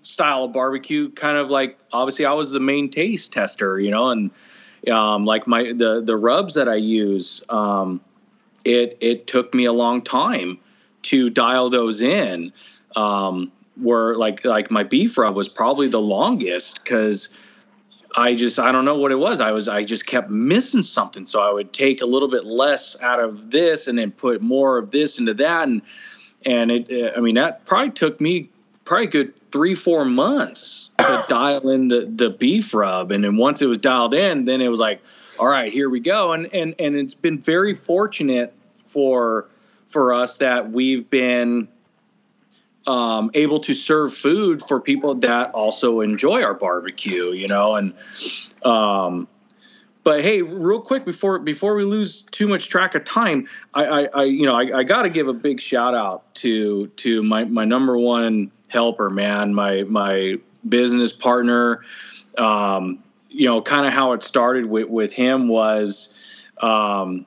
style 0.04 0.46
of 0.46 0.54
barbecue 0.54 1.10
kind 1.12 1.38
of 1.38 1.50
like 1.50 1.78
obviously 1.92 2.26
I 2.26 2.32
was 2.32 2.52
the 2.52 2.60
main 2.60 2.90
taste 2.90 3.34
tester, 3.34 3.80
you 3.80 3.92
know, 3.92 4.10
and 4.10 4.32
um, 4.92 5.26
like 5.26 5.48
my 5.48 5.74
the 5.74 6.02
the 6.02 6.16
rubs 6.16 6.54
that 6.54 6.70
I 6.70 6.76
use, 6.76 7.44
um, 7.50 8.00
it 8.64 8.98
it 9.02 9.28
took 9.28 9.54
me 9.54 9.66
a 9.66 9.74
long 9.74 10.02
time 10.02 10.58
to 11.04 11.30
dial 11.30 11.70
those 11.70 12.02
in. 12.02 12.54
Um, 12.96 13.52
where 13.82 14.16
like 14.16 14.44
like 14.44 14.72
my 14.72 14.84
beef 14.84 15.18
rub 15.18 15.36
was 15.36 15.50
probably 15.50 15.88
the 15.88 16.02
longest 16.02 16.84
because 16.84 17.30
I 18.18 18.34
just 18.34 18.60
I 18.60 18.72
don't 18.72 18.84
know 18.84 18.98
what 18.98 19.12
it 19.12 19.20
was. 19.20 19.40
I 19.40 19.52
was 19.52 19.70
I 19.70 19.84
just 19.84 20.08
kept 20.08 20.30
missing 20.30 20.84
something. 20.84 21.26
So 21.26 21.42
I 21.42 21.54
would 21.54 21.72
take 21.72 22.02
a 22.02 22.06
little 22.06 22.28
bit 22.28 22.46
less 22.46 23.00
out 23.02 23.20
of 23.20 23.52
this 23.52 23.88
and 23.88 23.98
then 23.98 24.12
put 24.12 24.42
more 24.42 24.78
of 24.78 24.92
this 24.92 25.20
into 25.20 25.34
that 25.36 25.68
and 25.68 25.82
and 26.46 26.72
it 26.72 26.90
uh, 26.92 27.18
I 27.18 27.22
mean 27.22 27.36
that 27.36 27.66
probably 27.66 27.92
took 27.92 28.20
me 28.20 28.50
probably 28.86 29.06
a 29.06 29.10
good 29.10 29.52
three 29.52 29.76
four 29.76 30.04
months 30.04 30.90
to 30.98 31.26
dial 31.30 31.70
in 31.70 31.88
the 31.90 32.12
the 32.14 32.32
beef 32.32 32.74
rub 32.74 33.12
and 33.12 33.24
then 33.24 33.38
once 33.38 33.62
it 33.62 33.68
was 33.68 33.78
dialed 33.78 34.14
in 34.14 34.46
then 34.46 34.62
it 34.62 34.70
was 34.70 34.80
like 34.80 35.00
all 35.40 35.48
right, 35.48 35.72
here 35.72 35.90
we 35.90 36.00
go. 36.00 36.34
And 36.34 36.54
and 36.54 36.76
and 36.80 36.96
it's 36.96 37.14
been 37.14 37.38
very 37.38 37.74
fortunate 37.74 38.54
for 38.86 39.48
for 39.88 40.14
us 40.14 40.38
that 40.38 40.72
we've 40.72 41.10
been 41.10 41.68
um, 42.88 43.30
able 43.34 43.60
to 43.60 43.74
serve 43.74 44.14
food 44.14 44.62
for 44.62 44.80
people 44.80 45.14
that 45.16 45.52
also 45.52 46.02
enjoy 46.02 46.42
our 46.42 46.54
barbecue, 46.54 47.32
you 47.32 47.48
know, 47.48 47.76
and 47.76 47.94
um, 48.64 49.28
but 50.04 50.22
hey, 50.22 50.42
real 50.42 50.80
quick 50.80 51.04
before 51.04 51.38
before 51.38 51.76
we 51.76 51.84
lose 51.84 52.22
too 52.22 52.48
much 52.48 52.70
track 52.70 52.96
of 52.96 53.04
time, 53.04 53.46
I, 53.74 53.86
I, 53.86 54.08
I 54.14 54.24
you 54.24 54.46
know 54.46 54.56
I, 54.56 54.80
I 54.80 54.84
got 54.84 55.02
to 55.02 55.10
give 55.10 55.28
a 55.28 55.34
big 55.34 55.60
shout 55.60 55.94
out 55.94 56.34
to 56.36 56.88
to 56.88 57.22
my 57.24 57.44
my 57.44 57.66
number 57.66 57.98
one 57.98 58.50
helper, 58.70 59.10
man, 59.10 59.54
my 59.54 59.84
my 59.84 60.36
business 60.70 61.12
partner. 61.12 61.82
Um, 62.38 63.04
you 63.30 63.46
know, 63.46 63.62
kind 63.62 63.86
of 63.86 63.92
how 63.92 64.14
it 64.14 64.24
started 64.24 64.68
with 64.68 64.88
with 64.88 65.12
him 65.12 65.50
was, 65.50 66.14
um, 66.62 67.26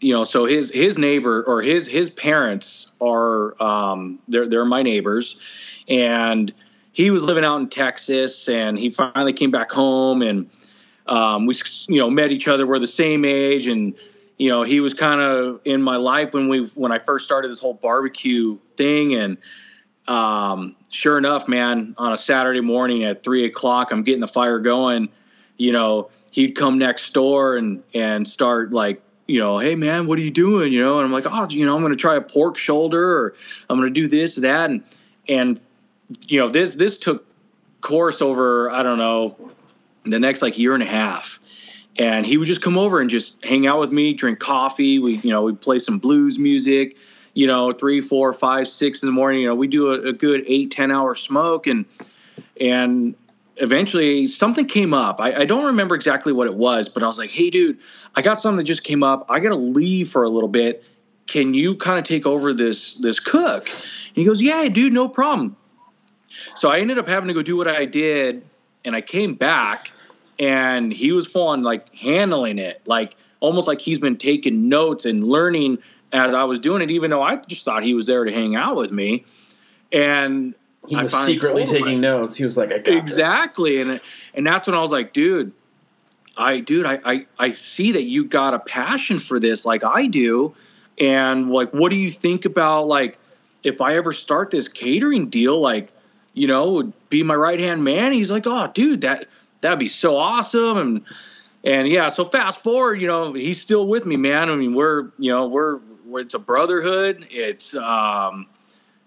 you 0.00 0.14
know, 0.14 0.24
so 0.24 0.44
his 0.44 0.70
his 0.70 0.96
neighbor 0.96 1.42
or 1.44 1.60
his 1.60 1.86
his 1.86 2.10
parents 2.10 2.92
are 3.00 3.60
um, 3.62 4.18
they're 4.28 4.48
they're 4.48 4.64
my 4.64 4.82
neighbors, 4.82 5.40
and 5.88 6.52
he 6.92 7.10
was 7.10 7.24
living 7.24 7.44
out 7.44 7.56
in 7.56 7.68
Texas, 7.68 8.48
and 8.48 8.78
he 8.78 8.90
finally 8.90 9.32
came 9.32 9.50
back 9.50 9.70
home 9.70 10.22
and 10.22 10.48
um, 11.08 11.46
we 11.46 11.54
you 11.88 11.98
know 11.98 12.10
met 12.10 12.30
each 12.30 12.46
other. 12.46 12.66
We're 12.66 12.78
the 12.78 12.86
same 12.86 13.24
age, 13.24 13.66
and 13.66 13.94
you 14.36 14.48
know 14.48 14.62
he 14.62 14.80
was 14.80 14.94
kind 14.94 15.20
of 15.20 15.60
in 15.64 15.82
my 15.82 15.96
life 15.96 16.32
when 16.32 16.48
we 16.48 16.66
when 16.74 16.92
I 16.92 16.98
first 16.98 17.24
started 17.24 17.50
this 17.50 17.58
whole 17.58 17.74
barbecue 17.74 18.58
thing. 18.76 19.14
And 19.14 19.38
um, 20.06 20.76
sure 20.90 21.18
enough, 21.18 21.48
man, 21.48 21.94
on 21.98 22.12
a 22.12 22.16
Saturday 22.16 22.60
morning 22.60 23.04
at 23.04 23.24
three 23.24 23.44
o'clock, 23.44 23.90
I'm 23.90 24.02
getting 24.02 24.20
the 24.20 24.28
fire 24.28 24.58
going. 24.58 25.08
You 25.56 25.72
know, 25.72 26.10
he'd 26.30 26.52
come 26.52 26.78
next 26.78 27.10
door 27.14 27.56
and 27.56 27.82
and 27.94 28.28
start 28.28 28.72
like 28.72 29.02
you 29.28 29.38
know, 29.38 29.58
hey 29.58 29.76
man, 29.76 30.06
what 30.06 30.18
are 30.18 30.22
you 30.22 30.30
doing? 30.30 30.72
You 30.72 30.80
know, 30.80 30.98
and 30.98 31.04
I'm 31.04 31.12
like, 31.12 31.26
oh, 31.26 31.46
you 31.50 31.64
know, 31.64 31.76
I'm 31.76 31.82
going 31.82 31.92
to 31.92 31.98
try 31.98 32.16
a 32.16 32.20
pork 32.20 32.56
shoulder, 32.56 33.18
or 33.18 33.34
I'm 33.70 33.78
going 33.78 33.92
to 33.92 34.00
do 34.00 34.08
this, 34.08 34.36
that, 34.36 34.70
and 34.70 34.82
and 35.28 35.60
you 36.26 36.40
know, 36.40 36.48
this 36.48 36.74
this 36.74 36.98
took 36.98 37.24
course 37.82 38.20
over 38.20 38.70
I 38.70 38.82
don't 38.82 38.98
know 38.98 39.36
the 40.04 40.18
next 40.18 40.42
like 40.42 40.58
year 40.58 40.74
and 40.74 40.82
a 40.82 40.86
half. 40.86 41.38
And 41.98 42.24
he 42.24 42.36
would 42.36 42.46
just 42.46 42.62
come 42.62 42.78
over 42.78 43.00
and 43.00 43.10
just 43.10 43.44
hang 43.44 43.66
out 43.66 43.80
with 43.80 43.92
me 43.92 44.14
drink 44.14 44.38
coffee. 44.38 44.98
We 44.98 45.16
you 45.18 45.30
know 45.30 45.42
we 45.42 45.54
play 45.54 45.78
some 45.78 45.98
blues 45.98 46.38
music 46.38 46.96
you 47.34 47.46
know 47.46 47.70
three 47.70 48.00
four 48.00 48.32
five 48.32 48.66
six 48.66 49.02
in 49.02 49.08
the 49.08 49.12
morning. 49.12 49.42
You 49.42 49.48
know 49.48 49.54
we 49.54 49.68
do 49.68 49.92
a, 49.92 50.08
a 50.08 50.12
good 50.12 50.42
eight 50.46 50.70
ten 50.70 50.90
hour 50.90 51.14
smoke 51.14 51.66
and 51.66 51.84
and 52.60 53.14
eventually 53.60 54.26
something 54.26 54.66
came 54.66 54.94
up. 54.94 55.20
I, 55.20 55.40
I, 55.40 55.44
don't 55.44 55.64
remember 55.64 55.94
exactly 55.94 56.32
what 56.32 56.46
it 56.46 56.54
was 56.54 56.88
but 56.88 57.02
i 57.02 57.06
was 57.06 57.18
like 57.18 57.30
hey 57.30 57.50
dude 57.50 57.78
i 58.14 58.22
got 58.22 58.40
something 58.40 58.58
that 58.58 58.64
just 58.64 58.84
came 58.84 59.02
up. 59.02 59.26
I 59.28 59.40
gotta 59.40 59.56
leave 59.56 60.08
for 60.08 60.22
a 60.22 60.28
little 60.28 60.48
bit. 60.48 60.84
Can 61.26 61.54
you 61.54 61.76
kind 61.76 61.98
of 61.98 62.04
take 62.04 62.26
over 62.26 62.54
this 62.54 62.94
this 62.94 63.20
cook? 63.20 63.68
And 63.68 64.16
he 64.16 64.24
goes 64.24 64.42
yeah 64.42 64.68
dude 64.68 64.92
no 64.92 65.08
problem. 65.08 65.56
So 66.54 66.70
i 66.70 66.78
ended 66.78 66.98
up 66.98 67.08
having 67.08 67.28
to 67.28 67.34
go 67.34 67.42
do 67.42 67.56
what 67.56 67.68
i 67.68 67.84
did 67.84 68.42
and 68.84 68.94
i 68.94 69.00
came 69.00 69.34
back 69.34 69.92
and 70.38 70.92
he 70.92 71.12
was 71.12 71.34
on 71.34 71.62
like 71.62 71.94
handling 71.94 72.58
it, 72.58 72.80
like 72.86 73.16
almost 73.40 73.66
like 73.66 73.80
he's 73.80 73.98
been 73.98 74.16
taking 74.16 74.68
notes 74.68 75.04
and 75.04 75.24
learning 75.24 75.78
as 76.12 76.32
I 76.32 76.44
was 76.44 76.58
doing 76.58 76.82
it, 76.82 76.90
even 76.90 77.10
though 77.10 77.22
I 77.22 77.36
just 77.36 77.64
thought 77.64 77.82
he 77.82 77.94
was 77.94 78.06
there 78.06 78.24
to 78.24 78.32
hang 78.32 78.56
out 78.56 78.76
with 78.76 78.90
me. 78.90 79.24
And 79.92 80.54
he 80.88 80.96
was 80.96 81.12
secretly 81.26 81.66
taking 81.66 82.00
notes. 82.00 82.36
He 82.36 82.44
was 82.44 82.56
like, 82.56 82.72
I 82.72 82.78
got 82.78 82.94
exactly, 82.94 83.82
this. 83.82 83.88
and 83.88 84.00
and 84.34 84.46
that's 84.46 84.68
when 84.68 84.76
I 84.76 84.80
was 84.80 84.92
like, 84.92 85.12
dude, 85.12 85.52
I 86.36 86.60
dude, 86.60 86.86
I, 86.86 86.98
I 87.04 87.26
I 87.38 87.52
see 87.52 87.92
that 87.92 88.04
you 88.04 88.24
got 88.24 88.54
a 88.54 88.58
passion 88.58 89.18
for 89.18 89.38
this, 89.38 89.66
like 89.66 89.84
I 89.84 90.06
do, 90.06 90.54
and 90.98 91.50
like, 91.50 91.70
what 91.72 91.90
do 91.90 91.96
you 91.96 92.10
think 92.10 92.44
about 92.44 92.86
like 92.86 93.18
if 93.64 93.80
I 93.80 93.96
ever 93.96 94.12
start 94.12 94.50
this 94.50 94.68
catering 94.68 95.28
deal, 95.28 95.60
like, 95.60 95.92
you 96.34 96.46
know, 96.46 96.92
be 97.08 97.22
my 97.22 97.34
right 97.34 97.58
hand 97.58 97.84
man? 97.84 98.12
He's 98.12 98.30
like, 98.30 98.44
oh, 98.46 98.70
dude, 98.72 99.00
that 99.02 99.26
that'd 99.60 99.78
be 99.78 99.88
so 99.88 100.16
awesome 100.16 100.78
and 100.78 101.04
and 101.64 101.88
yeah 101.88 102.08
so 102.08 102.24
fast 102.24 102.62
forward 102.62 103.00
you 103.00 103.06
know 103.06 103.32
he's 103.32 103.60
still 103.60 103.86
with 103.86 104.06
me 104.06 104.16
man 104.16 104.48
i 104.48 104.54
mean 104.54 104.74
we're 104.74 105.10
you 105.18 105.30
know 105.30 105.46
we're, 105.46 105.80
we're 106.04 106.20
it's 106.20 106.34
a 106.34 106.38
brotherhood 106.38 107.26
it's 107.30 107.74
um 107.74 108.46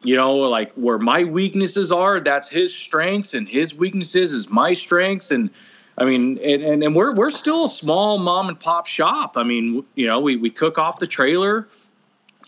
you 0.04 0.16
know 0.16 0.36
like 0.36 0.72
where 0.74 0.98
my 0.98 1.24
weaknesses 1.24 1.92
are 1.92 2.20
that's 2.20 2.50
his 2.50 2.76
strengths 2.76 3.34
and 3.34 3.48
his 3.48 3.76
weaknesses 3.76 4.34
is 4.34 4.50
my 4.50 4.74
strengths 4.74 5.32
and 5.32 5.50
i 5.98 6.06
mean 6.06 6.38
and, 6.40 6.64
and, 6.64 6.84
and 6.84 6.96
we're, 6.96 7.14
we're 7.14 7.32
still 7.32 7.66
a 7.66 7.70
small 7.70 8.18
mom 8.18 8.50
and 8.50 8.60
pop 8.60 8.88
shop. 8.88 9.38
I 9.38 9.44
mean 9.44 9.84
you 9.96 10.08
know 10.08 10.20
we, 10.20 10.38
we 10.38 10.50
cook 10.50 10.78
off 10.78 11.00
the 11.00 11.08
trailer 11.08 11.68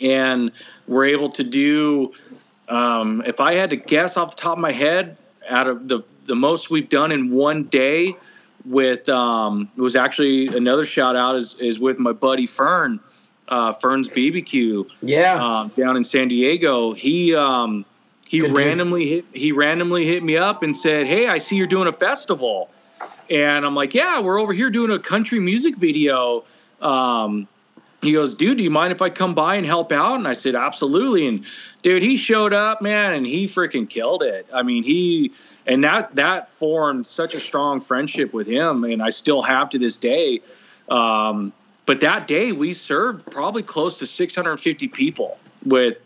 and 0.02 0.52
we're 0.88 1.06
able 1.06 1.30
to 1.30 1.44
do 1.44 2.13
um, 2.70 3.22
if 3.26 3.39
i 3.39 3.54
had 3.54 3.70
to 3.70 3.76
guess 3.76 4.18
off 4.18 4.36
the 4.36 4.42
top 4.42 4.54
of 4.54 4.60
my 4.60 4.72
head 4.72 5.18
out 5.50 5.68
of 5.68 5.88
the 5.88 6.02
the 6.26 6.36
most 6.36 6.70
we've 6.70 6.89
done 6.89 7.12
in 7.12 7.32
one 7.32 7.63
day 7.66 8.16
with 8.66 9.10
um, 9.10 9.70
was 9.76 9.96
actually 9.96 10.48
another 10.48 10.86
shout 10.86 11.16
out 11.16 11.36
is 11.36 11.56
is 11.56 11.80
with 11.80 12.00
my 12.00 12.13
buddy 12.13 12.48
Fern, 12.48 13.00
uh, 13.48 13.74
Fern's 13.74 14.10
BBQ. 14.10 14.90
Yeah, 15.02 15.34
um, 15.34 15.72
down 15.78 15.98
in 15.98 16.04
San 16.04 16.28
Diego. 16.28 16.94
He 16.94 17.36
um, 17.36 17.86
he 18.28 18.40
Good 18.40 18.54
randomly 18.54 19.08
hit 19.08 19.26
he 19.34 19.52
randomly 19.52 20.06
hit 20.06 20.24
me 20.24 20.38
up 20.38 20.64
and 20.64 20.76
said, 20.76 21.08
"Hey, 21.08 21.28
I 21.28 21.38
see 21.38 21.56
you're 21.56 21.68
doing 21.68 21.88
a 21.88 21.94
festival," 21.94 22.70
and 23.30 23.66
I'm 23.66 23.76
like, 23.76 23.94
"Yeah, 23.94 24.20
we're 24.20 24.40
over 24.40 24.54
here 24.54 24.70
doing 24.70 24.92
a 24.92 25.00
country 25.00 25.40
music 25.40 25.78
video." 25.78 26.44
Um, 26.82 27.48
he 28.04 28.12
goes, 28.12 28.34
dude, 28.34 28.58
do 28.58 28.64
you 28.64 28.70
mind 28.70 28.92
if 28.92 29.02
I 29.02 29.10
come 29.10 29.34
by 29.34 29.56
and 29.56 29.66
help 29.66 29.92
out? 29.92 30.16
And 30.16 30.28
I 30.28 30.34
said, 30.34 30.56
absolutely. 30.56 31.26
And 31.26 31.46
dude, 31.82 32.02
he 32.02 32.18
showed 32.18 32.54
up, 32.54 32.82
man, 32.82 33.14
and 33.14 33.26
he 33.26 33.46
freaking 33.46 33.90
killed 33.90 34.22
it. 34.24 34.46
I 34.54 34.62
mean, 34.62 34.84
he 34.84 35.32
and 35.66 35.84
that 35.86 36.16
that 36.16 36.50
formed 36.50 37.08
such 37.08 37.34
a 37.34 37.40
strong 37.40 37.80
friendship 37.80 38.34
with 38.34 38.46
him, 38.46 38.84
and 38.84 39.02
I 39.02 39.10
still 39.10 39.42
have 39.42 39.70
to 39.70 39.80
this 39.80 39.98
day. 39.98 40.42
Um, 40.90 41.54
but 41.86 42.00
that 42.00 42.28
day, 42.28 42.52
we 42.52 42.74
served 42.74 43.30
probably 43.32 43.63
close 43.63 44.00
to 44.00 44.08
650 44.08 44.88
people 44.88 45.38
with 45.65 45.98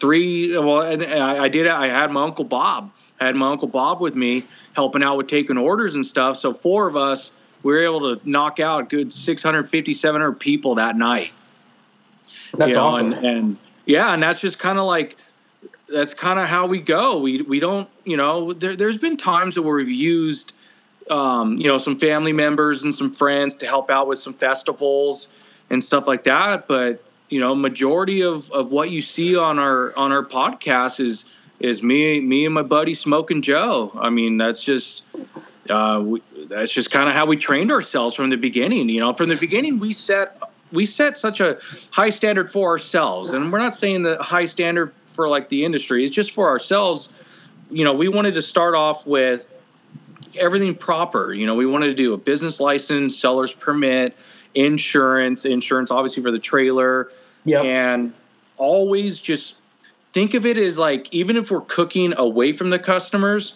three. 0.00 0.56
Well, 0.56 0.82
and 0.82 1.02
I, 1.02 1.44
I 1.44 1.48
did. 1.48 1.66
I 1.66 1.88
had 1.88 2.10
my 2.10 2.22
uncle 2.22 2.44
Bob. 2.44 2.90
I 3.20 3.26
had 3.26 3.36
my 3.36 3.50
uncle 3.50 3.68
Bob 3.68 4.00
with 4.00 4.14
me, 4.14 4.44
helping 4.74 5.02
out 5.02 5.16
with 5.16 5.28
taking 5.28 5.56
orders 5.56 5.94
and 5.94 6.04
stuff. 6.04 6.36
So 6.36 6.52
four 6.52 6.88
of 6.88 6.96
us, 6.96 7.32
we 7.62 7.72
were 7.72 7.82
able 7.82 8.16
to 8.16 8.28
knock 8.28 8.60
out 8.60 8.82
a 8.82 8.84
good 8.84 9.12
650, 9.12 9.92
700 9.92 10.32
people 10.32 10.74
that 10.74 10.96
night. 10.96 11.32
That's 12.54 12.70
you 12.70 12.74
know, 12.74 12.86
awesome. 12.86 13.12
And, 13.12 13.24
and 13.24 13.58
yeah, 13.86 14.12
and 14.12 14.22
that's 14.22 14.40
just 14.40 14.58
kind 14.58 14.78
of 14.78 14.84
like 14.86 15.16
that's 15.88 16.14
kind 16.14 16.38
of 16.38 16.48
how 16.48 16.66
we 16.66 16.80
go. 16.80 17.18
We 17.18 17.42
we 17.42 17.60
don't, 17.60 17.88
you 18.04 18.16
know, 18.16 18.52
there 18.52 18.76
there's 18.76 18.98
been 18.98 19.16
times 19.16 19.58
where 19.58 19.76
we've 19.76 19.88
used 19.88 20.54
um, 21.10 21.56
you 21.58 21.66
know, 21.66 21.78
some 21.78 21.98
family 21.98 22.32
members 22.32 22.82
and 22.82 22.94
some 22.94 23.12
friends 23.12 23.56
to 23.56 23.66
help 23.66 23.90
out 23.90 24.06
with 24.06 24.18
some 24.18 24.34
festivals 24.34 25.28
and 25.70 25.82
stuff 25.82 26.06
like 26.06 26.24
that, 26.24 26.68
but 26.68 27.02
you 27.32 27.40
know, 27.40 27.54
majority 27.54 28.22
of 28.22 28.50
of 28.50 28.72
what 28.72 28.90
you 28.90 29.00
see 29.00 29.36
on 29.36 29.58
our 29.58 29.96
on 29.96 30.12
our 30.12 30.22
podcast 30.22 31.00
is 31.00 31.24
is 31.60 31.82
me 31.82 32.20
me 32.20 32.44
and 32.44 32.54
my 32.54 32.62
buddy 32.62 32.92
Smoking 32.92 33.40
Joe. 33.40 33.90
I 33.98 34.10
mean, 34.10 34.36
that's 34.36 34.62
just 34.62 35.06
uh, 35.70 36.02
we, 36.04 36.22
that's 36.48 36.74
just 36.74 36.90
kind 36.90 37.08
of 37.08 37.14
how 37.14 37.24
we 37.24 37.38
trained 37.38 37.72
ourselves 37.72 38.14
from 38.14 38.28
the 38.28 38.36
beginning. 38.36 38.90
You 38.90 39.00
know, 39.00 39.14
from 39.14 39.30
the 39.30 39.36
beginning 39.36 39.78
we 39.78 39.94
set 39.94 40.42
we 40.72 40.84
set 40.84 41.16
such 41.16 41.40
a 41.40 41.58
high 41.90 42.10
standard 42.10 42.50
for 42.50 42.68
ourselves, 42.68 43.32
and 43.32 43.50
we're 43.50 43.60
not 43.60 43.74
saying 43.74 44.02
the 44.02 44.18
high 44.22 44.44
standard 44.44 44.92
for 45.06 45.26
like 45.26 45.48
the 45.48 45.64
industry. 45.64 46.04
It's 46.04 46.14
just 46.14 46.32
for 46.32 46.48
ourselves. 46.48 47.14
You 47.70 47.84
know, 47.84 47.94
we 47.94 48.08
wanted 48.08 48.34
to 48.34 48.42
start 48.42 48.74
off 48.74 49.06
with 49.06 49.46
everything 50.38 50.74
proper. 50.74 51.32
You 51.32 51.46
know, 51.46 51.54
we 51.54 51.66
wanted 51.66 51.86
to 51.86 51.94
do 51.94 52.14
a 52.14 52.18
business 52.18 52.60
license, 52.60 53.16
seller's 53.16 53.54
permit, 53.54 54.16
insurance, 54.54 55.44
insurance 55.44 55.90
obviously 55.90 56.22
for 56.22 56.30
the 56.30 56.38
trailer, 56.38 57.10
yeah, 57.44 57.62
and 57.62 58.12
always 58.56 59.20
just 59.20 59.58
think 60.12 60.34
of 60.34 60.46
it 60.46 60.56
as 60.56 60.78
like 60.78 61.12
even 61.12 61.36
if 61.36 61.50
we're 61.50 61.62
cooking 61.62 62.14
away 62.16 62.52
from 62.52 62.70
the 62.70 62.78
customers, 62.78 63.54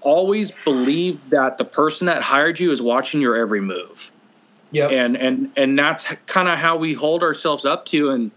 always 0.00 0.52
believe 0.64 1.20
that 1.30 1.58
the 1.58 1.64
person 1.64 2.06
that 2.06 2.22
hired 2.22 2.58
you 2.58 2.72
is 2.72 2.82
watching 2.82 3.20
your 3.20 3.36
every 3.36 3.60
move. 3.60 4.10
Yeah, 4.70 4.88
and 4.88 5.16
and 5.16 5.50
and 5.56 5.78
that's 5.78 6.06
kind 6.26 6.48
of 6.48 6.58
how 6.58 6.76
we 6.76 6.94
hold 6.94 7.22
ourselves 7.22 7.64
up 7.64 7.84
to, 7.86 8.10
and 8.10 8.30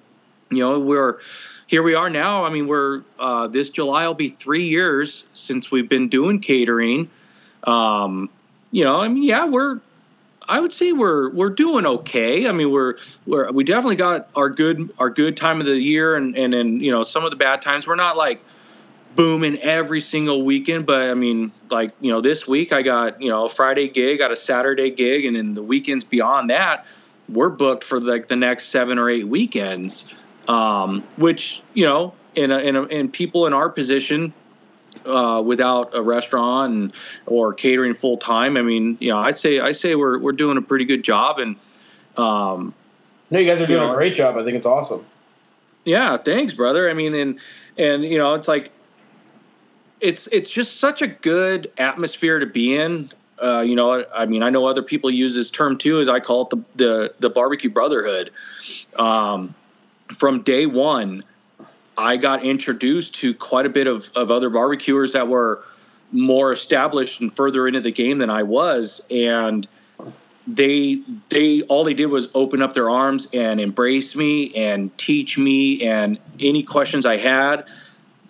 you 0.50 0.60
know 0.60 0.80
we're 0.80 1.20
here 1.68 1.82
we 1.82 1.96
are 1.96 2.10
now. 2.10 2.46
I 2.46 2.50
mean, 2.50 2.68
we're 2.68 3.02
uh, 3.20 3.48
this 3.48 3.70
July 3.70 4.06
will 4.06 4.14
be 4.14 4.30
three 4.30 4.64
years 4.64 5.30
since 5.34 5.72
we've 5.72 5.90
been 5.90 6.10
doing 6.10 6.40
catering. 6.40 7.10
Um, 7.66 8.30
you 8.72 8.84
know, 8.84 9.02
I 9.02 9.08
mean, 9.08 9.24
yeah, 9.24 9.46
we're. 9.46 9.80
I 10.48 10.60
would 10.60 10.74
say 10.74 10.92
we're 10.92 11.32
we're 11.32 11.50
doing 11.50 11.88
okay. 11.88 12.48
I 12.48 12.52
mean, 12.52 12.70
we're 12.70 12.96
we're 13.26 13.52
we 13.52 13.64
definitely 13.64 13.96
got 13.96 14.30
our 14.36 14.50
good 14.50 14.92
our 15.00 15.10
good 15.10 15.36
time 15.36 15.60
of 15.60 15.66
the 15.66 15.80
year, 15.80 16.16
and 16.16 16.38
and 16.38 16.54
and 16.54 16.82
you 16.82 16.92
know 16.92 17.02
some 17.02 17.26
of 17.26 17.32
the 17.32 17.36
bad 17.36 17.62
times. 17.64 17.88
We're 17.88 17.96
not 17.96 18.16
like 18.16 18.44
booming 19.16 19.58
every 19.60 20.02
single 20.02 20.44
weekend. 20.44 20.86
But 20.86 21.10
I 21.10 21.14
mean, 21.14 21.52
like 21.70 21.92
you 22.02 22.12
know, 22.12 22.22
this 22.22 22.48
week 22.48 22.74
I 22.74 22.82
got 22.82 23.22
you 23.22 23.30
know 23.30 23.46
a 23.46 23.50
Friday 23.50 23.88
gig, 23.88 24.20
got 24.20 24.32
a 24.32 24.36
Saturday 24.36 24.92
gig, 24.92 25.26
and 25.26 25.36
then 25.36 25.54
the 25.54 25.64
weekends 25.64 26.04
beyond 26.04 26.50
that, 26.50 26.86
we're 27.30 27.50
booked 27.50 27.84
for 27.84 28.00
like 28.00 28.28
the 28.28 28.36
next 28.36 28.66
seven 28.66 29.00
or 29.00 29.10
eight 29.10 29.28
weekends. 29.28 30.14
Um, 30.48 31.04
which 31.16 31.64
you 31.74 31.86
know, 31.86 32.14
in 32.36 32.52
a, 32.52 32.60
in 32.60 32.76
a, 32.76 32.84
in 32.84 33.10
people 33.10 33.48
in 33.48 33.54
our 33.54 33.70
position. 33.70 34.34
Uh, 35.06 35.42
without 35.46 35.94
a 35.96 36.02
restaurant 36.02 36.74
and, 36.74 36.94
or 37.28 37.54
catering 37.54 37.94
full 37.94 38.18
time, 38.18 38.58
I 38.58 38.62
mean, 38.64 38.98
you 39.00 39.10
know, 39.12 39.18
I'd 39.18 39.38
say 39.38 39.60
I 39.60 39.72
say 39.72 39.96
we're 39.96 40.18
we're 40.20 40.32
doing 40.32 40.58
a 40.58 40.62
pretty 40.62 40.86
good 40.86 41.04
job, 41.04 41.38
and 41.40 41.56
um, 42.18 42.74
No, 43.30 43.40
you 43.40 43.46
guys 43.48 43.62
are 43.62 43.68
doing 43.68 43.82
know, 43.82 43.92
a 43.92 43.96
great 43.96 44.16
job. 44.16 44.38
I 44.38 44.44
think 44.44 44.58
it's 44.58 44.66
awesome. 44.66 45.06
yeah, 45.84 46.18
thanks, 46.18 46.54
brother. 46.54 46.90
I 46.90 46.94
mean, 46.94 47.14
and 47.14 47.40
and 47.78 48.04
you 48.04 48.18
know, 48.18 48.34
it's 48.34 48.48
like 48.48 48.72
it's 50.02 50.28
it's 50.28 50.50
just 50.50 50.80
such 50.80 51.02
a 51.02 51.08
good 51.08 51.72
atmosphere 51.78 52.40
to 52.40 52.46
be 52.46 52.76
in. 52.76 53.12
Uh, 53.42 53.62
you 53.62 53.76
know, 53.76 54.06
I 54.16 54.26
mean, 54.26 54.44
I 54.44 54.50
know 54.50 54.66
other 54.66 54.82
people 54.82 55.10
use 55.12 55.36
this 55.36 55.50
term 55.50 55.78
too, 55.78 56.00
as 56.00 56.08
I 56.10 56.20
call 56.20 56.44
it 56.44 56.50
the 56.50 56.64
the, 56.76 57.14
the 57.20 57.30
barbecue 57.30 57.70
brotherhood. 57.70 58.32
Um, 58.98 59.54
from 60.14 60.42
day 60.42 60.66
one, 60.66 61.22
I 61.98 62.18
got 62.18 62.44
introduced 62.44 63.16
to 63.16 63.34
quite 63.34 63.66
a 63.66 63.70
bit 63.70 63.88
of, 63.88 64.12
of 64.16 64.32
other 64.32 64.50
barbecuers 64.50 65.14
that 65.14 65.28
were 65.28 65.64
more 66.12 66.52
established 66.52 67.22
and 67.22 67.34
further 67.34 67.68
into 67.68 67.82
the 67.82 67.92
game 67.92 68.18
than 68.18 68.30
I 68.30 68.44
was, 68.44 69.06
and 69.10 69.68
they 70.48 71.02
they 71.30 71.62
all 71.64 71.84
they 71.84 71.94
did 71.94 72.08
was 72.08 72.28
open 72.36 72.62
up 72.62 72.74
their 72.74 72.90
arms 72.90 73.28
and 73.34 73.60
embrace 73.60 74.16
me 74.16 74.54
and 74.54 74.96
teach 74.98 75.40
me 75.40 75.82
and 75.82 76.20
any 76.40 76.62
questions 76.62 77.06
I 77.06 77.18
had 77.18 77.66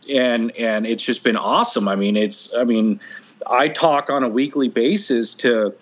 and 0.09 0.55
and 0.55 0.85
it's 0.85 1.03
just 1.03 1.23
been 1.23 1.37
awesome. 1.37 1.87
I 1.87 1.95
mean, 1.95 2.15
it's 2.15 2.53
I 2.55 2.63
mean, 2.63 2.99
I 3.47 3.67
talk 3.67 4.09
on 4.09 4.23
a 4.23 4.29
weekly 4.29 4.67
basis 4.67 5.35
to 5.35 5.73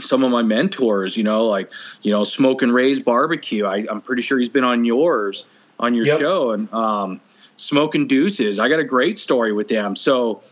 some 0.00 0.24
of 0.24 0.30
my 0.30 0.42
mentors, 0.42 1.16
you 1.16 1.22
know, 1.22 1.44
like, 1.44 1.70
you 2.02 2.10
know, 2.10 2.24
Smoke 2.24 2.62
and 2.62 2.74
Ray's 2.74 3.00
barbecue. 3.00 3.64
I, 3.64 3.86
I'm 3.88 4.00
pretty 4.00 4.22
sure 4.22 4.38
he's 4.38 4.48
been 4.48 4.64
on 4.64 4.84
yours 4.84 5.44
on 5.78 5.94
your 5.94 6.06
Yep. 6.06 6.18
show 6.18 6.50
and 6.52 6.72
um 6.72 7.20
Smoke 7.56 7.94
and 7.94 8.08
Deuces. 8.08 8.58
I 8.58 8.68
got 8.68 8.80
a 8.80 8.84
great 8.84 9.18
story 9.18 9.52
with 9.52 9.68
them. 9.68 9.96
So 9.96 10.42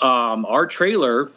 um 0.00 0.44
our 0.46 0.66
trailer 0.66 1.30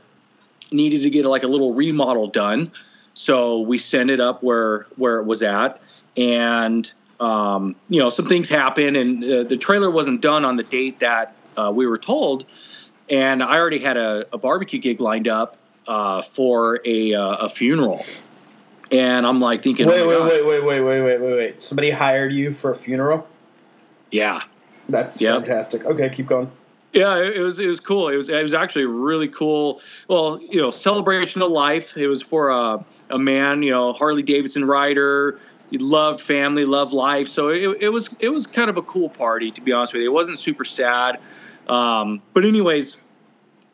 needed 0.72 1.02
to 1.04 1.10
get 1.10 1.26
like 1.26 1.44
a 1.44 1.48
little 1.48 1.74
remodel 1.74 2.28
done. 2.28 2.72
So 3.14 3.60
we 3.60 3.78
sent 3.78 4.10
it 4.10 4.20
up 4.20 4.42
where 4.42 4.88
where 4.96 5.20
it 5.20 5.26
was 5.26 5.44
at 5.44 5.82
and 6.18 6.92
um, 7.22 7.76
you 7.88 8.02
know, 8.02 8.10
some 8.10 8.26
things 8.26 8.50
happened, 8.50 8.98
and 8.98 9.24
uh, 9.24 9.44
the 9.44 9.56
trailer 9.56 9.92
wasn't 9.92 10.22
done 10.22 10.44
on 10.44 10.56
the 10.56 10.64
date 10.64 11.00
that 11.00 11.36
uh, 11.56 11.72
we 11.74 11.86
were 11.86 12.00
told. 12.00 12.46
And 13.10 13.44
I 13.44 13.58
already 13.58 13.80
had 13.80 13.96
a, 13.96 14.26
a 14.34 14.38
barbecue 14.38 14.80
gig 14.80 15.00
lined 15.00 15.28
up 15.28 15.58
uh, 15.88 16.22
for 16.24 16.80
a, 16.84 17.14
uh, 17.14 17.46
a 17.46 17.50
funeral. 17.50 18.04
And 18.92 19.26
I'm 19.26 19.40
like 19.40 19.62
thinking, 19.62 19.88
Wait, 19.88 20.02
oh 20.02 20.08
wait, 20.08 20.18
gosh, 20.18 20.32
wait, 20.32 20.46
wait, 20.46 20.64
wait, 20.64 20.82
wait, 20.82 21.02
wait, 21.02 21.22
wait, 21.22 21.36
wait. 21.36 21.62
Somebody 21.62 21.92
hired 21.92 22.34
you 22.34 22.54
for 22.54 22.72
a 22.72 22.76
funeral? 22.76 23.28
Yeah, 24.12 24.42
That's 24.90 25.20
Yep. 25.22 25.46
fantastic. 25.46 25.86
Okay, 25.86 26.10
keep 26.10 26.28
going. 26.28 26.52
yeah, 26.94 27.18
it, 27.18 27.40
was 27.40 27.60
it 27.60 27.68
was 27.68 27.80
cool. 27.80 28.10
It 28.10 28.16
was 28.18 28.30
it 28.30 28.42
was 28.44 28.54
actually 28.54 28.86
really 28.86 29.28
cool. 29.30 29.82
Well, 30.10 30.40
you 30.50 30.62
know, 30.62 30.72
celebration 30.72 31.42
of 31.42 31.50
life. 31.52 31.96
It 31.98 32.08
was 32.08 32.22
for 32.22 32.50
a 32.50 32.84
a 33.10 33.20
man, 33.20 33.64
you 33.64 33.72
know, 33.72 33.94
Harley 33.94 34.24
Davidson 34.24 34.66
rider. 34.66 35.40
He 35.70 35.78
loved 35.78 36.20
family, 36.20 36.66
loved 36.66 36.92
life. 36.94 37.28
So 37.30 37.50
it, 37.50 37.78
it 37.80 37.90
was 37.90 38.14
it 38.20 38.30
was 38.30 38.46
kind 38.48 38.70
of 38.70 38.78
a 38.78 38.82
cool 38.82 39.08
party, 39.10 39.52
to 39.52 39.62
be 39.62 39.72
honest 39.72 39.94
with 39.94 40.02
you. 40.04 40.10
It 40.10 40.14
wasn't 40.14 40.38
super 40.38 40.66
sad, 40.66 41.20
um, 41.70 42.22
but 42.34 42.44
anyways, 42.44 42.98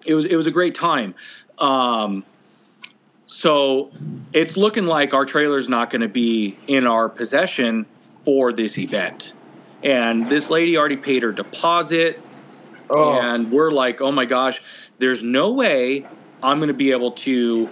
it 0.05 0.13
was 0.13 0.25
it 0.25 0.35
was 0.35 0.45
a 0.45 0.51
great 0.51 0.75
time. 0.75 1.15
Um, 1.57 2.23
so 3.25 3.91
it's 4.33 4.55
looking 4.57 4.85
like 4.85 5.13
our 5.13 5.25
trailer's 5.25 5.67
not 5.67 5.89
going 5.89 6.01
to 6.01 6.07
be 6.07 6.57
in 6.67 6.85
our 6.87 7.09
possession 7.09 7.85
for 8.23 8.53
this 8.53 8.77
event. 8.77 9.33
And 9.83 10.29
this 10.29 10.49
lady 10.49 10.77
already 10.77 10.97
paid 10.97 11.23
her 11.23 11.31
deposit 11.31 12.21
Oh, 12.89 13.19
and 13.19 13.51
we're 13.51 13.71
like, 13.71 14.01
oh 14.01 14.11
my 14.11 14.25
gosh, 14.25 14.61
there's 14.99 15.23
no 15.23 15.51
way 15.51 16.05
I'm 16.41 16.59
going 16.59 16.69
to 16.69 16.73
be 16.73 16.91
able 16.91 17.11
to 17.11 17.69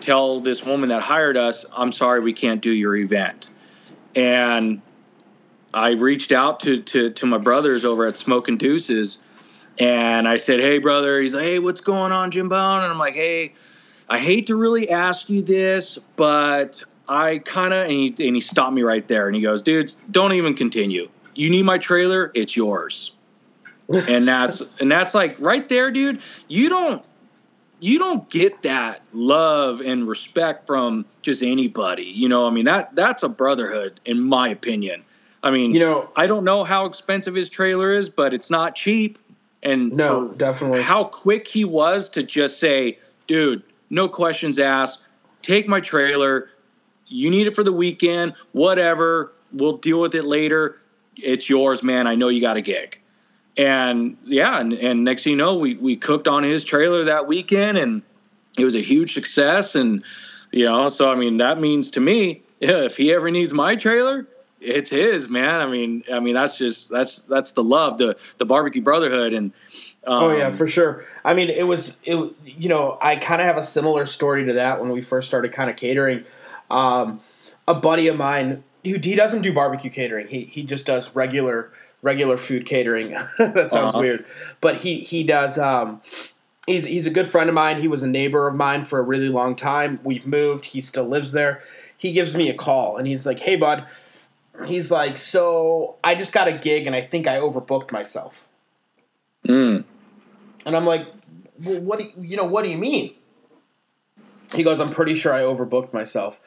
tell 0.00 0.40
this 0.40 0.64
woman 0.64 0.88
that 0.90 1.02
hired 1.02 1.36
us, 1.36 1.64
I'm 1.76 1.92
sorry, 1.92 2.20
we 2.20 2.32
can't 2.32 2.62
do 2.62 2.70
your 2.70 2.96
event. 2.96 3.52
And 4.14 4.80
I 5.74 5.90
reached 5.90 6.32
out 6.32 6.60
to 6.60 6.78
to 6.78 7.10
to 7.10 7.26
my 7.26 7.38
brothers 7.38 7.84
over 7.84 8.06
at 8.06 8.16
Smoke 8.16 8.48
and 8.48 8.58
Deuces, 8.58 9.20
and 9.78 10.26
I 10.26 10.36
said, 10.36 10.60
hey 10.60 10.78
brother, 10.78 11.20
he's 11.20 11.34
like, 11.34 11.44
hey, 11.44 11.58
what's 11.58 11.82
going 11.82 12.12
on, 12.12 12.30
Jim 12.30 12.48
Bone? 12.48 12.82
And 12.82 12.90
I'm 12.90 12.98
like, 12.98 13.14
hey, 13.14 13.52
I 14.08 14.18
hate 14.18 14.46
to 14.46 14.56
really 14.56 14.88
ask 14.88 15.28
you 15.28 15.42
this, 15.42 15.98
but 16.16 16.82
I 17.08 17.38
kind 17.38 17.74
of 17.74 17.82
and 17.82 17.90
he, 17.90 18.26
and 18.26 18.36
he 18.36 18.40
stopped 18.40 18.72
me 18.72 18.82
right 18.82 19.06
there, 19.06 19.26
and 19.26 19.36
he 19.36 19.42
goes, 19.42 19.60
dudes, 19.60 20.00
don't 20.10 20.32
even 20.32 20.54
continue. 20.54 21.08
You 21.36 21.50
need 21.50 21.62
my 21.62 21.78
trailer, 21.78 22.32
it's 22.34 22.56
yours. 22.56 23.12
And 24.08 24.26
that's 24.26 24.62
and 24.80 24.90
that's 24.90 25.14
like 25.14 25.36
right 25.38 25.68
there 25.68 25.92
dude 25.92 26.20
you 26.48 26.68
don't 26.68 27.04
you 27.78 28.00
don't 28.00 28.28
get 28.28 28.62
that 28.62 29.02
love 29.12 29.80
and 29.80 30.08
respect 30.08 30.66
from 30.66 31.04
just 31.22 31.40
anybody 31.40 32.02
you 32.02 32.28
know 32.28 32.48
i 32.48 32.50
mean 32.50 32.64
that 32.64 32.92
that's 32.96 33.22
a 33.22 33.28
brotherhood 33.28 34.00
in 34.04 34.20
my 34.20 34.48
opinion. 34.48 35.04
I 35.44 35.52
mean 35.52 35.72
you 35.72 35.78
know, 35.78 36.10
i 36.16 36.26
don't 36.26 36.42
know 36.42 36.64
how 36.64 36.84
expensive 36.84 37.36
his 37.36 37.48
trailer 37.48 37.92
is 37.92 38.08
but 38.10 38.34
it's 38.34 38.50
not 38.50 38.74
cheap. 38.74 39.20
And 39.62 39.92
no, 39.92 40.30
definitely. 40.30 40.82
how 40.82 41.04
quick 41.04 41.46
he 41.46 41.64
was 41.64 42.08
to 42.08 42.24
just 42.24 42.58
say 42.58 42.98
dude 43.28 43.62
no 43.88 44.08
questions 44.08 44.58
asked. 44.58 45.02
Take 45.42 45.68
my 45.68 45.80
trailer. 45.80 46.50
You 47.06 47.30
need 47.30 47.46
it 47.46 47.54
for 47.54 47.62
the 47.62 47.72
weekend. 47.72 48.34
Whatever. 48.50 49.32
We'll 49.52 49.76
deal 49.76 50.00
with 50.00 50.14
it 50.16 50.24
later 50.24 50.78
it's 51.16 51.48
yours 51.48 51.82
man 51.82 52.06
i 52.06 52.14
know 52.14 52.28
you 52.28 52.40
got 52.40 52.56
a 52.56 52.62
gig 52.62 53.00
and 53.56 54.16
yeah, 54.24 54.60
and, 54.60 54.72
and 54.74 55.04
next 55.04 55.24
thing 55.24 55.32
you 55.32 55.36
know, 55.36 55.56
we 55.56 55.76
we 55.76 55.96
cooked 55.96 56.28
on 56.28 56.42
his 56.42 56.64
trailer 56.64 57.04
that 57.04 57.26
weekend, 57.26 57.78
and 57.78 58.02
it 58.58 58.64
was 58.64 58.74
a 58.74 58.82
huge 58.82 59.14
success. 59.14 59.74
And 59.74 60.04
you 60.50 60.64
know, 60.64 60.88
so 60.88 61.10
I 61.10 61.14
mean, 61.14 61.38
that 61.38 61.58
means 61.58 61.90
to 61.92 62.00
me, 62.00 62.42
yeah, 62.60 62.70
if 62.84 62.96
he 62.96 63.12
ever 63.12 63.30
needs 63.30 63.54
my 63.54 63.76
trailer, 63.76 64.26
it's 64.60 64.90
his, 64.90 65.28
man. 65.28 65.60
I 65.60 65.66
mean, 65.66 66.04
I 66.12 66.20
mean, 66.20 66.34
that's 66.34 66.58
just 66.58 66.90
that's 66.90 67.20
that's 67.20 67.52
the 67.52 67.62
love, 67.62 67.96
the 67.96 68.18
the 68.38 68.44
barbecue 68.44 68.82
brotherhood, 68.82 69.32
and 69.32 69.52
um, 70.06 70.24
Oh 70.24 70.36
yeah, 70.36 70.54
for 70.54 70.66
sure. 70.66 71.06
I 71.24 71.32
mean, 71.32 71.48
it 71.48 71.66
was 71.66 71.96
it. 72.04 72.34
You 72.44 72.68
know, 72.68 72.98
I 73.00 73.16
kind 73.16 73.40
of 73.40 73.46
have 73.46 73.56
a 73.56 73.62
similar 73.62 74.04
story 74.04 74.44
to 74.46 74.52
that 74.54 74.80
when 74.80 74.90
we 74.90 75.00
first 75.00 75.28
started 75.28 75.52
kind 75.52 75.70
of 75.70 75.76
catering. 75.76 76.24
Um, 76.70 77.20
a 77.68 77.74
buddy 77.74 78.06
of 78.08 78.16
mine, 78.16 78.62
who 78.90 78.98
he 78.98 79.14
doesn't 79.14 79.42
do 79.42 79.52
barbecue 79.52 79.90
catering. 79.90 80.28
He 80.28 80.44
he 80.44 80.62
just 80.62 80.86
does 80.86 81.14
regular 81.14 81.70
regular 82.02 82.36
food 82.36 82.66
catering. 82.66 83.10
that 83.38 83.72
sounds 83.72 83.94
Uh-huh. 83.94 83.98
weird, 84.00 84.26
but 84.60 84.78
he 84.78 85.00
he 85.00 85.22
does. 85.24 85.58
Um, 85.58 86.00
he's 86.66 86.84
he's 86.84 87.06
a 87.06 87.10
good 87.10 87.28
friend 87.28 87.48
of 87.48 87.54
mine. 87.54 87.80
He 87.80 87.88
was 87.88 88.02
a 88.02 88.08
neighbor 88.08 88.46
of 88.48 88.54
mine 88.54 88.84
for 88.84 88.98
a 88.98 89.02
really 89.02 89.28
long 89.28 89.56
time. 89.56 90.00
We've 90.04 90.26
moved. 90.26 90.66
He 90.66 90.80
still 90.80 91.06
lives 91.06 91.32
there. 91.32 91.62
He 91.98 92.12
gives 92.12 92.34
me 92.34 92.48
a 92.50 92.54
call 92.54 92.96
and 92.96 93.06
he's 93.06 93.24
like, 93.26 93.40
"Hey, 93.40 93.56
bud." 93.56 93.86
He's 94.66 94.90
like, 94.90 95.18
"So 95.18 95.96
I 96.02 96.14
just 96.14 96.32
got 96.32 96.48
a 96.48 96.52
gig 96.52 96.86
and 96.86 96.94
I 96.96 97.02
think 97.02 97.26
I 97.26 97.36
overbooked 97.36 97.92
myself." 97.92 98.44
mm, 99.46 99.84
And 100.64 100.76
I'm 100.76 100.84
like, 100.86 101.06
well, 101.62 101.80
what 101.80 101.98
do 101.98 102.04
you, 102.06 102.12
you 102.22 102.36
know? 102.36 102.44
What 102.44 102.64
do 102.64 102.70
you 102.70 102.76
mean? 102.78 103.14
He 104.54 104.62
goes, 104.62 104.80
I'm 104.80 104.90
pretty 104.90 105.14
sure 105.14 105.32
I 105.32 105.42
overbooked 105.42 105.92
myself. 105.92 106.38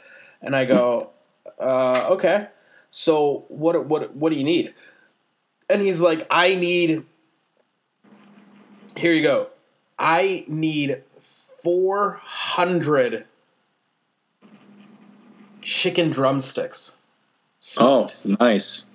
And 0.42 0.56
I 0.56 0.66
go, 0.66 1.10
uh, 1.60 2.08
okay. 2.12 2.48
So 2.92 3.46
what 3.50 3.86
what 3.86 4.16
what 4.16 4.32
do 4.32 4.36
you 4.36 4.44
need? 4.44 4.74
And 5.70 5.82
he's 5.82 6.00
like, 6.00 6.26
I 6.30 6.56
need. 6.56 7.06
Here 8.98 9.14
you 9.14 9.22
go. 9.22 9.48
I 9.98 10.46
need 10.48 11.04
400 11.62 13.26
chicken 15.62 16.10
drumsticks. 16.10 16.94
oh, 17.78 18.10
nice. 18.40 18.86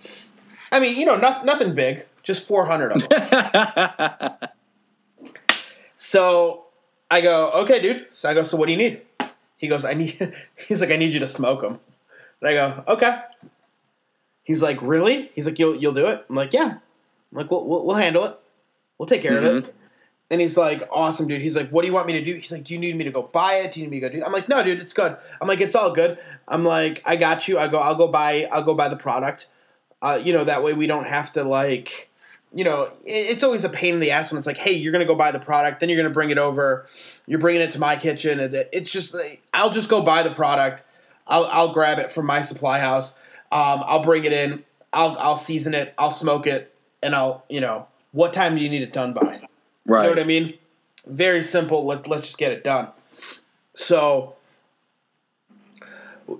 I 0.72 0.80
mean, 0.80 0.96
you 0.96 1.06
know, 1.06 1.16
nothing, 1.16 1.46
nothing 1.46 1.74
big, 1.74 2.06
just 2.22 2.44
400 2.46 2.92
of 2.92 3.08
them. 3.08 4.48
So 6.04 6.66
I 7.10 7.22
go, 7.22 7.50
okay, 7.62 7.80
dude. 7.80 8.06
So 8.12 8.28
I 8.28 8.34
go, 8.34 8.42
so 8.42 8.58
what 8.58 8.66
do 8.66 8.72
you 8.72 8.78
need? 8.78 9.00
He 9.56 9.68
goes, 9.68 9.86
I 9.86 9.94
need. 9.94 10.34
He's 10.68 10.82
like, 10.82 10.90
I 10.90 10.96
need 10.96 11.14
you 11.14 11.20
to 11.20 11.26
smoke 11.26 11.62
them. 11.62 11.80
And 12.40 12.48
I 12.48 12.52
go, 12.54 12.84
okay. 12.88 13.20
He's 14.42 14.62
like, 14.62 14.80
really? 14.82 15.30
He's 15.34 15.46
like, 15.46 15.58
you'll 15.58 15.76
you'll 15.76 15.94
do 15.94 16.06
it? 16.06 16.24
I'm 16.28 16.36
like, 16.36 16.52
yeah. 16.52 16.72
I'm 16.72 16.80
like, 17.32 17.50
we'll 17.50 17.64
we'll, 17.64 17.84
we'll 17.84 17.96
handle 17.96 18.24
it. 18.24 18.38
We'll 18.98 19.06
take 19.06 19.22
care 19.22 19.38
of 19.38 19.44
it. 19.44 19.74
And 20.30 20.40
he's 20.40 20.56
like, 20.56 20.88
awesome, 20.90 21.28
dude. 21.28 21.42
He's 21.42 21.54
like, 21.54 21.70
what 21.70 21.82
do 21.82 21.88
you 21.88 21.94
want 21.94 22.06
me 22.06 22.14
to 22.14 22.24
do? 22.24 22.34
He's 22.34 22.50
like, 22.50 22.64
do 22.64 22.74
you 22.74 22.80
need 22.80 22.96
me 22.96 23.04
to 23.04 23.10
go 23.10 23.22
buy 23.22 23.56
it? 23.56 23.72
Do 23.72 23.80
you 23.80 23.86
need 23.86 23.90
me 23.90 24.00
to 24.00 24.08
go 24.08 24.14
do? 24.14 24.24
I'm 24.24 24.32
like, 24.32 24.48
no, 24.48 24.62
dude, 24.62 24.80
it's 24.80 24.92
good. 24.92 25.16
I'm 25.40 25.48
like, 25.48 25.60
it's 25.60 25.76
all 25.76 25.92
good. 25.92 26.18
I'm 26.48 26.64
like, 26.64 27.02
I 27.04 27.16
got 27.16 27.46
you. 27.46 27.58
I 27.58 27.68
go, 27.68 27.78
I'll 27.78 27.94
go 27.94 28.08
buy. 28.08 28.48
I'll 28.50 28.62
go 28.62 28.74
buy 28.74 28.88
the 28.88 28.96
product. 28.96 29.46
Uh, 30.00 30.20
you 30.22 30.32
know, 30.32 30.44
that 30.44 30.62
way 30.62 30.72
we 30.72 30.86
don't 30.86 31.06
have 31.06 31.32
to 31.32 31.44
like 31.44 32.10
you 32.54 32.62
know, 32.62 32.92
it's 33.04 33.42
always 33.42 33.64
a 33.64 33.68
pain 33.68 33.94
in 33.94 34.00
the 34.00 34.12
ass 34.12 34.30
when 34.30 34.38
it's 34.38 34.46
like, 34.46 34.56
hey, 34.56 34.72
you're 34.72 34.92
gonna 34.92 35.04
go 35.04 35.16
buy 35.16 35.32
the 35.32 35.40
product, 35.40 35.80
then 35.80 35.88
you're 35.88 36.00
gonna 36.00 36.14
bring 36.14 36.30
it 36.30 36.38
over, 36.38 36.86
you're 37.26 37.40
bringing 37.40 37.60
it 37.60 37.72
to 37.72 37.80
my 37.80 37.96
kitchen, 37.96 38.38
and 38.38 38.54
it's 38.72 38.90
just 38.90 39.12
like, 39.12 39.42
I'll 39.52 39.70
just 39.70 39.88
go 39.88 40.02
buy 40.02 40.22
the 40.22 40.30
product, 40.30 40.84
I'll 41.26 41.46
I'll 41.46 41.72
grab 41.72 41.98
it 41.98 42.12
from 42.12 42.26
my 42.26 42.40
supply 42.40 42.80
house, 42.80 43.14
um, 43.52 43.82
I'll 43.86 44.02
bring 44.02 44.24
it 44.24 44.32
in, 44.32 44.64
I'll 44.92 45.16
I'll 45.18 45.36
season 45.36 45.74
it, 45.74 45.94
I'll 45.98 46.12
smoke 46.12 46.46
it, 46.46 46.74
and 47.02 47.14
I'll 47.14 47.44
you 47.48 47.60
know, 47.60 47.86
what 48.12 48.32
time 48.32 48.56
do 48.56 48.62
you 48.62 48.68
need 48.68 48.82
it 48.82 48.92
done 48.92 49.12
by? 49.12 49.40
Right. 49.86 50.02
You 50.02 50.08
know 50.08 50.08
what 50.10 50.18
I 50.18 50.24
mean? 50.24 50.54
Very 51.06 51.44
simple. 51.44 51.84
Let 51.84 52.06
let's 52.08 52.26
just 52.26 52.38
get 52.38 52.52
it 52.52 52.64
done. 52.64 52.88
So 53.74 54.36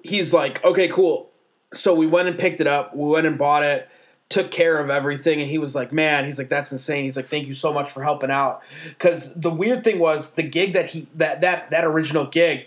he's 0.03 0.33
like, 0.33 0.65
okay, 0.65 0.89
cool. 0.89 1.31
So 1.75 1.95
we 1.95 2.07
went 2.07 2.29
and 2.29 2.39
picked 2.39 2.61
it 2.61 2.67
up. 2.67 2.95
We 2.95 3.09
went 3.09 3.27
and 3.27 3.37
bought 3.37 3.65
it, 3.65 3.89
took 4.29 4.51
care 4.51 4.79
of 4.79 4.91
everything, 4.91 5.41
and 5.41 5.51
he 5.51 5.59
was 5.59 5.75
like, 5.75 5.93
man, 5.93 6.25
he's 6.25 6.39
like, 6.39 6.49
that's 6.49 6.73
insane. 6.73 7.05
He's 7.05 7.17
like, 7.17 7.29
thank 7.29 7.47
you 7.47 7.55
so 7.55 7.73
much 7.73 7.91
for 7.91 8.03
helping 8.03 8.31
out. 8.31 8.63
Because 8.89 9.33
the 9.35 9.51
weird 9.51 9.85
thing 9.85 9.99
was 9.99 10.31
the 10.31 10.43
gig 10.43 10.75
that 10.75 10.87
he 10.87 11.09
that 11.17 11.41
that 11.41 11.71
that 11.71 11.85
original 11.85 12.27
gig, 12.27 12.67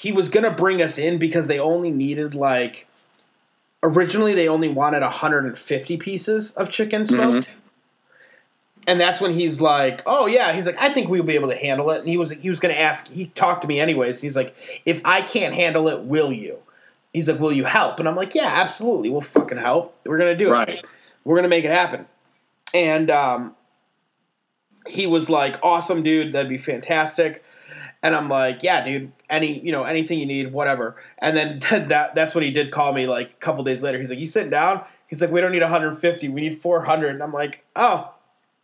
he 0.00 0.12
was 0.12 0.30
gonna 0.30 0.50
bring 0.50 0.80
us 0.80 0.96
in 0.96 1.18
because 1.18 1.46
they 1.46 1.58
only 1.58 1.90
needed 1.90 2.34
like. 2.34 2.86
Originally, 3.82 4.34
they 4.34 4.48
only 4.48 4.68
wanted 4.68 5.02
150 5.02 5.96
pieces 5.98 6.52
of 6.52 6.70
chicken 6.70 7.06
smoked. 7.06 7.48
And 8.86 8.98
that's 8.98 9.20
when 9.20 9.32
he's 9.32 9.60
like, 9.60 10.02
"Oh 10.06 10.26
yeah," 10.26 10.52
he's 10.52 10.64
like, 10.64 10.76
"I 10.80 10.90
think 10.90 11.08
we'll 11.10 11.22
be 11.22 11.34
able 11.34 11.48
to 11.50 11.56
handle 11.56 11.90
it." 11.90 11.98
And 12.00 12.08
he 12.08 12.16
was 12.16 12.30
he 12.30 12.48
was 12.48 12.60
going 12.60 12.74
to 12.74 12.80
ask. 12.80 13.08
He 13.08 13.26
talked 13.26 13.60
to 13.62 13.68
me 13.68 13.78
anyways. 13.78 14.22
He's 14.22 14.36
like, 14.36 14.54
"If 14.86 15.02
I 15.04 15.20
can't 15.20 15.54
handle 15.54 15.86
it, 15.88 16.00
will 16.00 16.32
you?" 16.32 16.56
He's 17.12 17.28
like, 17.28 17.38
"Will 17.38 17.52
you 17.52 17.64
help?" 17.64 17.98
And 18.00 18.08
I'm 18.08 18.16
like, 18.16 18.34
"Yeah, 18.34 18.46
absolutely. 18.46 19.10
We'll 19.10 19.20
fucking 19.20 19.58
help. 19.58 19.94
We're 20.06 20.18
gonna 20.18 20.34
do 20.36 20.48
it. 20.48 20.84
We're 21.24 21.36
gonna 21.36 21.48
make 21.48 21.64
it 21.66 21.70
happen." 21.70 22.06
And 22.72 23.10
um, 23.10 23.54
he 24.86 25.06
was 25.06 25.28
like, 25.28 25.58
"Awesome, 25.62 26.02
dude. 26.02 26.32
That'd 26.32 26.48
be 26.48 26.58
fantastic." 26.58 27.44
And 28.02 28.14
I'm 28.16 28.28
like, 28.28 28.62
"Yeah, 28.62 28.82
dude. 28.84 29.12
Any 29.28 29.60
you 29.60 29.72
know 29.72 29.84
anything 29.84 30.18
you 30.18 30.26
need, 30.26 30.52
whatever." 30.52 30.96
And 31.18 31.36
then 31.36 31.58
that 31.88 32.14
that's 32.14 32.34
when 32.34 32.44
he 32.44 32.50
did 32.50 32.70
call 32.70 32.92
me 32.92 33.06
like 33.06 33.30
a 33.30 33.44
couple 33.44 33.62
days 33.64 33.82
later. 33.82 33.98
He's 33.98 34.10
like, 34.10 34.18
"You 34.18 34.26
sitting 34.26 34.50
down?" 34.50 34.82
He's 35.06 35.20
like, 35.20 35.30
"We 35.30 35.40
don't 35.40 35.52
need 35.52 35.62
150. 35.62 36.28
We 36.28 36.40
need 36.40 36.60
400." 36.60 37.10
And 37.10 37.22
I'm 37.22 37.32
like, 37.32 37.64
"Oh." 37.76 38.14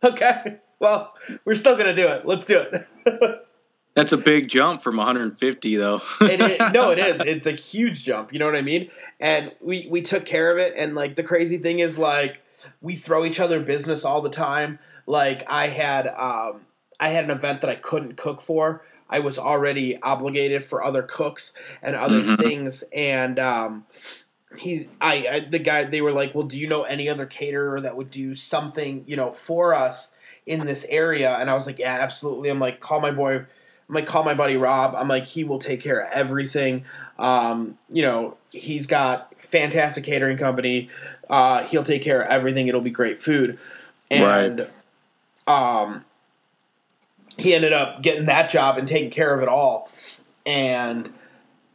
Okay. 0.03 0.57
Well, 0.79 1.13
we're 1.43 1.55
still 1.55 1.75
gonna 1.75 1.95
do 1.95 2.07
it. 2.07 2.27
Let's 2.27 2.45
do 2.45 2.59
it. 2.59 2.87
That's 3.95 4.11
a 4.11 4.17
big 4.17 4.47
jump 4.47 4.83
from 4.83 4.97
150, 4.97 5.75
though. 5.75 6.03
it 6.21 6.39
is, 6.39 6.71
no, 6.71 6.91
it 6.91 6.99
is. 6.99 7.19
It's 7.25 7.47
a 7.47 7.51
huge 7.51 8.03
jump. 8.03 8.31
You 8.31 8.37
know 8.37 8.45
what 8.45 8.55
I 8.55 8.61
mean? 8.61 8.91
And 9.19 9.53
we 9.59 9.87
we 9.89 10.03
took 10.03 10.23
care 10.23 10.51
of 10.51 10.59
it. 10.59 10.75
And 10.77 10.93
like 10.93 11.15
the 11.15 11.23
crazy 11.23 11.57
thing 11.57 11.79
is, 11.79 11.97
like 11.97 12.43
we 12.79 12.95
throw 12.95 13.25
each 13.25 13.39
other 13.39 13.59
business 13.59 14.05
all 14.05 14.21
the 14.21 14.29
time. 14.29 14.77
Like 15.07 15.45
I 15.49 15.69
had 15.69 16.05
um 16.09 16.61
I 16.99 17.09
had 17.09 17.23
an 17.23 17.31
event 17.31 17.61
that 17.61 17.71
I 17.71 17.75
couldn't 17.75 18.17
cook 18.17 18.39
for. 18.39 18.83
I 19.09 19.19
was 19.19 19.37
already 19.39 19.99
obligated 20.01 20.65
for 20.65 20.83
other 20.83 21.01
cooks 21.03 21.53
and 21.81 21.95
other 21.95 22.21
Mhm. 22.21 22.37
things, 22.37 22.83
and 22.93 23.39
um, 23.39 23.85
he 24.57 24.89
I, 25.01 25.27
I 25.27 25.39
the 25.41 25.59
guy 25.59 25.83
they 25.83 26.01
were 26.01 26.11
like 26.13 26.33
well 26.33 26.45
do 26.45 26.57
you 26.57 26.67
know 26.67 26.83
any 26.83 27.09
other 27.09 27.25
caterer 27.25 27.81
that 27.81 27.95
would 27.97 28.09
do 28.11 28.33
something 28.35 29.03
you 29.05 29.15
know 29.15 29.31
for 29.31 29.73
us 29.73 30.09
in 30.45 30.65
this 30.65 30.85
area? 30.89 31.35
And 31.35 31.49
i 31.49 31.53
was 31.53 31.65
like 31.67 31.79
yeah 31.79 31.95
absolutely. 31.99 32.49
I'm 32.49 32.59
like 32.59 32.79
call 32.79 32.99
my 33.01 33.11
boy 33.11 33.35
i'm 33.35 33.45
like 33.95 34.07
call 34.07 34.23
my 34.23 34.33
buddy 34.33 34.55
rob. 34.55 34.95
I'm 34.95 35.07
like 35.09 35.25
he 35.25 35.43
will 35.43 35.59
take 35.59 35.81
care 35.81 35.99
of 35.99 36.11
everything. 36.13 36.85
Um, 37.19 37.77
you 37.91 38.01
know 38.01 38.37
he's 38.51 38.87
got 38.87 39.33
fantastic 39.39 40.03
catering 40.05 40.37
company. 40.37 40.89
Uh, 41.29 41.63
he'll 41.67 41.83
take 41.83 42.01
care 42.03 42.21
of 42.21 42.29
everything. 42.29 42.67
It'll 42.67 42.81
be 42.81 42.89
great 42.89 43.21
food. 43.21 43.59
And 44.09 44.65
um, 45.45 46.05
he 47.37 47.53
ended 47.53 47.73
up 47.73 48.01
getting 48.01 48.25
that 48.25 48.49
job 48.49 48.77
and 48.77 48.87
taking 48.87 49.09
care 49.09 49.33
of 49.33 49.41
it 49.41 49.47
all 49.47 49.89
and 50.45 51.13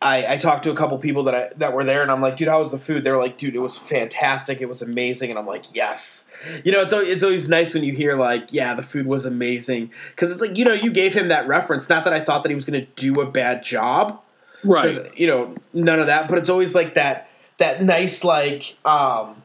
I, 0.02 0.34
I 0.34 0.36
talked 0.36 0.64
to 0.64 0.70
a 0.70 0.74
couple 0.74 0.98
people 0.98 1.24
that 1.24 1.34
I, 1.34 1.50
that 1.58 1.72
were 1.72 1.84
there, 1.84 2.02
and 2.02 2.10
I'm 2.10 2.20
like, 2.20 2.36
dude, 2.36 2.48
how 2.48 2.60
was 2.60 2.72
the 2.72 2.78
food? 2.78 3.04
They 3.04 3.10
were 3.10 3.18
like, 3.18 3.38
dude, 3.38 3.54
it 3.54 3.60
was 3.60 3.78
fantastic. 3.78 4.60
It 4.60 4.68
was 4.68 4.82
amazing, 4.82 5.30
and 5.30 5.38
I'm 5.38 5.46
like, 5.46 5.74
yes. 5.74 6.24
You 6.64 6.72
know, 6.72 6.80
it's 6.80 6.92
it's 6.92 7.22
always 7.22 7.48
nice 7.48 7.72
when 7.72 7.84
you 7.84 7.92
hear 7.92 8.16
like, 8.16 8.52
yeah, 8.52 8.74
the 8.74 8.82
food 8.82 9.06
was 9.06 9.24
amazing, 9.24 9.92
because 10.10 10.32
it's 10.32 10.40
like 10.40 10.58
you 10.58 10.64
know, 10.64 10.72
you 10.72 10.90
gave 10.90 11.14
him 11.14 11.28
that 11.28 11.46
reference. 11.46 11.88
Not 11.88 12.02
that 12.04 12.12
I 12.12 12.20
thought 12.20 12.42
that 12.42 12.48
he 12.48 12.56
was 12.56 12.64
going 12.64 12.84
to 12.84 12.86
do 12.96 13.20
a 13.20 13.26
bad 13.26 13.62
job, 13.62 14.20
right. 14.64 15.16
You 15.16 15.28
know, 15.28 15.54
none 15.72 16.00
of 16.00 16.06
that. 16.06 16.28
But 16.28 16.38
it's 16.38 16.50
always 16.50 16.74
like 16.74 16.94
that 16.94 17.28
that 17.58 17.84
nice 17.84 18.24
like 18.24 18.74
um, 18.84 19.40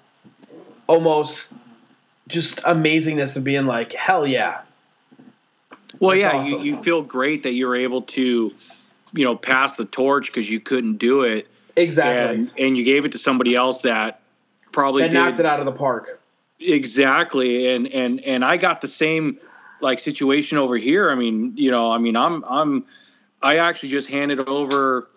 almost 0.88 1.54
just 2.28 2.58
amazingness 2.64 3.38
of 3.38 3.44
being 3.44 3.68
like, 3.68 3.94
hell 3.94 4.26
yeah, 4.26 4.62
Well, 6.00 6.12
That's 6.12 6.22
yeah, 6.22 6.40
awesome. 6.40 6.66
you, 6.66 6.76
you 6.76 6.84
feel 6.84 7.02
great 7.02 7.44
that 7.44 7.54
you're 7.54 7.76
able 7.76 8.02
to, 8.04 8.54
you 9.14 9.24
know, 9.26 9.36
pass 9.36 9.78
the 9.78 9.86
torch 9.86 10.28
because 10.28 10.50
you 10.50 10.60
couldn't 10.60 10.98
do 10.98 11.24
it, 11.24 11.48
exactly. 11.76 12.36
and 12.36 12.52
and 12.58 12.78
you 12.78 12.84
gave 12.84 13.06
it 13.06 13.12
to 13.14 13.18
somebody 13.18 13.56
else 13.56 13.82
that 13.84 14.22
probably 14.72 15.04
That 15.04 15.12
did 15.12 15.18
knocked 15.18 15.40
it 15.40 15.46
out 15.46 15.60
of 15.60 15.66
the 15.66 15.72
park. 15.72 16.22
exactly, 16.60 17.74
and 17.74 17.88
and 17.88 18.20
and 18.22 18.44
I 18.46 18.58
got 18.58 18.82
the 18.82 18.88
same 18.88 19.40
like 19.82 20.00
situation 20.00 20.58
over 20.58 20.76
here. 20.78 21.10
I 21.12 21.16
mean, 21.16 21.54
you 21.56 21.72
know, 21.72 21.92
I 21.92 21.98
mean, 21.98 22.16
I'm 22.16 22.44
I'm 22.46 22.86
I 23.42 23.58
actually 23.58 23.90
just 23.90 24.10
handed 24.10 24.40
over 24.42 25.08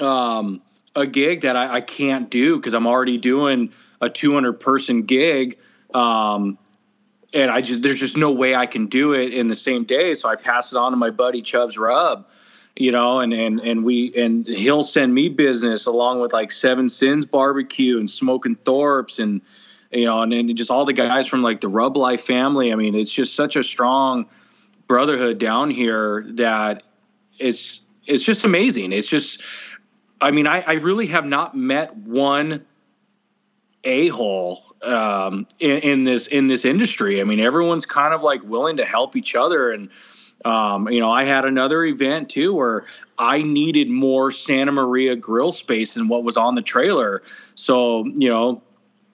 um, 0.00 0.62
a 0.96 1.06
gig 1.06 1.42
that 1.42 1.56
I, 1.56 1.74
I 1.74 1.80
can't 1.80 2.30
do 2.30 2.56
because 2.56 2.74
I'm 2.74 2.86
already 2.86 3.18
doing 3.18 3.72
a 4.00 4.08
200 4.08 4.54
person 4.54 5.02
gig. 5.02 5.58
Um, 5.92 6.56
and 7.32 7.50
I 7.50 7.60
just 7.60 7.82
there's 7.82 8.00
just 8.00 8.16
no 8.16 8.30
way 8.30 8.54
I 8.54 8.66
can 8.66 8.86
do 8.86 9.12
it 9.12 9.32
in 9.32 9.48
the 9.48 9.54
same 9.54 9.84
day. 9.84 10.14
So 10.14 10.28
I 10.28 10.36
pass 10.36 10.72
it 10.72 10.76
on 10.76 10.92
to 10.92 10.96
my 10.96 11.10
buddy 11.10 11.42
Chubbs 11.42 11.78
Rub, 11.78 12.26
you 12.76 12.90
know, 12.90 13.20
and 13.20 13.32
and 13.32 13.60
and 13.60 13.84
we 13.84 14.12
and 14.16 14.46
he'll 14.46 14.82
send 14.82 15.14
me 15.14 15.28
business 15.28 15.86
along 15.86 16.20
with 16.20 16.32
like 16.32 16.50
Seven 16.50 16.88
Sins 16.88 17.24
Barbecue 17.24 17.98
and 17.98 18.08
Smoking 18.10 18.56
Thorpe's 18.56 19.18
and 19.18 19.40
you 19.92 20.04
know, 20.04 20.22
and 20.22 20.32
then 20.32 20.54
just 20.56 20.70
all 20.70 20.84
the 20.84 20.92
guys 20.92 21.26
from 21.26 21.42
like 21.42 21.60
the 21.60 21.68
Rub 21.68 21.96
Life 21.96 22.22
family. 22.22 22.72
I 22.72 22.76
mean, 22.76 22.94
it's 22.94 23.12
just 23.12 23.34
such 23.34 23.56
a 23.56 23.62
strong 23.62 24.26
brotherhood 24.86 25.38
down 25.38 25.70
here 25.70 26.24
that 26.28 26.82
it's 27.38 27.80
it's 28.06 28.24
just 28.24 28.44
amazing. 28.44 28.92
It's 28.92 29.08
just 29.08 29.42
I 30.20 30.30
mean, 30.30 30.46
I, 30.46 30.60
I 30.62 30.72
really 30.74 31.06
have 31.06 31.24
not 31.24 31.56
met 31.56 31.96
one 31.96 32.64
a 33.84 34.08
hole 34.08 34.69
um, 34.82 35.46
in, 35.58 35.78
in 35.78 36.04
this 36.04 36.26
in 36.26 36.46
this 36.46 36.64
industry. 36.64 37.20
I 37.20 37.24
mean, 37.24 37.40
everyone's 37.40 37.86
kind 37.86 38.14
of 38.14 38.22
like 38.22 38.42
willing 38.44 38.76
to 38.78 38.84
help 38.84 39.16
each 39.16 39.34
other, 39.34 39.70
and 39.70 39.88
um, 40.44 40.88
you 40.88 41.00
know, 41.00 41.10
I 41.10 41.24
had 41.24 41.44
another 41.44 41.84
event 41.84 42.30
too 42.30 42.54
where 42.54 42.86
I 43.18 43.42
needed 43.42 43.90
more 43.90 44.30
Santa 44.30 44.72
Maria 44.72 45.16
grill 45.16 45.52
space 45.52 45.94
than 45.94 46.08
what 46.08 46.24
was 46.24 46.36
on 46.36 46.54
the 46.54 46.62
trailer. 46.62 47.22
So 47.54 48.06
you 48.06 48.28
know, 48.28 48.62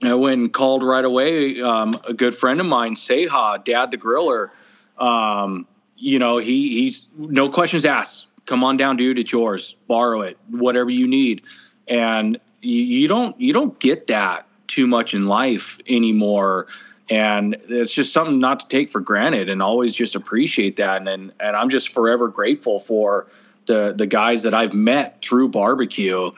I 0.02 0.14
went 0.14 0.40
and 0.40 0.52
called 0.52 0.82
right 0.82 1.04
away. 1.04 1.60
Um, 1.60 1.94
a 2.08 2.12
good 2.12 2.34
friend 2.34 2.60
of 2.60 2.66
mine, 2.66 2.94
Seha, 2.94 3.64
Dad 3.64 3.90
the 3.90 3.98
Griller. 3.98 4.50
Um, 4.98 5.66
you 5.96 6.18
know, 6.18 6.38
he 6.38 6.74
he's 6.74 7.08
no 7.16 7.48
questions 7.48 7.84
asked. 7.84 8.28
Come 8.46 8.62
on 8.62 8.76
down, 8.76 8.96
dude. 8.96 9.18
It's 9.18 9.32
yours. 9.32 9.74
Borrow 9.88 10.20
it. 10.20 10.38
Whatever 10.50 10.90
you 10.90 11.08
need. 11.08 11.42
And 11.88 12.38
you, 12.60 12.82
you 12.82 13.08
don't 13.08 13.38
you 13.40 13.52
don't 13.52 13.78
get 13.80 14.06
that 14.06 14.45
too 14.76 14.86
much 14.86 15.14
in 15.14 15.26
life 15.26 15.78
anymore. 15.88 16.66
And 17.08 17.56
it's 17.68 17.94
just 17.94 18.12
something 18.12 18.38
not 18.38 18.60
to 18.60 18.68
take 18.68 18.90
for 18.90 19.00
granted 19.00 19.48
and 19.48 19.62
always 19.62 19.94
just 19.94 20.14
appreciate 20.14 20.76
that. 20.76 20.98
And 20.98 21.08
and, 21.08 21.32
and 21.40 21.56
I'm 21.56 21.70
just 21.70 21.88
forever 21.88 22.28
grateful 22.28 22.78
for 22.78 23.26
the 23.64 23.94
the 23.96 24.06
guys 24.06 24.42
that 24.42 24.54
I've 24.54 24.74
met 24.74 25.22
through 25.22 25.48
barbecue. 25.48 26.30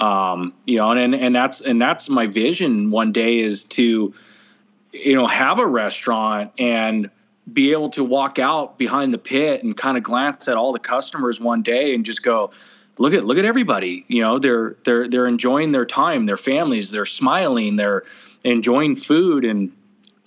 Um, 0.00 0.52
you 0.64 0.76
know, 0.76 0.92
and, 0.92 1.14
and 1.14 1.34
that's 1.34 1.60
and 1.60 1.80
that's 1.80 2.10
my 2.10 2.26
vision 2.26 2.90
one 2.90 3.10
day 3.10 3.38
is 3.38 3.64
to, 3.64 4.14
you 4.92 5.14
know, 5.14 5.26
have 5.26 5.58
a 5.58 5.66
restaurant 5.66 6.52
and 6.58 7.10
be 7.52 7.72
able 7.72 7.88
to 7.88 8.04
walk 8.04 8.38
out 8.38 8.76
behind 8.76 9.14
the 9.14 9.18
pit 9.18 9.64
and 9.64 9.76
kind 9.76 9.96
of 9.96 10.02
glance 10.02 10.46
at 10.48 10.56
all 10.56 10.72
the 10.72 10.78
customers 10.78 11.40
one 11.40 11.62
day 11.62 11.94
and 11.94 12.04
just 12.04 12.22
go, 12.22 12.50
look 12.98 13.14
at 13.14 13.24
look 13.24 13.38
at 13.38 13.44
everybody. 13.44 14.04
You 14.08 14.22
know, 14.22 14.38
they're 14.38 14.76
they're 14.84 15.08
they're 15.08 15.26
enjoying 15.26 15.72
their 15.72 15.86
time, 15.86 16.26
their 16.26 16.36
families, 16.36 16.90
they're 16.90 17.06
smiling, 17.06 17.76
they're 17.76 18.04
enjoying 18.44 18.96
food 18.96 19.44
and 19.44 19.72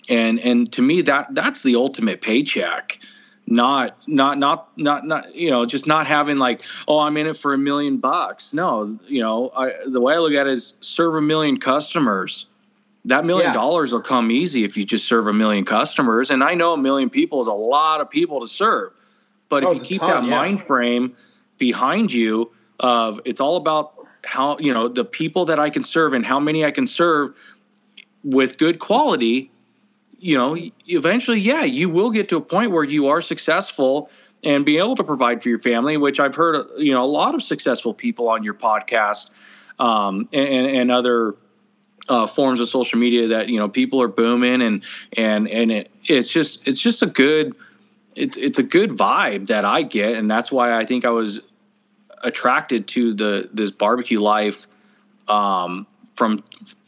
and 0.08 0.40
and 0.40 0.72
to 0.72 0.82
me 0.82 1.02
that 1.02 1.34
that's 1.34 1.62
the 1.62 1.76
ultimate 1.76 2.20
paycheck. 2.20 2.98
Not 3.46 3.96
not 4.06 4.38
not 4.38 4.76
not 4.78 5.06
not 5.06 5.34
you 5.34 5.50
know 5.50 5.64
just 5.66 5.86
not 5.86 6.06
having 6.06 6.38
like 6.38 6.62
oh 6.88 7.00
I'm 7.00 7.16
in 7.16 7.26
it 7.26 7.36
for 7.36 7.52
a 7.54 7.58
million 7.58 7.98
bucks. 7.98 8.54
No, 8.54 8.98
you 9.06 9.20
know 9.20 9.50
I, 9.56 9.72
the 9.86 10.00
way 10.00 10.14
I 10.14 10.18
look 10.18 10.32
at 10.32 10.46
it 10.46 10.52
is 10.52 10.76
serve 10.80 11.16
a 11.16 11.20
million 11.20 11.58
customers 11.58 12.46
that 13.04 13.24
million 13.24 13.48
Yeah. 13.48 13.52
dollars 13.54 13.92
will 13.92 14.00
come 14.00 14.30
easy 14.30 14.62
if 14.62 14.76
you 14.76 14.84
just 14.84 15.08
serve 15.08 15.26
a 15.26 15.32
million 15.32 15.64
customers. 15.64 16.30
And 16.30 16.44
I 16.44 16.54
know 16.54 16.72
a 16.72 16.78
million 16.78 17.10
people 17.10 17.40
is 17.40 17.48
a 17.48 17.52
lot 17.52 18.00
of 18.00 18.08
people 18.08 18.38
to 18.40 18.46
serve, 18.46 18.92
but 19.48 19.64
Oh, 19.64 19.72
if 19.72 19.78
you 19.78 19.84
keep 19.84 20.00
ton, 20.02 20.10
that 20.10 20.22
yeah. 20.24 20.30
mind 20.30 20.60
frame 20.60 21.16
behind 21.58 22.12
you 22.12 22.52
of 22.80 23.20
it's 23.24 23.40
all 23.40 23.56
about 23.56 23.94
how 24.24 24.58
you 24.58 24.72
know 24.72 24.88
the 24.88 25.04
people 25.04 25.44
that 25.46 25.58
I 25.58 25.70
can 25.70 25.84
serve 25.84 26.14
and 26.14 26.24
how 26.24 26.40
many 26.40 26.64
I 26.64 26.70
can 26.70 26.86
serve 26.86 27.34
with 28.24 28.58
good 28.58 28.78
quality, 28.78 29.50
you 30.18 30.36
know, 30.36 30.56
eventually, 30.86 31.40
yeah, 31.40 31.64
you 31.64 31.88
will 31.88 32.10
get 32.10 32.28
to 32.28 32.36
a 32.36 32.40
point 32.40 32.70
where 32.70 32.84
you 32.84 33.08
are 33.08 33.20
successful 33.20 34.08
and 34.44 34.64
be 34.64 34.78
able 34.78 34.94
to 34.96 35.04
provide 35.04 35.42
for 35.42 35.48
your 35.48 35.58
family, 35.58 35.96
which 35.96 36.20
I've 36.20 36.34
heard, 36.34 36.66
you 36.76 36.92
know, 36.92 37.02
a 37.02 37.06
lot 37.06 37.34
of 37.34 37.42
successful 37.42 37.94
people 37.94 38.28
on 38.28 38.42
your 38.42 38.54
podcast 38.54 39.30
um, 39.78 40.28
and, 40.32 40.66
and 40.66 40.90
other 40.90 41.34
uh, 42.08 42.26
forms 42.26 42.60
of 42.60 42.68
social 42.68 42.98
media 42.98 43.28
that 43.28 43.48
you 43.48 43.58
know 43.58 43.68
people 43.68 44.00
are 44.02 44.08
booming 44.08 44.60
and 44.60 44.82
and 45.16 45.48
and 45.48 45.70
it, 45.70 45.88
it's 46.06 46.32
just 46.32 46.66
it's 46.66 46.80
just 46.80 47.02
a 47.02 47.06
good 47.06 47.54
it's 48.16 48.36
it's 48.36 48.58
a 48.58 48.62
good 48.62 48.90
vibe 48.90 49.46
that 49.46 49.64
I 49.64 49.82
get, 49.82 50.16
and 50.16 50.30
that's 50.30 50.50
why 50.50 50.76
I 50.76 50.84
think 50.84 51.04
I 51.04 51.10
was 51.10 51.40
attracted 52.22 52.86
to 52.88 53.12
the 53.12 53.48
this 53.52 53.72
barbecue 53.72 54.20
life 54.20 54.66
um, 55.28 55.86
from 56.14 56.38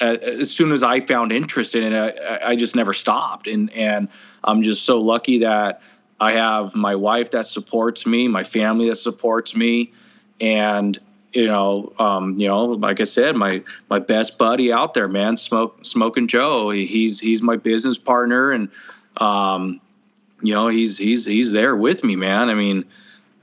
uh, 0.01 0.16
as 0.22 0.55
soon 0.55 0.72
as 0.72 0.82
I 0.82 1.01
found 1.01 1.32
interest 1.32 1.74
in 1.74 1.93
it. 1.93 2.18
I, 2.20 2.51
I 2.51 2.57
just 2.57 2.76
never 2.76 2.93
stopped, 2.93 3.47
and 3.47 3.70
and 3.72 4.09
I'm 4.45 4.62
just 4.62 4.85
so 4.85 5.01
lucky 5.01 5.39
that 5.39 5.80
I 6.20 6.32
have 6.32 6.74
my 6.74 6.95
wife 6.95 7.30
that 7.32 7.47
supports 7.47 8.07
me, 8.07 8.28
my 8.28 8.45
family 8.45 8.89
that 8.89 8.97
supports 8.97 9.57
me, 9.57 9.93
and 10.41 10.99
you 11.32 11.47
know, 11.47 11.93
um, 11.99 12.37
you 12.39 12.47
know, 12.47 12.64
like 12.64 13.01
I 13.01 13.05
said, 13.05 13.35
my 13.35 13.62
my 13.91 13.99
best 13.99 14.39
buddy 14.39 14.72
out 14.72 14.95
there, 14.95 15.09
man, 15.09 15.37
smoke 15.37 15.85
smoking 15.85 16.28
Joe. 16.28 16.70
He's 16.70 17.18
he's 17.18 17.43
my 17.43 17.57
business 17.57 17.99
partner, 17.99 18.53
and 18.53 18.68
um, 19.16 19.80
you 20.43 20.55
know, 20.55 20.68
he's 20.68 20.97
he's 20.97 21.24
he's 21.24 21.53
there 21.53 21.74
with 21.74 22.05
me, 22.05 22.14
man. 22.14 22.51
I 22.51 22.55
mean, 22.55 22.85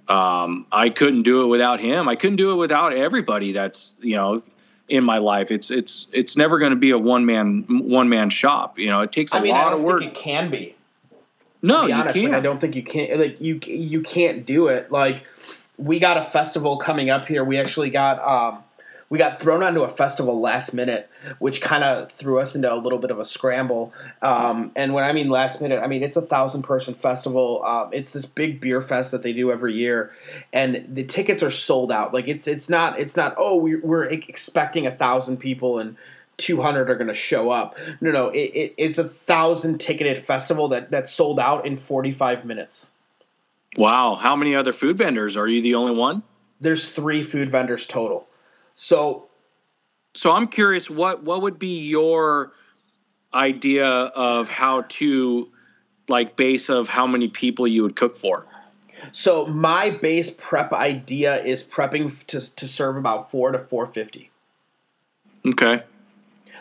um, 0.07 0.65
I 0.71 0.89
couldn't 0.89 1.23
do 1.23 1.43
it 1.43 1.47
without 1.47 1.79
him. 1.79 2.07
I 2.07 2.15
couldn't 2.15 2.37
do 2.37 2.51
it 2.51 2.55
without 2.55 2.93
everybody 2.93 3.51
that's 3.51 3.95
you 4.01 4.15
know 4.15 4.41
in 4.89 5.03
my 5.03 5.17
life. 5.17 5.51
It's 5.51 5.71
it's 5.71 6.07
it's 6.11 6.35
never 6.35 6.59
going 6.59 6.71
to 6.71 6.75
be 6.77 6.91
a 6.91 6.97
one 6.97 7.25
man 7.25 7.65
one 7.69 8.09
man 8.09 8.29
shop. 8.29 8.77
You 8.77 8.89
know, 8.89 9.01
it 9.01 9.11
takes 9.11 9.33
a 9.33 9.37
I 9.37 9.41
mean, 9.41 9.51
lot 9.51 9.73
of 9.73 9.81
work. 9.81 10.01
think 10.01 10.13
it 10.13 10.17
can 10.17 10.51
be. 10.51 10.75
no, 11.61 11.85
be 11.87 11.93
you 11.93 12.03
can't. 12.03 12.15
like, 12.15 12.33
I 12.33 12.39
don't 12.41 12.59
think 12.59 12.75
you 12.75 12.83
can. 12.83 13.19
Like 13.19 13.39
you, 13.41 13.59
you 13.65 14.01
can't 14.01 14.45
do 14.45 14.67
it. 14.67 14.91
Like 14.91 15.23
we 15.77 15.99
got 15.99 16.17
a 16.17 16.23
festival 16.23 16.77
coming 16.77 17.09
up 17.09 17.27
here. 17.27 17.43
We 17.43 17.57
actually 17.57 17.89
got 17.89 18.19
um, 18.19 18.63
we 19.11 19.17
got 19.17 19.41
thrown 19.41 19.61
onto 19.61 19.81
a 19.81 19.89
festival 19.89 20.39
last 20.39 20.73
minute, 20.73 21.09
which 21.37 21.59
kind 21.59 21.83
of 21.83 22.13
threw 22.13 22.39
us 22.39 22.55
into 22.55 22.73
a 22.73 22.75
little 22.75 22.97
bit 22.97 23.11
of 23.11 23.19
a 23.19 23.25
scramble. 23.25 23.93
Um, 24.21 24.71
and 24.73 24.93
when 24.93 25.03
I 25.03 25.11
mean 25.11 25.29
last 25.29 25.59
minute, 25.59 25.83
I 25.83 25.87
mean 25.87 26.01
it's 26.01 26.15
a 26.15 26.21
thousand 26.21 26.61
person 26.63 26.93
festival. 26.93 27.61
Um, 27.65 27.89
it's 27.91 28.11
this 28.11 28.25
big 28.25 28.61
beer 28.61 28.81
fest 28.81 29.11
that 29.11 29.21
they 29.21 29.33
do 29.33 29.51
every 29.51 29.73
year, 29.73 30.13
and 30.53 30.87
the 30.87 31.03
tickets 31.03 31.43
are 31.43 31.51
sold 31.51 31.91
out. 31.91 32.13
Like 32.13 32.29
it's 32.29 32.47
it's 32.47 32.69
not 32.69 32.97
it's 33.01 33.17
not 33.17 33.35
oh 33.37 33.57
we, 33.57 33.75
we're 33.75 34.05
expecting 34.05 34.87
a 34.87 34.95
thousand 34.95 35.37
people 35.37 35.77
and. 35.77 35.97
200 36.37 36.89
are 36.89 36.95
going 36.95 37.07
to 37.07 37.13
show 37.13 37.51
up. 37.51 37.77
No, 37.99 38.09
no, 38.09 38.29
it, 38.29 38.39
it, 38.39 38.73
it's 38.75 38.97
a 38.97 39.07
thousand 39.07 39.79
ticketed 39.79 40.17
festival 40.17 40.69
that, 40.69 40.89
that 40.89 41.07
sold 41.07 41.39
out 41.39 41.67
in 41.67 41.77
45 41.77 42.45
minutes. 42.45 42.89
wow, 43.77 44.15
how 44.15 44.35
many 44.35 44.55
other 44.55 44.73
food 44.73 44.97
vendors 44.97 45.37
are 45.37 45.47
you 45.47 45.61
the 45.61 45.75
only 45.75 45.91
one? 45.91 46.23
There's 46.59 46.87
three 46.87 47.21
food 47.21 47.51
vendors 47.51 47.85
total. 47.85 48.27
So 48.81 49.27
So 50.15 50.31
I'm 50.31 50.47
curious, 50.47 50.89
what 50.89 51.23
what 51.23 51.43
would 51.43 51.59
be 51.59 51.81
your 51.81 52.51
idea 53.31 53.87
of 53.87 54.49
how 54.49 54.81
to 54.89 55.47
like 56.07 56.35
base 56.35 56.67
of 56.67 56.89
how 56.89 57.05
many 57.05 57.27
people 57.27 57.67
you 57.67 57.83
would 57.83 57.95
cook 57.95 58.17
for? 58.17 58.47
so 59.11 59.47
my 59.47 59.89
base 59.89 60.29
prep 60.29 60.71
idea 60.73 61.43
is 61.43 61.63
prepping 61.63 62.25
to, 62.27 62.55
to 62.55 62.67
serve 62.67 62.97
about 62.97 63.29
four 63.29 63.51
to 63.51 63.59
four 63.59 63.85
fifty. 63.85 64.31
Okay. 65.45 65.83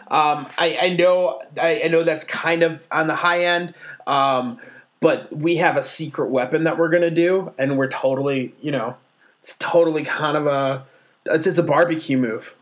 Um, 0.09 0.47
I, 0.59 0.79
I 0.83 0.89
know 0.91 1.41
I, 1.59 1.83
I 1.85 1.89
know 1.89 2.03
that's 2.03 2.25
kind 2.25 2.63
of 2.63 2.87
on 2.93 3.07
the 3.07 3.15
high 3.15 3.47
end, 3.47 3.73
um, 4.07 4.59
but 5.01 5.35
we 5.35 5.57
have 5.57 5.79
a 5.79 5.83
secret 5.83 6.31
weapon 6.31 6.65
that 6.65 6.77
we're 6.77 6.91
gonna 6.91 7.11
do, 7.11 7.55
and 7.59 7.79
we're 7.79 7.89
totally 7.89 8.55
you 8.61 8.73
know 8.73 8.97
it's 9.41 9.57
totally 9.59 10.05
kind 10.05 10.37
of 10.37 10.47
a 10.47 10.85
it's, 11.27 11.47
it's 11.47 11.59
a 11.59 11.63
barbecue 11.63 12.17
move. 12.17 12.55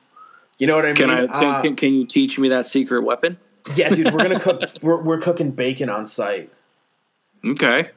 You 0.58 0.66
know 0.66 0.76
what 0.76 0.84
I 0.84 0.88
mean? 0.88 0.96
Can 0.96 1.10
I 1.10 1.26
can, 1.26 1.44
Uh, 1.44 1.62
can, 1.62 1.76
can 1.76 1.94
you 1.94 2.06
teach 2.06 2.38
me 2.38 2.48
that 2.48 2.66
secret 2.66 3.02
weapon? 3.02 3.38
yeah, 3.76 3.90
dude, 3.90 4.12
we're 4.12 4.22
gonna 4.22 4.40
cook. 4.40 4.62
We're, 4.82 5.00
we're 5.02 5.20
cooking 5.20 5.50
bacon 5.50 5.88
on 5.90 6.06
site. 6.06 6.50
Okay. 7.44 7.90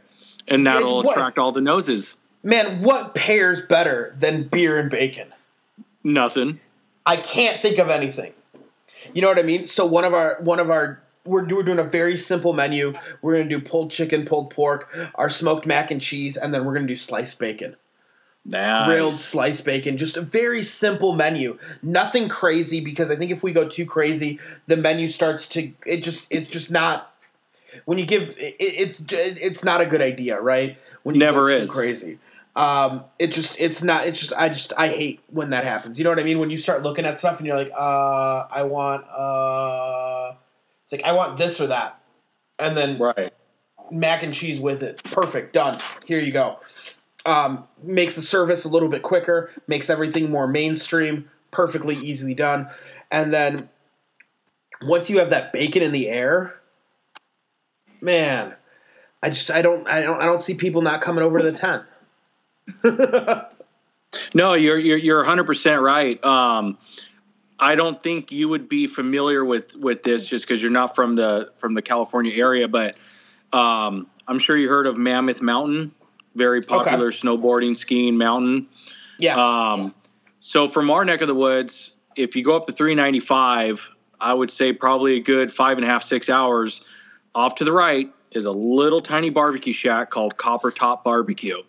And 0.48 0.68
that'll 0.68 1.04
what? 1.04 1.16
attract 1.16 1.40
all 1.40 1.52
the 1.52 1.62
noses. 1.62 2.16
Man, 2.44 2.82
what 2.82 3.16
pairs 3.16 3.62
better 3.62 4.16
than 4.20 4.48
beer 4.48 4.78
and 4.78 4.90
bacon? 4.90 5.34
Nothing. 6.04 6.60
I 7.06 7.18
can't 7.18 7.62
think 7.62 7.78
of 7.78 7.90
anything. 7.90 8.34
You 9.14 9.22
know 9.22 9.28
what 9.28 9.40
I 9.40 9.44
mean? 9.44 9.66
So 9.66 9.86
one 9.86 10.04
of 10.04 10.14
our 10.14 10.38
one 10.42 10.60
of 10.60 10.70
our 10.70 11.02
we're, 11.26 11.46
we're 11.46 11.64
doing 11.64 11.80
a 11.80 11.84
very 11.84 12.18
simple 12.18 12.54
menu. 12.54 12.94
We're 13.22 13.38
gonna 13.38 13.50
do 13.50 13.60
pulled 13.62 13.92
chicken, 13.92 14.26
pulled 14.26 14.50
pork, 14.52 14.90
our 15.16 15.30
smoked 15.30 15.66
mac 15.66 15.92
and 15.92 16.02
cheese, 16.02 16.38
and 16.38 16.54
then 16.54 16.66
we're 16.66 16.74
gonna 16.74 16.88
do 16.88 16.96
sliced 16.98 17.38
bacon, 17.40 17.76
Nice. 18.44 18.86
grilled 18.88 19.14
sliced 19.14 19.64
bacon. 19.66 19.98
Just 19.98 20.18
a 20.18 20.22
very 20.22 20.64
simple 20.64 21.14
menu. 21.14 21.60
Nothing 21.84 22.28
crazy 22.28 22.82
because 22.82 23.12
I 23.12 23.16
think 23.16 23.32
if 23.32 23.44
we 23.44 23.54
go 23.54 23.68
too 23.68 23.86
crazy, 23.86 24.40
the 24.68 24.76
menu 24.78 25.08
starts 25.08 25.48
to 25.50 25.72
it 25.86 25.98
just 26.04 26.28
it's 26.30 26.50
just 26.50 26.72
not. 26.72 27.14
When 27.86 27.98
you 27.98 28.06
give 28.06 28.36
it, 28.38 28.56
it's 28.60 29.04
it's 29.10 29.64
not 29.64 29.80
a 29.80 29.86
good 29.86 30.02
idea, 30.02 30.42
right? 30.42 30.78
When 31.04 31.16
you 31.16 31.20
Never 31.20 31.50
is. 31.50 31.72
crazy. 31.72 32.20
Um, 32.56 33.06
it 33.18 33.28
just 33.28 33.56
it's 33.60 33.82
not 33.82 34.08
it's 34.08 34.20
just 34.20 34.34
I 34.34 34.50
just 34.50 34.74
I 34.76 34.90
hate 34.90 35.22
when 35.30 35.52
that 35.52 35.64
happens. 35.64 35.98
You 35.98 36.04
know 36.04 36.10
what 36.10 36.20
I 36.20 36.24
mean? 36.24 36.40
When 36.40 36.50
you 36.50 36.58
start 36.58 36.84
looking 36.84 37.06
at 37.06 37.18
stuff 37.20 37.38
and 37.38 37.48
you're 37.48 37.56
like, 37.56 37.72
uh, 37.72 38.48
I 38.52 38.64
want 38.64 39.06
uh, 39.08 40.34
it's 40.84 40.92
like 40.92 41.04
I 41.04 41.14
want 41.14 41.38
this 41.38 41.62
or 41.62 41.68
that, 41.68 42.02
and 42.60 42.76
then 42.76 42.98
Right. 42.98 43.34
mac 43.90 44.24
and 44.24 44.34
cheese 44.34 44.60
with 44.60 44.84
it. 44.84 45.02
Perfect, 45.04 45.54
done. 45.54 45.78
Here 46.06 46.20
you 46.20 46.34
go. 46.34 46.58
Um, 47.26 47.66
makes 47.84 48.16
the 48.16 48.22
service 48.24 48.66
a 48.66 48.70
little 48.70 48.90
bit 48.90 49.04
quicker, 49.04 49.52
makes 49.68 49.92
everything 49.92 50.32
more 50.32 50.48
mainstream, 50.48 51.30
perfectly 51.52 51.96
easily 51.96 52.34
done. 52.34 52.68
And 53.12 53.32
then 53.32 53.70
once 54.82 55.08
you 55.10 55.20
have 55.20 55.30
that 55.30 55.54
bacon 55.54 55.84
in 55.84 55.92
the 55.92 56.10
air, 56.10 56.60
man, 58.00 58.56
I 59.22 59.30
just 59.30 59.52
I 59.52 59.62
don't 59.62 59.88
I 59.88 60.02
don't 60.02 60.20
I 60.20 60.26
don't 60.26 60.42
see 60.42 60.56
people 60.56 60.82
not 60.82 61.02
coming 61.02 61.24
over 61.24 61.38
to 61.38 61.52
the 61.52 61.52
tent. 61.52 61.84
No, 64.34 64.54
you're 64.54 64.78
you're 64.78 64.98
you're 64.98 65.18
100 65.18 65.46
percent 65.46 65.82
right. 65.82 66.24
Um, 66.24 66.78
I 67.60 67.76
don't 67.76 68.02
think 68.02 68.32
you 68.32 68.50
would 68.50 68.68
be 68.68 68.88
familiar 68.88 69.46
with 69.46 69.76
with 69.76 70.04
this 70.04 70.26
just 70.26 70.46
because 70.48 70.62
you're 70.62 70.72
not 70.72 70.96
from 70.96 71.16
the 71.16 71.52
from 71.56 71.76
the 71.76 71.82
California 71.82 72.34
area, 72.36 72.68
but 72.68 72.98
um, 73.54 74.08
I'm 74.28 74.40
sure 74.40 74.58
you 74.58 74.68
heard 74.68 74.88
of 74.88 74.98
Mammoth 74.98 75.42
Mountain, 75.42 75.92
very 76.36 76.62
popular 76.62 77.12
snowboarding 77.12 77.78
skiing 77.78 78.18
mountain. 78.18 78.68
Yeah. 79.18 79.36
Um, 79.36 79.94
so 80.40 80.68
from 80.68 80.90
our 80.90 81.06
neck 81.06 81.22
of 81.22 81.28
the 81.28 81.36
woods, 81.36 81.96
if 82.16 82.36
you 82.36 82.44
go 82.44 82.56
up 82.56 82.66
the 82.66 82.72
395, 82.72 83.90
I 84.20 84.34
would 84.34 84.52
say 84.52 84.74
probably 84.74 85.18
a 85.18 85.20
good 85.20 85.52
five 85.52 85.78
and 85.78 85.86
a 85.86 85.88
half 85.88 86.04
six 86.04 86.30
hours. 86.30 86.82
Off 87.34 87.56
to 87.56 87.64
the 87.64 87.72
right 87.72 88.12
is 88.32 88.46
a 88.46 88.52
little 88.52 89.02
tiny 89.02 89.30
barbecue 89.30 89.74
shack 89.74 90.10
called 90.10 90.38
Copper 90.38 90.72
Top 90.72 91.04
Barbecue 91.04 91.62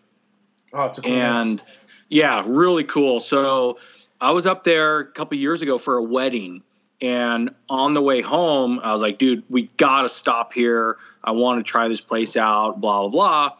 oh, 0.72 0.86
it's 0.86 0.98
a 0.98 1.02
cool 1.02 1.10
name. 1.10 1.20
and 1.20 1.62
yeah, 2.08 2.42
really 2.46 2.84
cool. 2.84 3.20
So 3.20 3.78
I 4.20 4.30
was 4.30 4.46
up 4.46 4.64
there 4.64 5.00
a 5.00 5.06
couple 5.06 5.36
years 5.38 5.62
ago 5.62 5.78
for 5.78 5.96
a 5.96 6.02
wedding, 6.02 6.62
and 7.00 7.54
on 7.68 7.94
the 7.94 8.02
way 8.02 8.20
home, 8.20 8.80
I 8.82 8.92
was 8.92 9.02
like, 9.02 9.18
"Dude, 9.18 9.42
we 9.48 9.68
gotta 9.76 10.08
stop 10.08 10.52
here. 10.52 10.98
I 11.24 11.30
want 11.32 11.64
to 11.64 11.70
try 11.70 11.88
this 11.88 12.00
place 12.00 12.36
out." 12.36 12.80
Blah 12.80 13.08
blah 13.08 13.08
blah. 13.08 13.56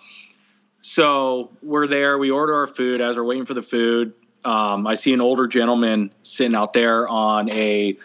So 0.83 1.51
we're 1.63 1.87
there. 1.87 2.19
We 2.19 2.31
order 2.31 2.55
our 2.55 2.67
food. 2.67 3.01
As 3.01 3.17
we're 3.17 3.25
waiting 3.25 3.47
for 3.47 3.55
the 3.55 3.63
food, 3.63 4.13
um, 4.45 4.87
I 4.87 4.95
see 4.95 5.13
an 5.13 5.21
older 5.21 5.47
gentleman 5.47 6.13
sitting 6.23 6.55
out 6.55 6.73
there 6.73 7.09
on 7.09 7.51
a 7.53 7.97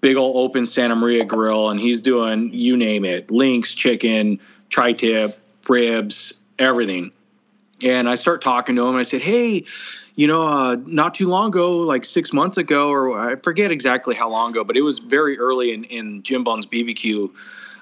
big 0.00 0.16
old 0.16 0.36
open 0.36 0.66
Santa 0.66 0.94
Maria 0.94 1.24
grill, 1.24 1.70
and 1.70 1.80
he's 1.80 2.00
doing 2.00 2.52
you 2.52 2.76
name 2.76 3.04
it: 3.04 3.30
links, 3.30 3.74
chicken, 3.74 4.38
tri-tip, 4.68 5.38
ribs, 5.68 6.34
everything 6.58 7.10
and 7.82 8.08
I 8.08 8.14
start 8.14 8.40
talking 8.40 8.76
to 8.76 8.82
him. 8.82 8.90
And 8.90 8.98
I 8.98 9.02
said, 9.02 9.20
"Hey, 9.20 9.64
you 10.14 10.26
know, 10.26 10.42
uh, 10.42 10.76
not 10.86 11.14
too 11.14 11.28
long 11.28 11.48
ago, 11.48 11.78
like 11.78 12.04
six 12.04 12.32
months 12.32 12.56
ago, 12.56 12.88
or 12.88 13.18
I 13.18 13.36
forget 13.36 13.70
exactly 13.70 14.14
how 14.14 14.28
long 14.30 14.52
ago, 14.52 14.64
but 14.64 14.76
it 14.76 14.82
was 14.82 14.98
very 14.98 15.38
early 15.38 15.72
in 15.72 15.84
in 15.84 16.22
Jim 16.22 16.44
Bones 16.44 16.66
BBQ. 16.66 17.30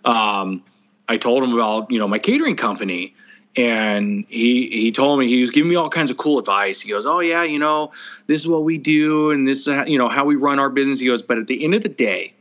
Um, 0.04 0.62
I 1.08 1.16
told 1.16 1.42
him 1.44 1.52
about 1.52 1.90
you 1.90 1.98
know 1.98 2.08
my 2.08 2.18
catering 2.18 2.56
company." 2.56 3.14
And 3.56 4.24
he 4.28 4.68
he 4.68 4.90
told 4.90 5.20
me 5.20 5.28
he 5.28 5.40
was 5.40 5.50
giving 5.50 5.70
me 5.70 5.76
all 5.76 5.88
kinds 5.88 6.10
of 6.10 6.16
cool 6.16 6.38
advice. 6.40 6.80
He 6.80 6.90
goes, 6.90 7.06
"Oh 7.06 7.20
yeah, 7.20 7.44
you 7.44 7.58
know, 7.58 7.92
this 8.26 8.40
is 8.40 8.48
what 8.48 8.64
we 8.64 8.78
do, 8.78 9.30
and 9.30 9.46
this 9.46 9.66
is 9.66 9.74
how, 9.74 9.84
you 9.84 9.96
know 9.96 10.08
how 10.08 10.24
we 10.24 10.34
run 10.34 10.58
our 10.58 10.70
business." 10.70 10.98
He 10.98 11.06
goes, 11.06 11.22
"But 11.22 11.38
at 11.38 11.46
the 11.46 11.62
end 11.64 11.74
of 11.74 11.82
the 11.82 11.88
day, 11.88 12.34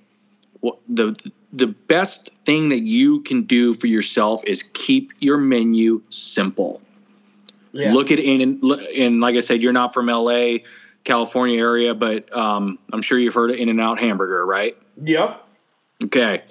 what 0.61 0.79
the 0.89 1.15
the 1.51 1.67
best 1.67 2.31
thing 2.45 2.69
that 2.69 2.81
you 2.81 3.19
can 3.21 3.43
do 3.43 3.75
for 3.75 3.85
yourself 3.85 4.43
is 4.45 4.63
keep 4.73 5.13
your 5.19 5.37
menu 5.37 6.01
simple." 6.09 6.81
Yeah. 7.73 7.91
look 7.91 8.11
at 8.11 8.19
in 8.19 8.61
and 8.95 9.19
like 9.19 9.35
I 9.35 9.39
said, 9.39 9.61
you're 9.63 9.73
not 9.73 9.93
from 9.93 10.07
LA, 10.07 10.59
California 11.03 11.59
area, 11.59 11.93
but 11.93 12.35
um, 12.35 12.79
I'm 12.91 13.01
sure 13.01 13.19
you've 13.19 13.33
heard 13.33 13.51
of 13.51 13.57
In 13.57 13.69
and 13.69 13.81
Out 13.81 13.99
Hamburger, 13.99 14.45
right? 14.45 14.77
Yep. 15.03 15.43
Okay. 16.05 16.43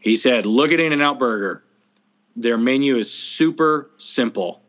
He 0.00 0.16
said, 0.16 0.44
"Look 0.46 0.70
at 0.70 0.80
In-N-Out 0.80 1.18
Burger. 1.18 1.63
Their 2.36 2.58
menu 2.58 2.96
is 2.96 3.12
super 3.12 3.90
simple, 3.98 4.60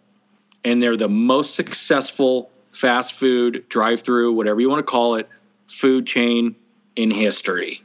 and 0.64 0.82
they're 0.82 0.98
the 0.98 1.10
most 1.10 1.56
successful 1.56 2.52
fast 2.72 3.14
food 3.14 3.64
drive-through, 3.70 4.34
whatever 4.34 4.62
you 4.62 4.70
want 4.70 4.80
to 4.80 4.92
call 4.92 5.16
it, 5.16 5.30
food 5.68 6.06
chain 6.06 6.56
in 6.96 7.12
history." 7.12 7.82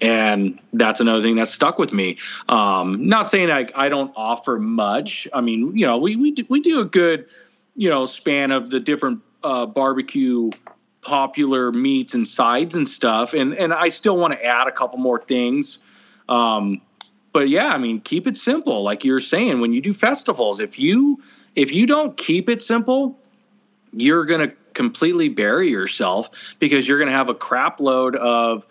and 0.00 0.60
that's 0.72 1.00
another 1.00 1.22
thing 1.22 1.36
that 1.36 1.48
stuck 1.48 1.78
with 1.78 1.92
me. 1.92 2.18
Um, 2.48 3.06
not 3.06 3.30
saying 3.30 3.50
I, 3.50 3.66
I 3.74 3.88
don't 3.88 4.12
offer 4.16 4.58
much. 4.58 5.26
I 5.32 5.40
mean, 5.40 5.76
you 5.76 5.86
know, 5.86 5.98
we 5.98 6.16
we 6.16 6.30
do, 6.30 6.44
we 6.48 6.60
do 6.60 6.80
a 6.80 6.84
good, 6.84 7.26
you 7.74 7.88
know, 7.88 8.04
span 8.04 8.50
of 8.52 8.70
the 8.70 8.80
different 8.80 9.20
uh, 9.42 9.66
barbecue 9.66 10.50
popular 11.00 11.72
meats 11.72 12.14
and 12.14 12.26
sides 12.28 12.74
and 12.74 12.88
stuff, 12.88 13.32
and 13.34 13.54
and 13.54 13.72
I 13.72 13.88
still 13.88 14.16
want 14.16 14.34
to 14.34 14.44
add 14.44 14.66
a 14.66 14.72
couple 14.72 14.98
more 14.98 15.20
things. 15.20 15.80
Um, 16.28 16.80
but 17.38 17.48
yeah, 17.48 17.68
I 17.68 17.78
mean, 17.78 18.00
keep 18.00 18.26
it 18.26 18.36
simple, 18.36 18.82
like 18.82 19.04
you're 19.04 19.20
saying. 19.20 19.60
When 19.60 19.72
you 19.72 19.80
do 19.80 19.92
festivals, 19.92 20.58
if 20.58 20.76
you 20.76 21.22
if 21.54 21.72
you 21.72 21.86
don't 21.86 22.16
keep 22.16 22.48
it 22.48 22.60
simple, 22.60 23.16
you're 23.92 24.24
gonna 24.24 24.50
completely 24.74 25.28
bury 25.28 25.70
yourself 25.70 26.56
because 26.58 26.88
you're 26.88 26.98
gonna 26.98 27.12
have 27.12 27.28
a 27.28 27.36
crap 27.36 27.78
load 27.78 28.16
of 28.16 28.66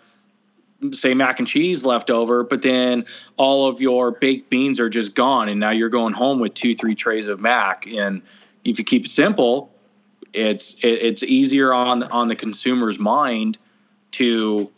say 0.92 1.14
mac 1.14 1.38
and 1.38 1.48
cheese 1.48 1.86
left 1.86 2.10
over, 2.10 2.44
but 2.44 2.60
then 2.60 3.06
all 3.38 3.66
of 3.66 3.80
your 3.80 4.10
baked 4.10 4.50
beans 4.50 4.78
are 4.78 4.90
just 4.90 5.14
gone, 5.14 5.48
and 5.48 5.58
now 5.58 5.70
you're 5.70 5.88
going 5.88 6.12
home 6.12 6.38
with 6.38 6.52
two, 6.52 6.74
three 6.74 6.94
trays 6.94 7.26
of 7.26 7.40
mac. 7.40 7.86
And 7.86 8.20
if 8.66 8.78
you 8.78 8.84
keep 8.84 9.06
it 9.06 9.10
simple, 9.10 9.72
it's 10.34 10.74
it, 10.84 10.88
it's 10.88 11.22
easier 11.22 11.72
on 11.72 12.02
on 12.02 12.28
the 12.28 12.36
consumer's 12.36 12.98
mind 12.98 13.56
to 14.10 14.70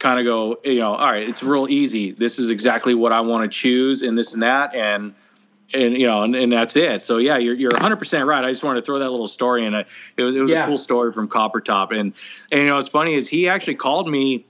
kind 0.00 0.18
of 0.18 0.24
go, 0.24 0.58
you 0.64 0.80
know, 0.80 0.94
all 0.94 1.06
right, 1.12 1.22
it's 1.22 1.42
real 1.44 1.68
easy. 1.68 2.10
This 2.10 2.40
is 2.40 2.50
exactly 2.50 2.94
what 2.94 3.12
I 3.12 3.20
want 3.20 3.44
to 3.44 3.56
choose, 3.56 4.02
and 4.02 4.18
this 4.18 4.34
and 4.34 4.42
that, 4.42 4.74
and 4.74 5.14
and 5.72 5.94
you 5.96 6.06
know, 6.06 6.22
and, 6.24 6.34
and 6.34 6.50
that's 6.52 6.74
it. 6.74 7.00
So 7.02 7.18
yeah, 7.18 7.36
you're 7.38 7.54
you're 7.54 7.70
100 7.70 7.96
percent 7.96 8.26
right. 8.26 8.44
I 8.44 8.50
just 8.50 8.64
wanted 8.64 8.80
to 8.80 8.86
throw 8.86 8.98
that 8.98 9.10
little 9.10 9.28
story 9.28 9.64
in. 9.64 9.74
It 9.74 9.86
it 10.16 10.24
was 10.24 10.34
it 10.34 10.40
was 10.40 10.50
Yeah. 10.50 10.64
a 10.64 10.66
cool 10.66 10.78
story 10.78 11.12
from 11.12 11.28
Copper 11.28 11.60
Top, 11.60 11.92
and 11.92 12.12
and 12.50 12.60
you 12.62 12.66
know, 12.66 12.74
what's 12.74 12.88
funny 12.88 13.14
is 13.14 13.28
he 13.28 13.48
actually 13.48 13.76
called 13.76 14.10
me 14.10 14.44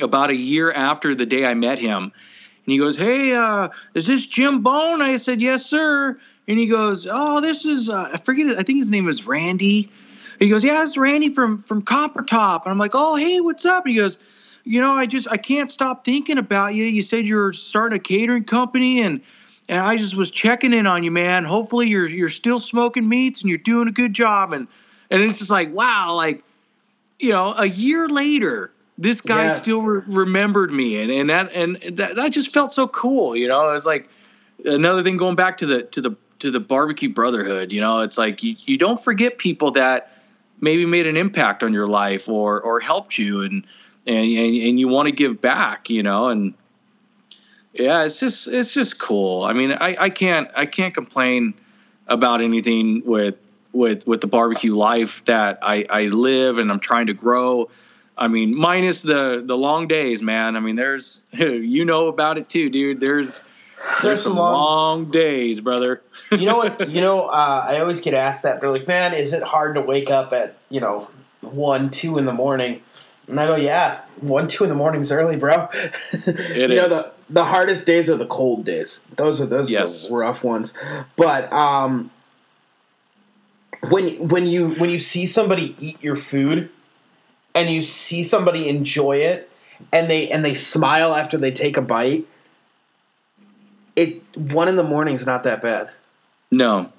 about 0.00 0.30
a 0.30 0.36
year 0.36 0.72
after 0.72 1.14
the 1.14 1.26
day 1.26 1.44
I 1.46 1.54
met 1.54 1.78
him. 1.78 2.04
And 2.04 2.72
he 2.72 2.78
goes, 2.78 2.96
Hey, 2.96 3.34
uh, 3.34 3.68
is 3.94 4.06
this 4.06 4.26
Jim 4.26 4.62
Bone? 4.62 5.02
I 5.02 5.16
said, 5.16 5.42
Yes, 5.42 5.66
sir. 5.66 6.18
And 6.48 6.58
he 6.58 6.66
goes, 6.66 7.06
Oh, 7.10 7.40
this 7.40 7.66
is, 7.66 7.90
uh, 7.90 8.08
I 8.12 8.16
forget, 8.18 8.46
it. 8.46 8.58
I 8.58 8.62
think 8.62 8.78
his 8.78 8.90
name 8.90 9.08
is 9.08 9.26
Randy. 9.26 9.90
He 10.38 10.48
goes, 10.48 10.64
Yeah, 10.64 10.82
it's 10.82 10.96
Randy 10.96 11.28
from, 11.28 11.58
from 11.58 11.82
Copper 11.82 12.22
Top. 12.22 12.64
And 12.64 12.70
I'm 12.72 12.78
like, 12.78 12.92
Oh, 12.94 13.16
hey, 13.16 13.40
what's 13.40 13.66
up? 13.66 13.84
And 13.84 13.92
he 13.94 13.98
goes, 14.00 14.16
You 14.64 14.80
know, 14.80 14.94
I 14.94 15.06
just, 15.06 15.28
I 15.30 15.36
can't 15.36 15.70
stop 15.72 16.04
thinking 16.04 16.38
about 16.38 16.74
you. 16.74 16.84
You 16.84 17.02
said 17.02 17.28
you 17.28 17.36
were 17.36 17.52
starting 17.52 17.96
a 17.96 18.00
catering 18.02 18.44
company 18.44 19.02
and, 19.02 19.20
and 19.68 19.80
I 19.80 19.96
just 19.96 20.16
was 20.16 20.30
checking 20.30 20.72
in 20.72 20.86
on 20.86 21.02
you, 21.02 21.10
man. 21.10 21.44
Hopefully 21.44 21.88
you're, 21.88 22.08
you're 22.08 22.28
still 22.28 22.58
smoking 22.58 23.08
meats 23.08 23.42
and 23.42 23.48
you're 23.48 23.58
doing 23.58 23.88
a 23.88 23.92
good 23.92 24.12
job. 24.12 24.52
And, 24.52 24.68
and 25.10 25.22
it's 25.22 25.38
just 25.38 25.50
like, 25.50 25.72
wow, 25.72 26.14
like, 26.14 26.42
you 27.18 27.30
know, 27.30 27.54
a 27.54 27.66
year 27.66 28.08
later, 28.08 28.72
this 28.98 29.20
guy 29.20 29.44
Yeah. 29.44 29.50
still 29.50 29.82
re- 29.82 30.02
remembered 30.06 30.70
me, 30.70 31.00
and 31.00 31.10
and 31.10 31.30
that 31.30 31.50
and 31.52 31.76
that, 31.96 32.14
that 32.16 32.30
just 32.30 32.52
felt 32.52 32.72
so 32.72 32.86
cool. 32.88 33.34
You 33.34 33.48
know, 33.48 33.70
it 33.70 33.72
was 33.72 33.86
like 33.86 34.08
another 34.64 35.02
thing 35.02 35.16
going 35.16 35.34
back 35.34 35.56
to 35.58 35.66
the 35.66 35.82
to 35.84 36.00
the 36.00 36.14
to 36.40 36.50
the 36.50 36.60
barbecue 36.60 37.08
brotherhood. 37.08 37.72
You 37.72 37.80
know, 37.80 38.00
it's 38.00 38.18
like 38.18 38.42
you, 38.42 38.54
you 38.66 38.76
don't 38.76 39.02
forget 39.02 39.38
people 39.38 39.70
that 39.72 40.12
maybe 40.60 40.84
made 40.84 41.06
an 41.06 41.16
impact 41.16 41.62
on 41.62 41.72
your 41.72 41.86
life 41.86 42.28
or 42.28 42.60
or 42.60 42.80
helped 42.80 43.16
you, 43.18 43.42
and 43.42 43.64
and 44.06 44.26
and, 44.26 44.56
and 44.56 44.80
you 44.80 44.88
want 44.88 45.06
to 45.06 45.12
give 45.12 45.40
back. 45.40 45.90
You 45.90 46.02
know, 46.02 46.28
and 46.28 46.54
yeah, 47.74 48.04
it's 48.04 48.20
just 48.20 48.48
it's 48.48 48.74
just 48.74 48.98
cool. 48.98 49.44
I 49.44 49.52
mean, 49.52 49.72
I, 49.72 49.96
I 49.98 50.10
can't 50.10 50.48
I 50.56 50.66
can't 50.66 50.94
complain 50.94 51.54
about 52.08 52.40
anything 52.40 53.02
with 53.04 53.36
with 53.72 54.06
with 54.06 54.20
the 54.20 54.26
barbecue 54.26 54.74
life 54.74 55.24
that 55.24 55.58
I, 55.62 55.86
I 55.88 56.06
live 56.06 56.58
and 56.58 56.70
I'm 56.70 56.80
trying 56.80 57.06
to 57.06 57.14
grow. 57.14 57.70
I 58.18 58.28
mean, 58.28 58.54
minus 58.54 59.02
the 59.02 59.42
the 59.44 59.56
long 59.56 59.88
days, 59.88 60.22
man. 60.22 60.56
I 60.56 60.60
mean, 60.60 60.76
there's 60.76 61.22
you 61.32 61.84
know 61.84 62.08
about 62.08 62.38
it 62.38 62.48
too, 62.48 62.68
dude. 62.68 63.00
There's 63.00 63.42
there's, 64.00 64.22
some 64.22 64.36
long, 64.36 65.10
days, 65.10 65.60
brother. 65.60 66.02
you 66.30 66.46
know 66.46 66.56
what? 66.56 66.88
You 66.92 67.00
know, 67.00 67.26
uh, 67.26 67.66
I 67.68 67.80
always 67.80 68.00
get 68.00 68.14
asked 68.14 68.42
that. 68.42 68.60
They're 68.60 68.70
like, 68.70 68.86
"Man, 68.86 69.12
is 69.14 69.32
it 69.32 69.42
hard 69.42 69.74
to 69.74 69.80
wake 69.80 70.10
up 70.10 70.32
at 70.32 70.56
you 70.68 70.80
know 70.80 71.08
one, 71.40 71.90
two 71.90 72.18
in 72.18 72.26
the 72.26 72.32
morning?" 72.32 72.82
And 73.32 73.40
I 73.40 73.46
go, 73.46 73.56
"Yeah, 73.56 74.02
one, 74.20 74.46
two 74.46 74.62
in 74.62 74.68
the 74.68 74.76
morning's 74.76 75.10
early, 75.10 75.36
bro." 75.36 75.68
It 76.12 76.68
you 76.68 76.76
know 76.76 76.86
the 76.86 77.12
the 77.30 77.44
hardest 77.46 77.86
days 77.86 78.10
are 78.10 78.16
the 78.18 78.26
cold 78.26 78.66
days. 78.66 79.00
Those 79.16 79.40
are 79.40 79.46
those 79.46 79.70
Yes. 79.70 80.04
are 80.04 80.08
the 80.10 80.14
rough 80.14 80.44
ones. 80.44 80.74
But 81.16 81.50
um, 81.50 82.10
when 83.88 84.28
when 84.28 84.46
you 84.46 84.72
when 84.74 84.90
you 84.90 85.00
see 85.00 85.24
somebody 85.24 85.74
eat 85.80 85.96
your 86.02 86.14
food, 86.16 86.68
and 87.54 87.70
you 87.70 87.80
see 87.80 88.22
somebody 88.22 88.68
enjoy 88.68 89.16
it, 89.16 89.50
and 89.92 90.10
they 90.10 90.30
and 90.30 90.44
they 90.44 90.54
smile 90.54 91.14
after 91.14 91.38
they 91.38 91.50
take 91.50 91.78
a 91.78 91.82
bite, 91.82 92.26
it 93.96 94.22
one 94.36 94.68
in 94.68 94.76
the 94.76 94.84
morning's 94.84 95.24
not 95.24 95.42
that 95.44 95.62
bad 95.62 95.88
No, 96.50 96.92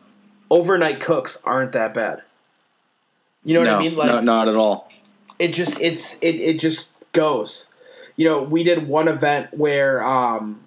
overnight 0.50 1.00
cooks 1.00 1.38
aren't 1.44 1.74
that 1.74 1.94
bad. 1.94 2.24
You 3.46 3.54
know 3.54 3.60
what 3.60 3.66
no, 3.68 3.76
I 3.76 3.80
mean? 3.80 3.96
Like 3.96 4.08
no, 4.12 4.20
not 4.22 4.48
at 4.48 4.56
all. 4.56 4.90
It 5.40 5.50
just 5.50 5.80
it's 5.80 6.16
it 6.22 6.36
it 6.36 6.60
just 6.60 6.90
goes. 7.12 7.68
You 8.16 8.26
know, 8.26 8.44
we 8.44 8.64
did 8.64 8.88
one 8.88 9.08
event 9.08 9.58
where 9.58 10.04
um 10.04 10.62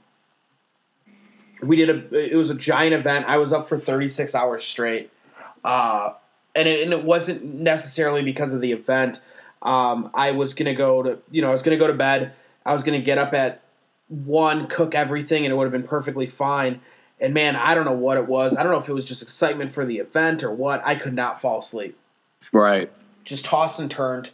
we 1.62 1.76
did 1.76 1.90
a 1.90 2.32
it 2.32 2.36
was 2.36 2.50
a 2.50 2.54
giant 2.54 2.94
event. 2.94 3.26
I 3.28 3.38
was 3.38 3.52
up 3.52 3.68
for 3.68 3.78
36 3.78 4.34
hours 4.34 4.64
straight. 4.64 5.10
Uh 5.64 6.12
and 6.54 6.66
it, 6.68 6.82
and 6.82 6.92
it 6.92 7.04
wasn't 7.04 7.44
necessarily 7.44 8.22
because 8.22 8.52
of 8.52 8.60
the 8.60 8.72
event. 8.72 9.20
Um 9.62 10.10
I 10.14 10.32
was 10.32 10.54
going 10.54 10.66
to 10.66 10.74
go 10.74 11.02
to, 11.02 11.18
you 11.30 11.42
know, 11.42 11.50
I 11.50 11.52
was 11.52 11.62
going 11.62 11.78
to 11.78 11.82
go 11.82 11.86
to 11.86 11.96
bed. 11.96 12.32
I 12.64 12.72
was 12.72 12.82
going 12.82 12.98
to 12.98 13.04
get 13.04 13.18
up 13.18 13.32
at 13.32 13.62
1 14.08 14.66
cook 14.68 14.94
everything 14.94 15.44
and 15.44 15.52
it 15.52 15.56
would 15.56 15.64
have 15.64 15.72
been 15.72 15.82
perfectly 15.82 16.26
fine. 16.26 16.80
And 17.20 17.32
man, 17.32 17.56
I 17.56 17.74
don't 17.74 17.84
know 17.86 17.92
what 17.92 18.18
it 18.18 18.26
was. 18.26 18.56
I 18.56 18.62
don't 18.62 18.72
know 18.72 18.78
if 18.78 18.88
it 18.88 18.92
was 18.92 19.04
just 19.04 19.22
excitement 19.22 19.72
for 19.72 19.86
the 19.86 19.98
event 19.98 20.42
or 20.44 20.50
what. 20.52 20.82
I 20.84 20.94
could 20.96 21.14
not 21.14 21.40
fall 21.40 21.60
asleep 21.60 21.98
Right. 22.52 22.90
just 23.24 23.44
tossed 23.46 23.78
and 23.78 23.90
turned 23.90 24.30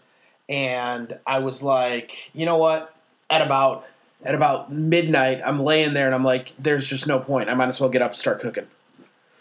and 0.53 1.19
i 1.27 1.39
was 1.39 1.63
like 1.63 2.31
you 2.35 2.45
know 2.47 2.59
what? 2.59 2.95
At 3.31 3.41
about 3.41 3.87
at 4.23 4.35
about 4.37 4.71
midnight 4.71 5.41
i'm 5.45 5.59
laying 5.61 5.95
there 5.95 6.07
and 6.07 6.15
i'm 6.15 6.23
like 6.25 6.53
there's 6.59 6.87
just 6.87 7.07
no 7.07 7.19
point. 7.19 7.49
I 7.49 7.55
might 7.55 7.69
as 7.69 7.81
well 7.81 7.91
get 7.91 8.03
up 8.03 8.13
and 8.13 8.21
start 8.21 8.41
cooking. 8.41 8.67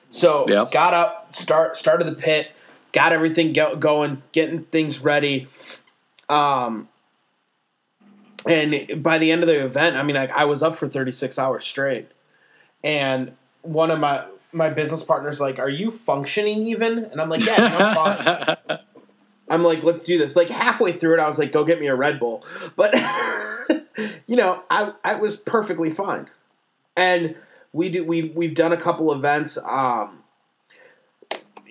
So 0.09 0.45
Yeah. 0.47 0.65
got 0.71 0.93
up 0.93 1.35
start 1.35 1.75
started 1.77 2.07
the 2.07 2.15
pit 2.15 2.51
got 2.93 3.13
everything 3.13 3.53
go, 3.53 3.75
going 3.75 4.23
getting 4.31 4.63
things 4.63 4.99
ready. 4.99 5.47
Um 6.29 6.87
and 8.47 9.03
by 9.03 9.17
the 9.17 9.31
end 9.31 9.43
of 9.43 9.47
the 9.47 9.63
event 9.63 9.97
i 9.97 10.03
mean 10.03 10.17
I, 10.17 10.27
I 10.27 10.45
was 10.45 10.63
up 10.63 10.75
for 10.75 10.87
36 10.87 11.37
hours 11.37 11.65
straight. 11.65 12.07
And 12.83 13.33
one 13.61 13.91
of 13.91 13.99
my 13.99 14.25
my 14.53 14.69
business 14.69 15.03
partners 15.03 15.39
like 15.39 15.59
are 15.59 15.69
you 15.69 15.91
functioning 15.91 16.63
even? 16.63 17.05
And 17.05 17.19
i'm 17.21 17.29
like 17.29 17.45
yeah 17.45 17.55
i'm 17.77 17.95
fine 17.95 18.79
I'm 19.51 19.63
like, 19.63 19.83
let's 19.83 20.03
do 20.03 20.17
this. 20.17 20.35
Like 20.35 20.49
halfway 20.49 20.93
through 20.93 21.15
it, 21.15 21.19
I 21.19 21.27
was 21.27 21.37
like, 21.37 21.51
go 21.51 21.65
get 21.65 21.79
me 21.79 21.87
a 21.87 21.95
Red 21.95 22.19
Bull. 22.19 22.45
But 22.75 22.95
you 24.27 24.35
know, 24.37 24.63
I 24.69 24.93
I 25.03 25.15
was 25.15 25.35
perfectly 25.35 25.91
fine. 25.91 26.29
And 26.95 27.35
we 27.73 27.89
do 27.89 28.03
we 28.03 28.23
we've 28.23 28.55
done 28.55 28.71
a 28.71 28.77
couple 28.77 29.11
events 29.11 29.57
um 29.57 30.19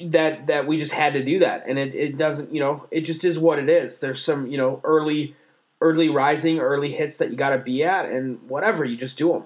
that 0.03 0.47
that 0.47 0.67
we 0.67 0.79
just 0.79 0.93
had 0.93 1.15
to 1.15 1.25
do 1.25 1.39
that. 1.41 1.65
And 1.67 1.79
it, 1.79 1.95
it 1.95 2.17
doesn't, 2.19 2.53
you 2.55 2.61
know, 2.61 2.87
it 2.91 3.03
just 3.03 3.25
is 3.25 3.39
what 3.39 3.59
it 3.59 3.69
is. 3.69 3.99
There's 3.99 4.23
some, 4.23 4.47
you 4.47 4.59
know, 4.59 4.81
early 4.85 5.35
early 5.81 6.11
rising, 6.11 6.59
early 6.59 6.93
hits 6.93 7.17
that 7.17 7.31
you 7.31 7.37
got 7.37 7.51
to 7.51 7.59
be 7.59 7.83
at 7.83 8.05
and 8.05 8.39
whatever, 8.49 8.85
you 8.85 8.97
just 8.97 9.17
do 9.17 9.33
them. 9.33 9.45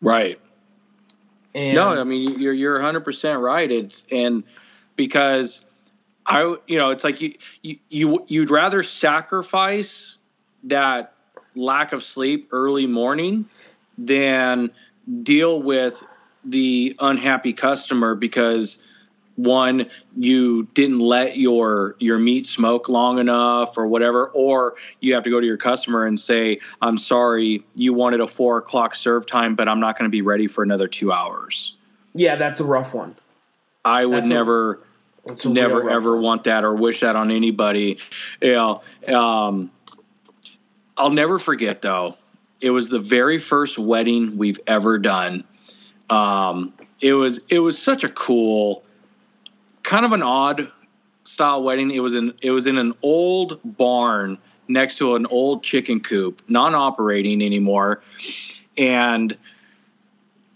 right. 0.00 0.40
And 1.54 1.76
No, 1.76 2.00
I 2.00 2.02
mean 2.02 2.40
you're 2.40 2.52
you're 2.52 2.74
100 2.74 3.04
percent 3.04 3.40
right. 3.40 3.70
It's 3.70 4.02
and 4.10 4.42
because 4.96 5.64
I 6.26 6.56
you 6.66 6.78
know 6.78 6.90
it's 6.90 7.04
like 7.04 7.20
you 7.20 7.34
you 7.62 7.78
you 7.90 8.24
you'd 8.28 8.50
rather 8.50 8.82
sacrifice 8.82 10.16
that 10.64 11.14
lack 11.54 11.92
of 11.92 12.02
sleep 12.02 12.48
early 12.52 12.86
morning 12.86 13.48
than 13.98 14.70
deal 15.22 15.62
with 15.62 16.02
the 16.44 16.96
unhappy 17.00 17.52
customer 17.52 18.14
because 18.14 18.82
one 19.36 19.86
you 20.16 20.64
didn't 20.74 21.00
let 21.00 21.36
your 21.36 21.96
your 21.98 22.18
meat 22.18 22.46
smoke 22.46 22.88
long 22.88 23.18
enough 23.18 23.76
or 23.76 23.86
whatever 23.86 24.28
or 24.28 24.74
you 25.00 25.12
have 25.12 25.24
to 25.24 25.30
go 25.30 25.40
to 25.40 25.46
your 25.46 25.56
customer 25.56 26.06
and 26.06 26.20
say 26.20 26.58
i'm 26.82 26.96
sorry 26.96 27.64
you 27.74 27.92
wanted 27.92 28.20
a 28.20 28.26
four 28.26 28.58
o'clock 28.58 28.94
serve 28.94 29.26
time 29.26 29.56
but 29.56 29.68
i'm 29.68 29.80
not 29.80 29.98
going 29.98 30.08
to 30.08 30.12
be 30.12 30.22
ready 30.22 30.46
for 30.46 30.62
another 30.62 30.86
two 30.86 31.10
hours 31.10 31.76
yeah, 32.16 32.36
that's 32.36 32.60
a 32.60 32.64
rough 32.64 32.94
one. 32.94 33.16
i 33.84 34.06
would 34.06 34.22
That's 34.22 34.28
never 34.28 34.78
Never 35.44 35.90
ever 35.90 36.16
want 36.20 36.44
that 36.44 36.64
or 36.64 36.74
wish 36.74 37.00
that 37.00 37.16
on 37.16 37.30
anybody 37.30 37.98
you 38.42 38.52
know 38.52 38.82
um, 39.08 39.70
i'll 40.98 41.10
never 41.10 41.38
forget 41.38 41.80
though 41.82 42.16
It 42.60 42.70
was 42.70 42.88
the 42.88 42.98
very 42.98 43.38
first 43.38 43.78
wedding 43.78 44.38
we've 44.38 44.60
ever 44.66 44.98
done. 44.98 45.44
Um, 46.08 46.72
it 47.02 47.12
was 47.12 47.40
it 47.50 47.58
was 47.58 47.76
such 47.80 48.04
a 48.04 48.08
cool, 48.08 48.82
kind 49.82 50.06
of 50.06 50.12
an 50.12 50.22
odd 50.22 50.70
style 51.24 51.62
wedding. 51.62 51.90
It 51.90 52.00
was 52.00 52.14
in 52.14 52.32
it 52.40 52.50
was 52.50 52.66
in 52.66 52.78
an 52.78 52.94
old 53.02 53.60
barn 53.64 54.38
next 54.68 54.96
to 54.98 55.14
an 55.14 55.26
old 55.26 55.62
chicken 55.62 56.00
coop, 56.00 56.40
non-operating 56.48 57.42
anymore, 57.42 58.02
and 58.78 59.36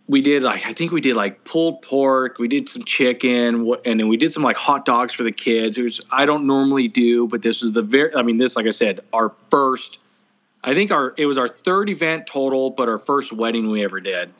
we 0.08 0.22
did 0.22 0.42
like 0.42 0.66
I 0.66 0.72
think 0.72 0.90
we 0.90 1.00
did 1.00 1.16
like 1.16 1.44
pulled 1.44 1.82
pork, 1.82 2.38
we 2.38 2.48
did 2.48 2.68
some 2.68 2.82
chicken, 2.84 3.74
and 3.84 4.00
then 4.00 4.08
we 4.08 4.16
did 4.16 4.32
some 4.32 4.42
like 4.42 4.56
hot 4.56 4.84
dogs 4.84 5.12
for 5.12 5.22
the 5.22 5.32
kids, 5.32 5.78
which 5.78 6.00
I 6.10 6.24
don't 6.24 6.46
normally 6.46 6.88
do, 6.88 7.28
but 7.28 7.42
this 7.42 7.60
was 7.60 7.72
the 7.72 7.82
very 7.82 8.14
I 8.14 8.22
mean 8.22 8.38
this 8.38 8.56
like 8.56 8.66
I 8.66 8.70
said, 8.70 9.00
our 9.12 9.32
first 9.50 9.98
I 10.64 10.74
think 10.74 10.90
our 10.90 11.14
it 11.18 11.26
was 11.26 11.36
our 11.36 11.48
third 11.48 11.90
event 11.90 12.26
total, 12.26 12.70
but 12.70 12.88
our 12.88 12.98
first 12.98 13.32
wedding 13.32 13.70
we 13.70 13.84
ever 13.84 14.00
did. 14.00 14.32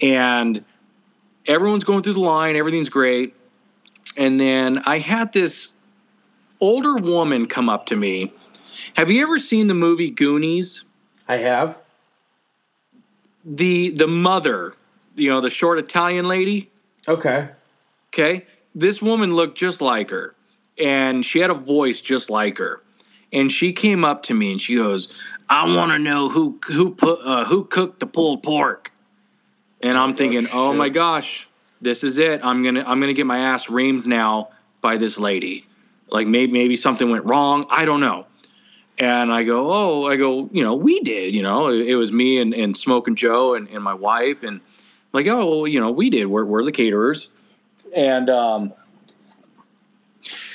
And 0.00 0.64
everyone's 1.46 1.84
going 1.84 2.02
through 2.02 2.14
the 2.14 2.20
line, 2.20 2.54
everything's 2.56 2.88
great. 2.88 3.34
And 4.16 4.38
then 4.38 4.82
I 4.86 4.98
had 4.98 5.32
this 5.32 5.70
older 6.60 6.96
woman 6.96 7.46
come 7.46 7.68
up 7.68 7.86
to 7.86 7.96
me. 7.96 8.32
Have 8.94 9.10
you 9.10 9.22
ever 9.22 9.38
seen 9.38 9.66
the 9.66 9.74
movie 9.74 10.10
Goonies? 10.10 10.84
I 11.26 11.36
have. 11.38 11.76
The 13.44 13.90
the 13.90 14.06
mother 14.06 14.76
you 15.16 15.30
know, 15.30 15.40
the 15.40 15.50
short 15.50 15.78
Italian 15.78 16.26
lady. 16.26 16.70
Okay. 17.08 17.48
Okay. 18.12 18.46
This 18.74 19.02
woman 19.02 19.34
looked 19.34 19.58
just 19.58 19.80
like 19.80 20.10
her 20.10 20.34
and 20.78 21.24
she 21.24 21.38
had 21.38 21.50
a 21.50 21.54
voice 21.54 22.00
just 22.00 22.30
like 22.30 22.58
her. 22.58 22.82
And 23.32 23.50
she 23.50 23.72
came 23.72 24.04
up 24.04 24.24
to 24.24 24.34
me 24.34 24.52
and 24.52 24.60
she 24.60 24.76
goes, 24.76 25.12
"I 25.48 25.64
want 25.74 25.92
to 25.92 25.98
know 25.98 26.28
who 26.28 26.58
who 26.66 26.94
put 26.94 27.20
uh, 27.24 27.44
who 27.44 27.64
cooked 27.64 28.00
the 28.00 28.06
pulled 28.06 28.42
pork." 28.42 28.92
And 29.82 29.96
I'm 29.96 30.14
thinking, 30.14 30.46
"Oh, 30.52 30.68
"Oh 30.68 30.72
my 30.74 30.90
gosh, 30.90 31.48
this 31.80 32.04
is 32.04 32.18
it. 32.18 32.44
I'm 32.44 32.62
going 32.62 32.74
to 32.74 32.88
I'm 32.88 33.00
to 33.00 33.14
get 33.14 33.26
my 33.26 33.38
ass 33.38 33.68
reamed 33.68 34.06
now 34.06 34.50
by 34.82 34.98
this 34.98 35.18
lady." 35.18 35.66
Like 36.10 36.26
maybe 36.26 36.52
maybe 36.52 36.76
something 36.76 37.08
went 37.10 37.24
wrong. 37.24 37.66
I 37.70 37.86
don't 37.86 38.00
know. 38.00 38.26
And 38.98 39.32
I 39.32 39.44
go, 39.44 39.72
"Oh, 39.72 40.06
I 40.06 40.16
go, 40.16 40.50
you 40.52 40.62
know, 40.62 40.74
we 40.74 41.00
did, 41.00 41.34
you 41.34 41.42
know, 41.42 41.68
it, 41.68 41.86
it 41.86 41.96
was 41.96 42.12
me 42.12 42.38
and 42.38 42.52
and 42.52 42.76
Smoking 42.76 43.16
Joe 43.16 43.54
and 43.54 43.66
and 43.70 43.82
my 43.82 43.94
wife 43.94 44.42
and 44.42 44.60
like, 45.12 45.26
oh, 45.26 45.46
well, 45.46 45.66
you 45.66 45.80
know, 45.80 45.90
we 45.90 46.10
did. 46.10 46.26
We're, 46.26 46.44
we're 46.44 46.64
the 46.64 46.72
caterers. 46.72 47.30
And 47.94 48.30
um, 48.30 48.72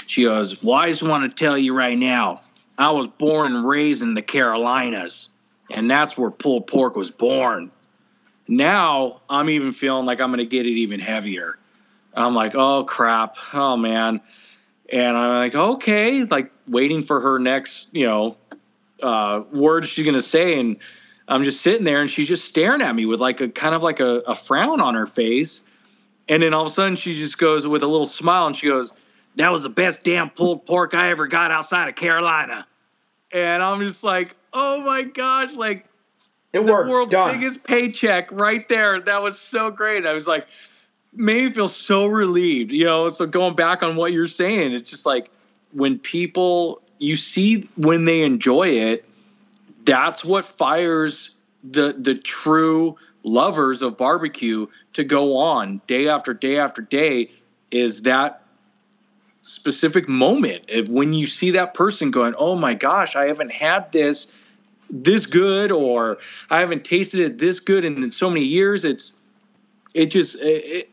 she 0.07 0.23
goes, 0.23 0.61
well, 0.63 0.75
I 0.75 0.89
just 0.89 1.03
want 1.03 1.29
to 1.29 1.43
tell 1.43 1.57
you 1.57 1.75
right 1.75 1.97
now, 1.97 2.41
I 2.77 2.91
was 2.91 3.07
born 3.07 3.55
and 3.55 3.67
raised 3.67 4.03
in 4.03 4.13
the 4.13 4.21
Carolinas, 4.21 5.29
and 5.71 5.89
that's 5.89 6.17
where 6.17 6.31
pulled 6.31 6.67
pork 6.67 6.95
was 6.95 7.11
born. 7.11 7.71
Now 8.47 9.21
I'm 9.29 9.49
even 9.49 9.73
feeling 9.73 10.05
like 10.05 10.21
I'm 10.21 10.29
going 10.29 10.39
to 10.39 10.45
get 10.45 10.65
it 10.65 10.71
even 10.71 10.99
heavier. 10.99 11.57
I'm 12.13 12.33
like, 12.33 12.55
oh 12.55 12.83
crap, 12.83 13.35
oh 13.53 13.77
man, 13.77 14.21
and 14.91 15.17
I'm 15.17 15.29
like, 15.35 15.55
okay, 15.55 16.23
like 16.23 16.51
waiting 16.67 17.03
for 17.03 17.19
her 17.19 17.39
next, 17.39 17.89
you 17.91 18.05
know, 18.05 18.37
uh, 19.03 19.43
words 19.51 19.89
she's 19.89 20.03
going 20.05 20.15
to 20.15 20.21
say, 20.21 20.59
and 20.59 20.77
I'm 21.27 21.43
just 21.43 21.61
sitting 21.61 21.83
there 21.83 21.99
and 22.01 22.09
she's 22.09 22.27
just 22.27 22.45
staring 22.45 22.81
at 22.81 22.95
me 22.95 23.05
with 23.05 23.19
like 23.19 23.41
a 23.41 23.49
kind 23.49 23.75
of 23.75 23.83
like 23.83 23.99
a, 23.99 24.19
a 24.27 24.35
frown 24.35 24.79
on 24.79 24.95
her 24.95 25.05
face. 25.05 25.63
And 26.29 26.43
then 26.43 26.53
all 26.53 26.61
of 26.61 26.67
a 26.67 26.71
sudden 26.71 26.95
she 26.95 27.13
just 27.13 27.37
goes 27.37 27.67
with 27.67 27.83
a 27.83 27.87
little 27.87 28.05
smile 28.05 28.47
and 28.47 28.55
she 28.55 28.67
goes, 28.67 28.91
That 29.35 29.51
was 29.51 29.63
the 29.63 29.69
best 29.69 30.03
damn 30.03 30.29
pulled 30.29 30.65
pork 30.65 30.93
I 30.93 31.09
ever 31.09 31.27
got 31.27 31.51
outside 31.51 31.89
of 31.89 31.95
Carolina. 31.95 32.65
And 33.31 33.61
I'm 33.61 33.79
just 33.79 34.03
like, 34.03 34.35
Oh 34.53 34.81
my 34.81 35.03
gosh, 35.03 35.53
like 35.53 35.85
it 36.53 36.65
the 36.65 36.71
worked. 36.71 36.89
world's 36.89 37.11
Done. 37.11 37.33
biggest 37.35 37.63
paycheck 37.65 38.29
right 38.31 38.67
there. 38.69 39.01
That 39.01 39.21
was 39.21 39.37
so 39.37 39.69
great. 39.69 40.05
I 40.05 40.13
was 40.13 40.27
like, 40.27 40.47
made 41.13 41.45
me 41.45 41.51
feel 41.51 41.67
so 41.67 42.07
relieved, 42.07 42.71
you 42.71 42.85
know. 42.85 43.09
So 43.09 43.25
going 43.27 43.55
back 43.55 43.83
on 43.83 43.95
what 43.95 44.13
you're 44.13 44.27
saying, 44.27 44.71
it's 44.71 44.89
just 44.89 45.05
like 45.05 45.29
when 45.73 45.99
people 45.99 46.81
you 46.99 47.15
see 47.15 47.65
when 47.75 48.05
they 48.05 48.21
enjoy 48.21 48.67
it, 48.69 49.05
that's 49.87 50.23
what 50.23 50.45
fires 50.45 51.31
the 51.63 51.95
the 51.97 52.13
true 52.13 52.95
lovers 53.23 53.81
of 53.81 53.97
barbecue 53.97 54.67
to 54.93 55.03
go 55.03 55.35
on 55.35 55.81
day 55.87 56.07
after 56.07 56.33
day 56.33 56.59
after 56.59 56.83
day 56.83 57.31
is 57.71 58.03
that 58.03 58.43
specific 59.41 60.07
moment 60.07 60.63
when 60.89 61.13
you 61.13 61.25
see 61.25 61.49
that 61.51 61.73
person 61.73 62.11
going 62.11 62.35
oh 62.37 62.55
my 62.55 62.73
gosh 62.73 63.15
i 63.15 63.25
haven't 63.25 63.51
had 63.51 63.91
this 63.91 64.33
this 64.89 65.25
good 65.25 65.71
or 65.71 66.17
i 66.49 66.59
haven't 66.59 66.83
tasted 66.83 67.19
it 67.19 67.37
this 67.39 67.59
good 67.59 67.83
in 67.83 68.11
so 68.11 68.29
many 68.29 68.45
years. 68.45 68.85
It's 68.85 69.17
it 69.93 70.11
just 70.11 70.39
it, 70.41 70.89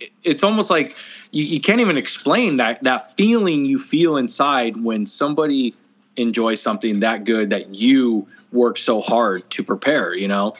it, 0.00 0.10
it's 0.24 0.42
almost 0.42 0.70
like 0.70 0.96
you, 1.32 1.44
you 1.44 1.60
can't 1.60 1.80
even 1.80 1.98
explain 1.98 2.56
that 2.56 2.82
that 2.84 3.16
feeling 3.16 3.64
you 3.64 3.78
feel 3.78 4.16
inside 4.16 4.82
when 4.82 5.06
somebody 5.06 5.74
enjoy 6.18 6.54
something 6.54 7.00
that 7.00 7.24
good 7.24 7.50
that 7.50 7.74
you 7.74 8.26
work 8.52 8.78
so 8.78 9.00
hard 9.00 9.48
to 9.50 9.62
prepare, 9.62 10.14
you 10.14 10.28
know? 10.28 10.54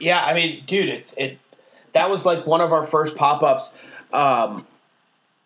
Yeah, 0.00 0.24
I 0.24 0.34
mean, 0.34 0.64
dude, 0.66 0.88
it's 0.88 1.14
it 1.16 1.38
that 1.92 2.10
was 2.10 2.24
like 2.24 2.46
one 2.46 2.60
of 2.60 2.72
our 2.72 2.84
first 2.84 3.16
pop-ups. 3.16 3.72
Um 4.12 4.66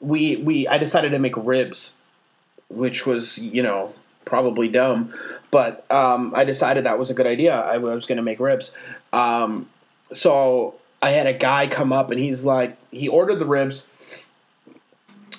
we 0.01 0.37
we 0.37 0.68
I 0.68 0.79
decided 0.79 1.12
to 1.12 1.18
make 1.18 1.37
ribs, 1.37 1.93
which 2.68 3.07
was, 3.07 3.39
you 3.39 3.62
know, 3.62 3.95
probably 4.24 4.68
dumb, 4.68 5.14
but 5.51 5.91
um 5.91 6.35
I 6.35 6.45
decided 6.45 6.85
that 6.85 6.99
was 6.99 7.11
a 7.11 7.14
good 7.14 7.27
idea. 7.27 7.55
I 7.55 7.79
was 7.79 8.07
going 8.07 8.16
to 8.16 8.22
make 8.22 8.41
ribs. 8.41 8.72
Um 9.12 9.68
so 10.12 10.77
I 11.03 11.11
had 11.11 11.27
a 11.27 11.33
guy 11.33 11.66
come 11.66 11.93
up 11.93 12.11
and 12.11 12.18
he's 12.18 12.45
like 12.45 12.77
he 12.91 13.09
ordered 13.09 13.39
the 13.39 13.47
ribs 13.47 13.85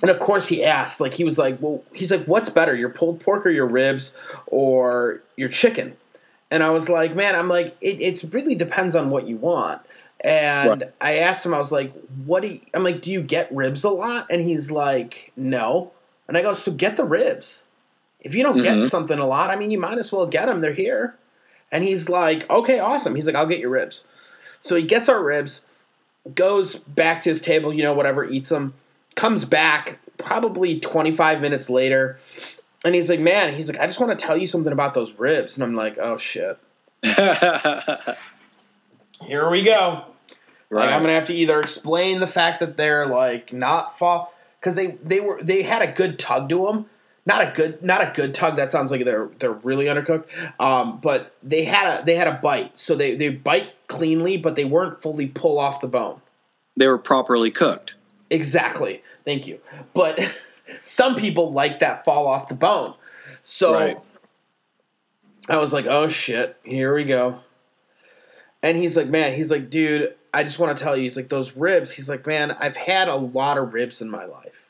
and 0.02 0.12
of 0.12 0.20
course 0.20 0.48
he 0.48 0.64
asked 0.64 1.00
like 1.00 1.14
he 1.14 1.24
was 1.24 1.38
like 1.38 1.58
well 1.62 1.84
he's 1.94 2.12
like 2.12 2.26
what's 2.26 2.50
better 2.50 2.76
your 2.76 2.90
pulled 2.90 3.20
pork 3.20 3.46
or 3.46 3.50
your 3.50 3.68
ribs 3.68 4.14
or 4.48 5.22
your 5.36 5.50
chicken? 5.50 5.96
And 6.52 6.64
i 6.64 6.70
was 6.70 6.90
like 6.90 7.16
man 7.16 7.36
i'm 7.36 7.50
like 7.50 7.76
it 7.82 8.02
it's 8.02 8.24
really 8.24 8.56
depends 8.56 8.96
on 8.96 9.10
what 9.10 9.28
you 9.28 9.38
want. 9.38 9.82
And 10.22 10.82
right. 10.82 10.94
i 11.02 11.18
asked 11.18 11.46
him 11.46 11.54
i 11.54 11.60
was 11.60 11.72
like 11.72 11.94
what 12.26 12.42
do 12.42 12.50
you 12.50 12.62
i'm 12.74 12.84
like 12.84 13.02
do 13.02 13.12
you 13.12 13.22
get 13.22 13.54
ribs 13.54 13.84
a 13.84 13.90
lot? 13.90 14.28
And 14.30 14.42
he's 14.42 14.72
like 14.72 15.32
no. 15.36 15.92
And 16.28 16.38
i 16.38 16.42
go 16.42 16.54
so 16.54 16.72
get 16.72 16.98
the 16.98 17.06
ribs. 17.06 17.64
If 18.22 18.36
you 18.36 18.44
don't 18.44 18.58
mm-hmm. 18.58 18.82
get 18.82 18.90
something 18.90 19.20
a 19.20 19.28
lot 19.28 19.50
i 19.50 19.56
mean 19.56 19.72
you 19.72 19.80
might 19.80 19.98
as 19.98 20.12
well 20.12 20.28
get 20.28 20.46
them 20.46 20.62
they're 20.62 20.74
here. 20.74 21.16
And 21.72 21.84
he's 21.84 22.10
like 22.10 22.50
okay 22.50 22.80
awesome. 22.80 23.16
He's 23.16 23.26
like 23.26 23.36
i'll 23.36 23.48
get 23.48 23.60
your 23.60 23.72
ribs. 23.72 24.04
So 24.62 24.76
he 24.76 24.84
gets 24.84 25.10
our 25.10 25.24
ribs 25.24 25.62
goes 26.36 26.76
back 26.76 27.22
to 27.22 27.30
his 27.30 27.42
table 27.42 27.74
you 27.74 27.82
know 27.82 27.94
whatever 27.94 28.26
eats 28.26 28.50
them 28.50 28.74
comes 29.18 29.44
back 29.44 30.00
probably 30.18 30.80
25 30.80 31.42
minutes 31.42 31.70
later 31.70 32.20
and 32.86 32.96
he's 32.96 33.10
like, 33.10 33.20
man, 33.20 33.54
he's 33.54 33.70
like, 33.70 33.80
I 33.80 33.88
just 33.88 34.00
want 34.00 34.18
to 34.18 34.26
tell 34.26 34.38
you 34.38 34.48
something 34.48 34.72
about 34.72 34.94
those 34.94 35.12
ribs. 35.14 35.56
And 35.56 35.64
I'm 35.64 35.76
like, 35.76 35.98
oh 35.98 36.18
shit. 36.18 36.58
Here 37.04 37.26
we 39.50 39.64
go. 39.64 40.06
Right. 40.70 40.86
Like, 40.86 40.94
I'm 40.94 41.02
gonna 41.02 41.14
have 41.14 41.28
to 41.28 41.34
either 41.34 41.60
explain 41.60 42.20
the 42.20 42.28
fact 42.28 42.60
that 42.60 42.78
they're 42.78 43.06
like 43.06 43.54
not 43.54 43.98
fall 43.98 44.34
because 44.60 44.76
they 44.76 44.98
they 45.04 45.20
were 45.20 45.42
they 45.42 45.64
had 45.64 45.82
a 45.82 45.92
good 45.92 46.20
tug 46.20 46.50
to 46.50 46.66
them. 46.66 46.86
Not 47.26 47.42
a 47.42 47.52
good 47.54 47.84
not 47.84 48.02
a 48.02 48.12
good 48.14 48.36
tug. 48.36 48.58
That 48.58 48.72
sounds 48.72 48.92
like 48.92 49.06
they're 49.06 49.30
they're 49.40 49.52
really 49.52 49.86
undercooked. 49.86 50.26
Um, 50.60 51.00
but 51.02 51.36
they 51.42 51.66
had 51.66 52.02
a 52.02 52.06
they 52.06 52.16
had 52.16 52.28
a 52.28 52.34
bite, 52.34 52.78
so 52.78 52.96
they 52.96 53.16
they 53.16 53.30
bite 53.30 53.88
cleanly, 53.88 54.38
but 54.38 54.56
they 54.56 54.66
weren't 54.66 55.02
fully 55.02 55.28
pull 55.28 55.58
off 55.58 55.82
the 55.82 55.88
bone. 55.88 56.22
They 56.76 56.88
were 56.88 56.98
properly 56.98 57.50
cooked. 57.50 57.96
Exactly. 58.30 59.04
Thank 59.26 59.48
you. 59.48 59.60
But 59.94 60.20
some 60.84 61.16
people 61.16 61.52
like 61.52 61.80
that 61.80 62.06
fall 62.06 62.28
off 62.28 62.48
the 62.50 62.56
bone. 62.56 62.94
So 63.44 63.74
right. 63.74 63.98
I 65.48 65.58
was 65.58 65.72
like, 65.74 65.86
oh 65.86 66.08
shit, 66.08 66.58
here 66.64 66.94
we 66.94 67.06
go. 67.06 67.40
And 68.62 68.78
he's 68.78 68.98
like, 68.98 69.08
man, 69.08 69.34
he's 69.34 69.50
like, 69.50 69.70
dude, 69.70 70.16
I 70.34 70.44
just 70.44 70.60
want 70.60 70.78
to 70.78 70.84
tell 70.84 70.98
you, 70.98 71.04
he's 71.04 71.16
like, 71.16 71.30
those 71.30 71.56
ribs, 71.56 71.92
he's 71.92 72.10
like, 72.10 72.28
man, 72.28 72.52
I've 72.52 72.76
had 72.76 73.08
a 73.08 73.16
lot 73.16 73.58
of 73.58 73.74
ribs 73.74 74.02
in 74.02 74.10
my 74.10 74.26
life. 74.26 74.70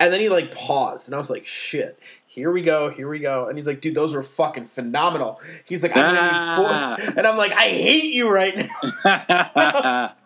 And 0.00 0.12
then 0.12 0.20
he 0.20 0.28
like 0.28 0.52
paused, 0.54 1.06
and 1.08 1.14
I 1.14 1.18
was 1.18 1.30
like, 1.30 1.46
shit, 1.46 1.98
here 2.26 2.50
we 2.50 2.62
go, 2.62 2.90
here 2.90 3.08
we 3.08 3.20
go. 3.20 3.48
And 3.48 3.56
he's 3.56 3.66
like, 3.66 3.80
dude, 3.80 3.94
those 3.94 4.12
were 4.12 4.24
fucking 4.24 4.66
phenomenal. 4.66 5.40
He's 5.64 5.82
like, 5.82 5.96
I'm 5.96 6.14
gonna 6.14 6.22
need 6.22 6.56
four. 6.56 6.74
Ah. 6.74 7.12
And 7.16 7.26
I'm 7.26 7.36
like, 7.36 7.52
I 7.52 7.68
hate 7.68 8.12
you 8.12 8.28
right 8.28 8.68
now. 9.04 10.14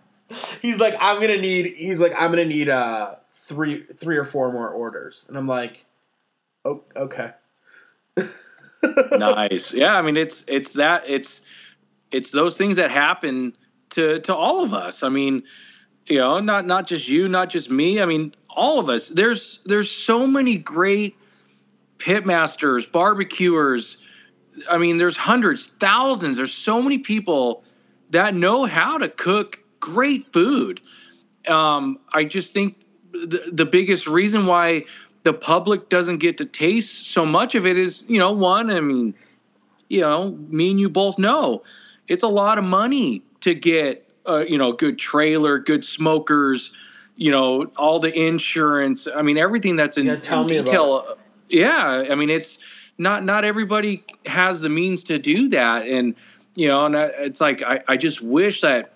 he's 0.62 0.78
like, 0.78 0.94
I'm 1.00 1.20
gonna 1.20 1.40
need. 1.40 1.74
He's 1.76 2.00
like, 2.00 2.12
I'm 2.16 2.30
gonna 2.30 2.44
need 2.44 2.68
uh 2.68 3.16
three 3.46 3.84
three 3.96 4.16
or 4.16 4.24
four 4.24 4.52
more 4.52 4.68
orders, 4.68 5.24
and 5.28 5.36
I'm 5.36 5.46
like, 5.46 5.84
oh 6.64 6.82
okay. 6.96 7.32
nice. 9.12 9.72
Yeah, 9.72 9.96
I 9.96 10.02
mean 10.02 10.16
it's 10.16 10.44
it's 10.48 10.72
that 10.74 11.04
it's 11.06 11.42
it's 12.10 12.30
those 12.30 12.58
things 12.58 12.76
that 12.76 12.90
happen 12.90 13.56
to 13.90 14.20
to 14.20 14.34
all 14.34 14.62
of 14.62 14.74
us. 14.74 15.02
I 15.02 15.08
mean, 15.08 15.42
you 16.06 16.18
know, 16.18 16.40
not 16.40 16.66
not 16.66 16.86
just 16.86 17.08
you, 17.08 17.28
not 17.28 17.50
just 17.50 17.70
me. 17.70 18.00
I 18.00 18.06
mean, 18.06 18.34
all 18.50 18.78
of 18.78 18.88
us. 18.88 19.08
There's 19.08 19.60
there's 19.66 19.90
so 19.90 20.26
many 20.26 20.58
great 20.58 21.16
pitmasters, 21.98 22.90
barbecuers 22.90 23.98
I 24.70 24.78
mean, 24.78 24.96
there's 24.96 25.16
hundreds, 25.16 25.66
thousands. 25.66 26.36
There's 26.36 26.54
so 26.54 26.82
many 26.82 26.98
people 26.98 27.62
that 28.10 28.34
know 28.34 28.64
how 28.64 28.98
to 28.98 29.08
cook 29.08 29.62
great 29.80 30.24
food. 30.32 30.80
Um, 31.48 31.98
I 32.12 32.24
just 32.24 32.52
think 32.52 32.76
the, 33.12 33.50
the 33.52 33.64
biggest 33.64 34.06
reason 34.06 34.46
why 34.46 34.84
the 35.22 35.32
public 35.32 35.88
doesn't 35.88 36.18
get 36.18 36.38
to 36.38 36.44
taste 36.44 37.12
so 37.12 37.24
much 37.24 37.54
of 37.54 37.66
it 37.66 37.78
is, 37.78 38.04
you 38.08 38.18
know, 38.18 38.32
one, 38.32 38.70
I 38.70 38.80
mean, 38.80 39.14
you 39.88 40.00
know, 40.00 40.30
me 40.48 40.70
and 40.70 40.80
you 40.80 40.88
both 40.88 41.18
know 41.18 41.62
it's 42.08 42.22
a 42.22 42.28
lot 42.28 42.58
of 42.58 42.64
money 42.64 43.22
to 43.40 43.54
get, 43.54 44.10
uh, 44.26 44.44
you 44.48 44.58
know, 44.58 44.72
good 44.72 44.98
trailer, 44.98 45.58
good 45.58 45.84
smokers, 45.84 46.74
you 47.16 47.30
know, 47.30 47.70
all 47.76 48.00
the 48.00 48.12
insurance. 48.18 49.06
I 49.14 49.22
mean, 49.22 49.38
everything 49.38 49.76
that's 49.76 49.98
in, 49.98 50.06
Yeah, 50.06 50.16
tell 50.16 50.42
in 50.42 50.46
me 50.46 50.56
about 50.56 50.66
detail. 50.66 51.18
Yeah, 51.50 52.06
I 52.10 52.14
mean, 52.14 52.30
it's 52.30 52.58
not 52.98 53.24
not 53.24 53.44
everybody 53.44 54.04
has 54.26 54.60
the 54.60 54.68
means 54.68 55.04
to 55.04 55.18
do 55.18 55.48
that, 55.48 55.86
and 55.86 56.14
you 56.56 56.68
know, 56.68 56.84
and 56.86 56.96
I, 56.96 57.04
it's 57.18 57.40
like 57.40 57.62
I, 57.62 57.80
I 57.88 57.96
just 57.96 58.22
wish 58.22 58.60
that 58.62 58.92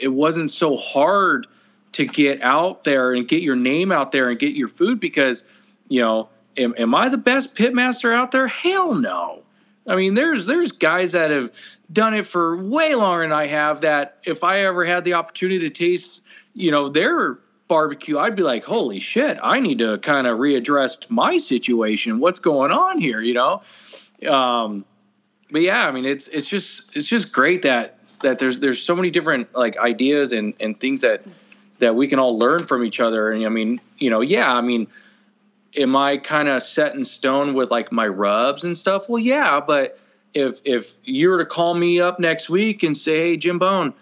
it 0.00 0.08
wasn't 0.08 0.50
so 0.50 0.76
hard 0.76 1.46
to 1.92 2.06
get 2.06 2.40
out 2.42 2.84
there 2.84 3.12
and 3.12 3.28
get 3.28 3.42
your 3.42 3.56
name 3.56 3.90
out 3.92 4.12
there 4.12 4.30
and 4.30 4.38
get 4.38 4.54
your 4.54 4.68
food 4.68 5.00
because 5.00 5.46
you 5.88 6.00
know 6.00 6.28
am, 6.56 6.74
am 6.78 6.94
i 6.94 7.08
the 7.08 7.18
best 7.18 7.54
pitmaster 7.54 8.12
out 8.12 8.30
there? 8.30 8.46
Hell 8.46 8.94
no. 8.94 9.42
I 9.86 9.96
mean 9.96 10.14
there's 10.14 10.46
there's 10.46 10.72
guys 10.72 11.12
that 11.12 11.30
have 11.30 11.50
done 11.92 12.14
it 12.14 12.26
for 12.26 12.56
way 12.56 12.94
longer 12.94 13.24
than 13.24 13.32
i 13.32 13.46
have 13.46 13.80
that 13.80 14.18
if 14.24 14.44
i 14.44 14.60
ever 14.60 14.84
had 14.84 15.02
the 15.02 15.14
opportunity 15.14 15.58
to 15.58 15.70
taste 15.70 16.20
you 16.54 16.70
know 16.70 16.88
their 16.88 17.40
barbecue 17.66 18.16
i'd 18.18 18.36
be 18.36 18.44
like 18.44 18.62
holy 18.62 19.00
shit 19.00 19.36
i 19.42 19.58
need 19.58 19.78
to 19.78 19.98
kind 19.98 20.28
of 20.28 20.38
readdress 20.38 21.10
my 21.10 21.38
situation. 21.38 22.20
What's 22.20 22.38
going 22.38 22.70
on 22.70 23.00
here? 23.00 23.20
You 23.20 23.34
know? 23.34 23.62
Um 24.28 24.84
but 25.50 25.62
yeah 25.62 25.88
i 25.88 25.90
mean 25.90 26.04
it's 26.04 26.28
it's 26.28 26.48
just 26.48 26.94
it's 26.96 27.08
just 27.08 27.32
great 27.32 27.62
that 27.62 27.98
that 28.22 28.38
there's 28.38 28.58
there's 28.60 28.82
so 28.82 28.94
many 28.94 29.10
different 29.10 29.54
like 29.54 29.76
ideas 29.78 30.32
and 30.32 30.54
and 30.60 30.78
things 30.80 31.00
that 31.00 31.22
that 31.78 31.94
we 31.94 32.06
can 32.06 32.18
all 32.18 32.38
learn 32.38 32.66
from 32.66 32.84
each 32.84 33.00
other. 33.00 33.30
And 33.30 33.44
i 33.44 33.48
mean 33.48 33.80
you 33.98 34.10
know 34.10 34.20
yeah 34.20 34.54
i 34.54 34.60
mean 34.60 34.86
am 35.76 35.96
i 35.96 36.16
kind 36.16 36.48
of 36.48 36.62
set 36.62 36.94
in 36.94 37.04
stone 37.04 37.54
with 37.54 37.70
like 37.70 37.92
my 37.92 38.06
rubs 38.06 38.64
and 38.64 38.76
stuff? 38.76 39.08
Well 39.08 39.22
yeah 39.22 39.60
but 39.60 39.98
if 40.34 40.60
if 40.64 40.94
you 41.04 41.28
were 41.28 41.38
to 41.38 41.46
call 41.46 41.74
me 41.74 42.00
up 42.00 42.20
next 42.20 42.48
week 42.48 42.82
and 42.82 42.96
say 42.96 43.18
hey 43.18 43.36
jim 43.36 43.58
bone 43.58 43.92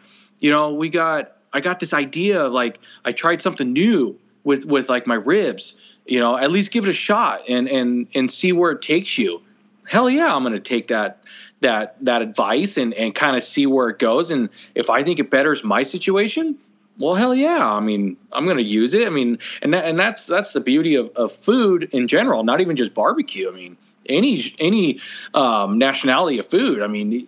you 0.41 0.51
know 0.51 0.73
we 0.73 0.91
got 0.91 1.37
i 1.55 1.61
got 1.61 1.81
this 1.81 1.95
idea 1.95 2.45
of 2.45 2.53
like 2.53 2.81
i 3.07 3.12
tried 3.12 3.41
something 3.41 3.73
new 3.73 4.19
with 4.45 4.66
with 4.66 4.91
like 4.91 5.07
my 5.07 5.14
ribs 5.14 5.79
you 6.07 6.19
know 6.19 6.37
at 6.37 6.51
least 6.51 6.71
give 6.71 6.85
it 6.85 6.91
a 6.91 6.95
shot 6.95 7.43
and 7.49 7.69
and 7.69 8.07
and 8.14 8.31
see 8.31 8.53
where 8.53 8.73
it 8.73 8.83
takes 8.83 9.16
you. 9.16 9.41
Hell 9.87 10.11
yeah 10.11 10.35
i'm 10.35 10.43
going 10.43 10.53
to 10.53 10.61
take 10.61 10.89
that 10.89 11.23
that 11.61 11.96
that 12.04 12.22
advice 12.22 12.76
and 12.76 12.94
and 12.94 13.14
kind 13.14 13.36
of 13.36 13.42
see 13.42 13.66
where 13.66 13.88
it 13.88 13.98
goes. 13.98 14.30
And 14.30 14.48
if 14.74 14.90
i 14.90 15.02
think 15.02 15.18
it 15.18 15.30
betters 15.30 15.64
my 15.64 15.82
situation 15.82 16.56
well 16.98 17.14
hell 17.14 17.34
yeah. 17.34 17.72
I 17.72 17.80
mean 17.80 18.16
i'm 18.32 18.44
going 18.44 18.56
to 18.56 18.62
use 18.62 18.94
it. 18.94 19.06
I 19.06 19.11
mean 19.11 19.38
and 19.62 19.72
that 19.74 19.84
and 19.84 19.98
that's 19.98 20.26
that's 20.26 20.52
the 20.52 20.61
beauty 20.61 20.94
of, 20.94 21.11
of 21.11 21.32
food 21.32 21.88
in 21.92 22.09
general 22.09 22.44
not 22.44 22.61
even 22.61 22.76
just 22.76 22.94
barbecue. 22.94 23.50
I 23.50 23.54
mean 23.54 23.76
any 24.09 24.54
any 24.59 25.00
um, 25.34 25.78
nationality 25.78 26.38
of 26.38 26.46
food. 26.46 26.82
I 26.82 26.86
mean 26.86 27.26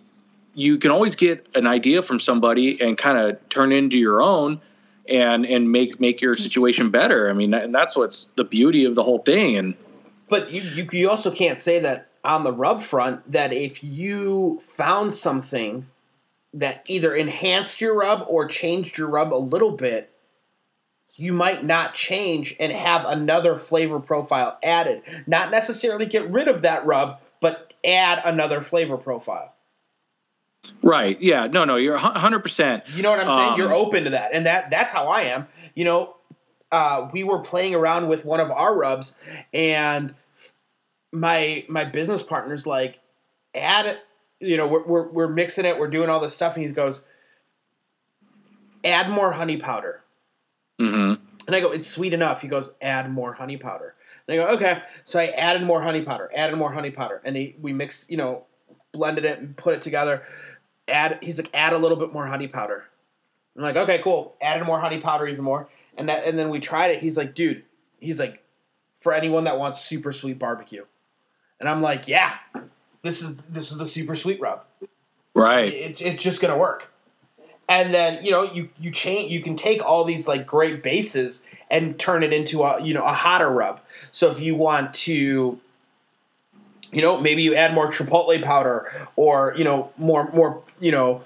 you 0.53 0.77
can 0.77 0.91
always 0.91 1.15
get 1.15 1.47
an 1.55 1.67
idea 1.67 2.01
from 2.01 2.19
somebody 2.19 2.81
and 2.81 2.97
kind 2.97 3.17
of 3.17 3.49
turn 3.49 3.71
into 3.71 3.97
your 3.97 4.21
own 4.21 4.59
and 5.09 5.45
and 5.45 5.71
make 5.71 5.99
make 5.99 6.21
your 6.21 6.35
situation 6.35 6.89
better. 6.89 7.29
I 7.29 7.33
mean 7.33 7.53
and 7.53 7.73
that's 7.73 7.95
what's 7.95 8.25
the 8.35 8.43
beauty 8.43 8.85
of 8.85 8.95
the 8.95 9.03
whole 9.03 9.19
thing. 9.19 9.57
And 9.57 9.75
But 10.29 10.53
you, 10.53 10.61
you 10.61 10.87
you 10.91 11.09
also 11.09 11.31
can't 11.31 11.59
say 11.59 11.79
that 11.79 12.10
on 12.23 12.43
the 12.43 12.53
rub 12.53 12.83
front 12.83 13.31
that 13.31 13.51
if 13.53 13.83
you 13.83 14.61
found 14.63 15.13
something 15.13 15.87
that 16.53 16.83
either 16.87 17.15
enhanced 17.15 17.81
your 17.81 17.95
rub 17.95 18.25
or 18.27 18.47
changed 18.47 18.97
your 18.97 19.07
rub 19.07 19.33
a 19.33 19.35
little 19.35 19.71
bit, 19.71 20.11
you 21.15 21.33
might 21.33 21.63
not 21.63 21.93
change 21.93 22.55
and 22.59 22.71
have 22.71 23.05
another 23.05 23.57
flavor 23.57 23.99
profile 23.99 24.57
added. 24.63 25.01
Not 25.27 25.51
necessarily 25.51 26.05
get 26.05 26.29
rid 26.29 26.47
of 26.47 26.61
that 26.63 26.85
rub, 26.85 27.19
but 27.39 27.73
add 27.83 28.21
another 28.23 28.61
flavor 28.61 28.97
profile. 28.97 29.53
right 30.83 31.19
yeah 31.19 31.47
no 31.47 31.65
no 31.65 31.75
you're 31.75 31.97
100% 31.97 32.95
You 32.95 33.01
know 33.01 33.09
what 33.09 33.19
I'm 33.19 33.27
saying? 33.27 33.53
Um, 33.53 33.59
You're 33.59 33.73
open 33.73 34.03
to 34.03 34.11
that, 34.11 34.31
and 34.33 34.45
that 34.45 34.69
that's 34.69 34.93
how 34.93 35.07
I 35.07 35.21
am. 35.21 35.47
You 35.73 35.85
know, 35.85 36.15
uh, 36.71 37.09
we 37.11 37.23
were 37.23 37.39
playing 37.39 37.75
around 37.75 38.07
with 38.07 38.25
one 38.25 38.39
of 38.39 38.51
our 38.51 38.75
rubs, 38.75 39.13
and 39.53 40.13
my 41.11 41.65
my 41.67 41.83
business 41.85 42.23
partner's 42.23 42.65
like, 42.65 42.99
add 43.53 43.85
it. 43.85 43.99
You 44.39 44.57
know, 44.57 44.67
we're, 44.67 44.83
we're 44.83 45.07
we're 45.09 45.27
mixing 45.27 45.65
it, 45.65 45.77
we're 45.77 45.89
doing 45.89 46.09
all 46.09 46.19
this 46.19 46.33
stuff, 46.33 46.55
and 46.55 46.65
he 46.65 46.71
goes, 46.71 47.03
add 48.83 49.09
more 49.09 49.31
honey 49.31 49.57
powder. 49.57 50.03
hmm 50.79 51.13
And 51.47 51.55
I 51.55 51.59
go, 51.59 51.71
it's 51.71 51.87
sweet 51.87 52.13
enough. 52.13 52.41
He 52.41 52.47
goes, 52.47 52.71
add 52.81 53.11
more 53.11 53.33
honey 53.33 53.57
powder. 53.57 53.95
And 54.27 54.39
I 54.39 54.43
go, 54.43 54.51
okay. 54.53 54.81
So 55.03 55.19
I 55.19 55.27
added 55.27 55.63
more 55.63 55.81
honey 55.81 56.03
powder, 56.03 56.31
added 56.35 56.55
more 56.57 56.71
honey 56.71 56.91
powder, 56.91 57.21
and 57.23 57.35
he, 57.35 57.55
we 57.59 57.73
mixed, 57.73 58.09
you 58.09 58.17
know, 58.17 58.45
blended 58.91 59.25
it 59.25 59.39
and 59.39 59.55
put 59.55 59.73
it 59.73 59.81
together. 59.81 60.23
Add, 60.87 61.19
he's 61.21 61.37
like, 61.37 61.49
add 61.53 61.73
a 61.73 61.77
little 61.77 61.97
bit 61.97 62.13
more 62.13 62.27
honey 62.27 62.47
powder. 62.47 62.85
I'm 63.55 63.63
like, 63.63 63.75
okay, 63.75 63.99
cool. 64.03 64.35
Added 64.41 64.65
more 64.65 64.79
honey 64.79 64.99
powder, 64.99 65.27
even 65.27 65.43
more, 65.43 65.69
and 65.97 66.07
that, 66.09 66.25
and 66.25 66.37
then 66.37 66.49
we 66.49 66.59
tried 66.59 66.91
it. 66.91 67.01
He's 67.01 67.17
like, 67.17 67.35
dude, 67.35 67.63
he's 67.99 68.17
like, 68.17 68.41
for 68.99 69.13
anyone 69.13 69.43
that 69.45 69.59
wants 69.59 69.81
super 69.81 70.13
sweet 70.13 70.39
barbecue, 70.39 70.85
and 71.61 71.69
I'm 71.69 71.81
like, 71.81 72.07
yeah, 72.07 72.33
this 73.03 73.21
is 73.21 73.35
this 73.49 73.71
is 73.71 73.77
the 73.77 73.87
super 73.87 74.15
sweet 74.15 74.41
rub. 74.41 74.65
Right. 75.33 75.73
It, 75.73 76.01
it's 76.01 76.21
just 76.21 76.41
gonna 76.41 76.57
work. 76.57 76.91
And 77.69 77.93
then 77.93 78.25
you 78.25 78.31
know 78.31 78.43
you 78.43 78.69
you 78.77 78.91
change 78.91 79.31
you 79.31 79.41
can 79.41 79.55
take 79.55 79.81
all 79.81 80.03
these 80.03 80.27
like 80.27 80.45
great 80.45 80.83
bases 80.83 81.39
and 81.69 81.97
turn 81.97 82.23
it 82.23 82.33
into 82.33 82.63
a 82.63 82.81
you 82.83 82.93
know 82.93 83.05
a 83.05 83.13
hotter 83.13 83.49
rub. 83.49 83.79
So 84.11 84.29
if 84.31 84.41
you 84.41 84.55
want 84.55 84.93
to 84.95 85.59
you 86.91 87.01
know 87.01 87.21
maybe 87.21 87.43
you 87.43 87.55
add 87.55 87.73
more 87.73 87.89
chipotle 87.89 88.43
powder 88.43 89.07
or 89.15 89.53
you 89.55 89.63
know 89.63 89.91
more 89.97 90.29
more 90.33 90.63
you 90.79 90.91
know 90.91 91.23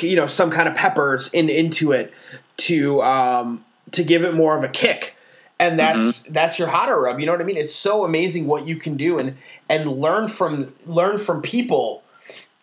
you 0.00 0.14
know 0.14 0.26
some 0.26 0.50
kind 0.50 0.68
of 0.68 0.74
peppers 0.74 1.28
in 1.32 1.48
into 1.48 1.92
it 1.92 2.12
to 2.58 3.02
um 3.02 3.64
to 3.92 4.04
give 4.04 4.24
it 4.24 4.34
more 4.34 4.56
of 4.56 4.62
a 4.62 4.68
kick 4.68 5.15
and 5.58 5.78
that's 5.78 6.22
that's 6.22 6.58
your 6.58 6.68
hotter 6.68 7.00
rub 7.00 7.18
you 7.18 7.26
know 7.26 7.32
what 7.32 7.40
i 7.40 7.44
mean? 7.44 7.56
It's 7.56 7.74
so 7.74 8.04
amazing 8.04 8.46
what 8.46 8.66
you 8.66 8.76
can 8.76 8.96
do 8.96 9.18
and 9.18 9.36
and 9.68 9.90
learn 9.90 10.28
from 10.28 10.74
learn 10.86 11.18
from 11.18 11.42
people 11.42 12.02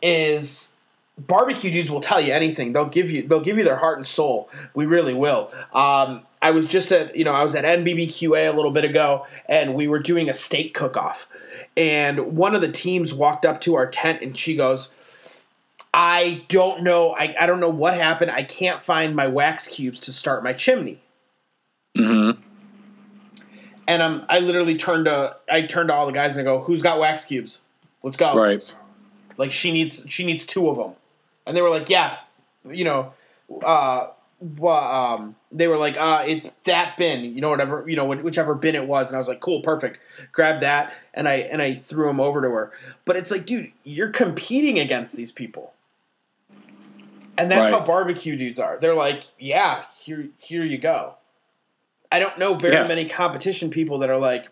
is 0.01 0.71
barbecue 1.17 1.71
dudes 1.71 1.91
will 1.91 2.01
tell 2.01 2.19
you 2.19 2.33
anything. 2.33 2.73
They'll 2.73 2.85
give 2.85 3.09
you 3.09 3.27
they'll 3.27 3.41
give 3.41 3.57
you 3.57 3.63
their 3.63 3.77
heart 3.77 3.97
and 3.97 4.07
soul. 4.07 4.49
We 4.73 4.85
really 4.85 5.13
will. 5.13 5.51
Um 5.73 6.21
i 6.41 6.51
was 6.51 6.67
just 6.67 6.91
at 6.91 7.15
you 7.15 7.23
know 7.23 7.33
i 7.33 7.41
was 7.41 7.55
at 7.55 7.63
nbbqa 7.63 8.51
a 8.51 8.53
little 8.53 8.71
bit 8.71 8.83
ago 8.83 9.25
and 9.47 9.73
we 9.73 9.87
were 9.87 9.99
doing 9.99 10.29
a 10.29 10.33
steak 10.33 10.73
cook 10.73 10.97
off 10.97 11.25
and 11.77 12.35
one 12.35 12.53
of 12.53 12.59
the 12.59 12.69
teams 12.69 13.13
walked 13.13 13.45
up 13.45 13.61
to 13.61 13.75
our 13.75 13.89
tent 13.89 14.21
and 14.21 14.37
she 14.37 14.53
goes 14.53 14.89
i 15.93 16.43
don't 16.49 16.83
know 16.83 17.11
I, 17.11 17.33
I 17.39 17.45
don't 17.45 17.61
know 17.61 17.69
what 17.69 17.93
happened. 17.93 18.29
I 18.29 18.43
can't 18.43 18.83
find 18.83 19.15
my 19.15 19.27
wax 19.27 19.67
cubes 19.67 20.01
to 20.01 20.11
start 20.11 20.43
my 20.43 20.51
chimney. 20.51 21.01
Hmm 21.95 22.31
and 23.87 24.01
um, 24.01 24.25
I 24.29 24.39
literally 24.39 24.77
turned 24.77 25.05
to 25.05 25.35
I 25.49 25.63
turned 25.63 25.89
to 25.89 25.93
all 25.93 26.05
the 26.05 26.11
guys 26.11 26.35
and 26.35 26.41
I 26.41 26.43
go, 26.51 26.61
"Who's 26.61 26.81
got 26.81 26.99
wax 26.99 27.25
cubes? 27.25 27.59
Let's 28.01 28.17
go!" 28.17 28.35
right 28.35 28.75
Like 29.37 29.51
she 29.51 29.71
needs 29.71 30.03
she 30.07 30.25
needs 30.25 30.45
two 30.45 30.69
of 30.69 30.77
them, 30.77 30.93
and 31.45 31.55
they 31.55 31.61
were 31.61 31.69
like, 31.69 31.89
"Yeah, 31.89 32.17
you 32.69 32.85
know." 32.85 33.13
Uh, 33.63 34.07
well, 34.57 34.75
um, 35.15 35.35
they 35.51 35.67
were 35.67 35.77
like, 35.77 35.95
uh, 35.97 36.23
"It's 36.27 36.49
that 36.65 36.97
bin, 36.97 37.23
you 37.23 37.39
know, 37.41 37.49
whatever, 37.49 37.85
you 37.87 37.95
know, 37.95 38.05
whichever 38.05 38.55
bin 38.55 38.75
it 38.75 38.87
was." 38.87 39.07
And 39.07 39.15
I 39.15 39.19
was 39.19 39.27
like, 39.27 39.39
"Cool, 39.39 39.61
perfect." 39.61 39.99
Grab 40.31 40.61
that, 40.61 40.93
and 41.13 41.27
I 41.29 41.35
and 41.35 41.61
I 41.61 41.75
threw 41.75 42.07
them 42.07 42.19
over 42.19 42.41
to 42.41 42.49
her. 42.49 42.71
But 43.05 43.15
it's 43.15 43.31
like, 43.31 43.45
dude, 43.45 43.71
you're 43.83 44.09
competing 44.09 44.79
against 44.79 45.15
these 45.15 45.31
people, 45.31 45.73
and 47.37 47.49
that's 47.49 47.71
Right. 47.71 47.79
how 47.79 47.85
barbecue 47.85 48.35
dudes 48.35 48.59
are. 48.59 48.77
They're 48.79 48.95
like, 48.95 49.23
"Yeah, 49.39 49.83
here, 49.97 50.27
here 50.39 50.63
you 50.63 50.77
go." 50.77 51.15
I 52.13 52.19
don't 52.19 52.37
know 52.37 52.53
very 52.53 52.75
Yeah. 52.75 52.87
many 52.87 53.09
competition 53.09 53.71
people 53.71 53.97
that 53.99 54.09
are 54.11 54.19
like, 54.19 54.47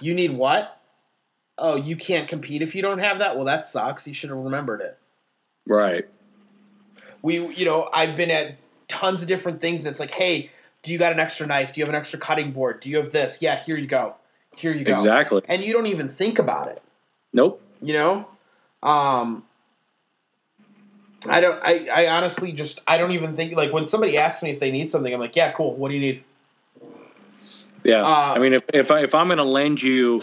"You 0.00 0.14
need 0.14 0.32
what?" 0.32 0.80
Oh, 1.58 1.76
you 1.76 1.94
can't 1.94 2.26
compete 2.26 2.62
if 2.62 2.74
you 2.74 2.80
don't 2.80 3.00
have 3.00 3.18
that. 3.18 3.36
Well, 3.36 3.44
that 3.44 3.66
sucks. 3.66 4.08
You 4.08 4.14
should 4.14 4.30
have 4.30 4.38
remembered 4.38 4.80
it. 4.80 4.98
right 5.66 6.06
We, 7.20 7.46
you 7.54 7.66
know, 7.66 7.90
I've 7.92 8.16
been 8.16 8.30
at 8.30 8.56
tons 8.88 9.20
of 9.20 9.28
different 9.28 9.60
things, 9.60 9.80
and 9.80 9.88
it's 9.88 10.00
like, 10.00 10.14
hey, 10.14 10.50
do 10.82 10.90
you 10.90 10.98
got 10.98 11.12
an 11.12 11.20
extra 11.20 11.46
knife? 11.46 11.72
Do 11.72 11.80
you 11.80 11.84
have 11.84 11.94
an 11.94 12.00
extra 12.00 12.18
cutting 12.18 12.50
board? 12.50 12.80
Do 12.80 12.88
you 12.88 12.96
have 12.96 13.12
this? 13.12 13.38
Yeah, 13.40 13.62
here 13.62 13.76
you 13.76 13.86
go. 13.86 14.16
Here 14.56 14.72
you 14.72 14.84
go. 14.84 14.94
exactly 14.94 15.42
And 15.44 15.62
you 15.62 15.72
don't 15.72 15.86
even 15.86 16.08
think 16.08 16.38
about 16.38 16.68
it. 16.68 16.82
nope 17.32 17.60
You 17.82 17.92
know, 17.92 18.26
um, 18.82 19.44
I 21.28 21.40
don't. 21.40 21.62
I, 21.62 21.86
I 21.86 22.06
honestly 22.08 22.52
just 22.52 22.80
I 22.86 22.96
don't 22.96 23.12
even 23.12 23.36
think 23.36 23.54
like 23.54 23.72
when 23.72 23.86
somebody 23.86 24.16
asks 24.16 24.42
me 24.42 24.50
if 24.50 24.58
they 24.58 24.72
need 24.72 24.90
something, 24.90 25.12
I'm 25.12 25.20
like, 25.20 25.36
yeah, 25.36 25.52
cool. 25.52 25.74
What 25.76 25.90
do 25.90 25.94
you 25.94 26.00
need? 26.00 26.24
Yeah, 27.84 28.02
Uh, 28.02 28.34
I 28.34 28.38
mean, 28.38 28.52
if 28.52 28.62
if, 28.72 28.90
I, 28.90 29.00
if 29.00 29.14
I'm 29.14 29.26
going 29.26 29.38
to 29.38 29.44
lend 29.44 29.82
you 29.82 30.22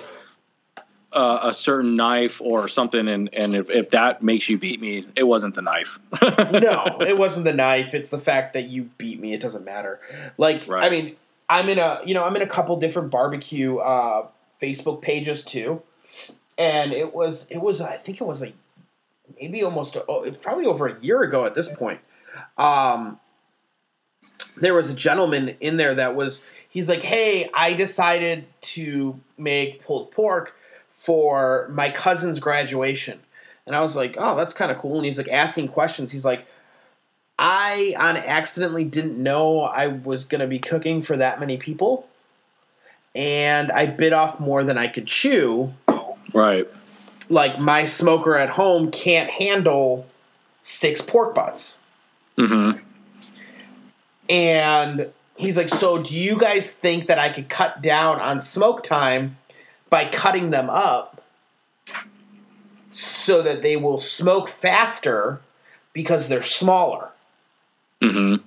uh, 1.11 1.39
a 1.43 1.53
certain 1.53 1.95
knife 1.95 2.41
or 2.41 2.67
something, 2.67 3.07
and 3.07 3.33
and 3.33 3.55
if, 3.55 3.69
if 3.69 3.89
that 3.91 4.21
makes 4.21 4.49
you 4.49 4.57
beat 4.57 4.79
me, 4.79 5.05
it 5.15 5.23
wasn't 5.23 5.55
the 5.55 5.61
knife. 5.61 5.99
no, 6.21 6.97
it 7.01 7.17
wasn't 7.23 7.45
the 7.45 7.53
knife. 7.53 7.93
It's 7.93 8.09
the 8.09 8.19
fact 8.19 8.53
that 8.53 8.69
you 8.69 8.89
beat 8.97 9.19
me. 9.19 9.33
It 9.33 9.41
doesn't 9.41 9.65
matter. 9.65 9.99
Like 10.37 10.67
Right. 10.67 10.83
I 10.83 10.89
mean, 10.89 11.15
I'm 11.49 11.67
in 11.69 11.79
a 11.79 12.01
you 12.05 12.13
know 12.13 12.23
I'm 12.23 12.35
in 12.35 12.41
a 12.41 12.47
couple 12.47 12.77
different 12.79 13.09
barbecue 13.09 13.77
uh, 13.77 14.27
Facebook 14.61 15.01
pages 15.01 15.43
too, 15.43 15.81
and 16.57 16.93
it 16.93 17.13
was 17.13 17.47
it 17.49 17.59
was 17.59 17.81
I 17.81 17.97
think 17.97 18.21
it 18.21 18.25
was 18.25 18.41
like 18.41 18.53
maybe 19.39 19.63
almost 19.63 19.97
oh, 19.97 20.31
probably 20.41 20.65
over 20.65 20.87
a 20.87 20.99
year 21.01 21.23
ago 21.23 21.45
at 21.45 21.55
this 21.55 21.67
point. 21.67 21.99
Um, 22.57 23.19
there 24.57 24.73
was 24.73 24.89
a 24.89 24.93
gentleman 24.93 25.55
in 25.59 25.77
there 25.77 25.95
that 25.95 26.15
was 26.15 26.41
he's 26.69 26.87
like, 26.87 27.03
hey, 27.03 27.49
I 27.53 27.73
decided 27.73 28.45
to 28.61 29.19
make 29.37 29.83
pulled 29.83 30.11
pork 30.11 30.55
for 30.87 31.69
my 31.73 31.89
cousin's 31.89 32.39
graduation. 32.39 33.19
And 33.65 33.75
I 33.75 33.81
was 33.81 33.95
like, 33.95 34.15
oh, 34.17 34.35
that's 34.35 34.53
kind 34.53 34.71
of 34.71 34.77
cool. 34.77 34.97
And 34.97 35.05
he's 35.05 35.17
like 35.17 35.27
asking 35.27 35.67
questions. 35.69 36.11
He's 36.11 36.25
like, 36.25 36.45
I 37.37 37.95
on 37.97 38.17
accidentally 38.17 38.83
didn't 38.83 39.21
know 39.21 39.61
I 39.61 39.87
was 39.87 40.25
going 40.25 40.41
to 40.41 40.47
be 40.47 40.59
cooking 40.59 41.01
for 41.01 41.17
that 41.17 41.39
many 41.39 41.57
people. 41.57 42.07
And 43.15 43.71
I 43.71 43.85
bit 43.85 44.13
off 44.13 44.39
more 44.39 44.63
than 44.63 44.77
I 44.77 44.87
could 44.87 45.07
chew. 45.07 45.73
right. 46.33 46.67
Like 47.29 47.59
my 47.59 47.85
smoker 47.85 48.35
at 48.35 48.49
home 48.49 48.91
can't 48.91 49.29
handle 49.29 50.07
six 50.61 51.01
pork 51.01 51.33
butts. 51.33 51.77
Mm-hmm. 52.37 52.79
And 54.29 55.11
he's 55.39 55.57
like, 55.57 55.69
So 55.69 56.01
do 56.03 56.15
you 56.15 56.37
guys 56.37 56.71
think 56.71 57.07
that 57.07 57.17
I 57.17 57.29
could 57.29 57.49
cut 57.49 57.81
down 57.81 58.19
on 58.19 58.41
smoke 58.41 58.83
time 58.83 59.37
by 59.89 60.05
cutting 60.05 60.51
them 60.51 60.69
up 60.69 61.21
so 62.91 63.41
that 63.41 63.61
they 63.61 63.75
will 63.75 63.99
smoke 63.99 64.49
faster 64.49 65.41
because 65.93 66.27
they're 66.27 66.43
smaller? 66.43 67.09
Mm-hmm. 68.01 68.43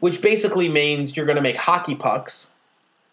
Which 0.00 0.20
basically 0.20 0.68
means 0.68 1.16
you're 1.16 1.26
going 1.26 1.36
to 1.36 1.42
make 1.42 1.56
hockey 1.56 1.94
pucks 1.94 2.50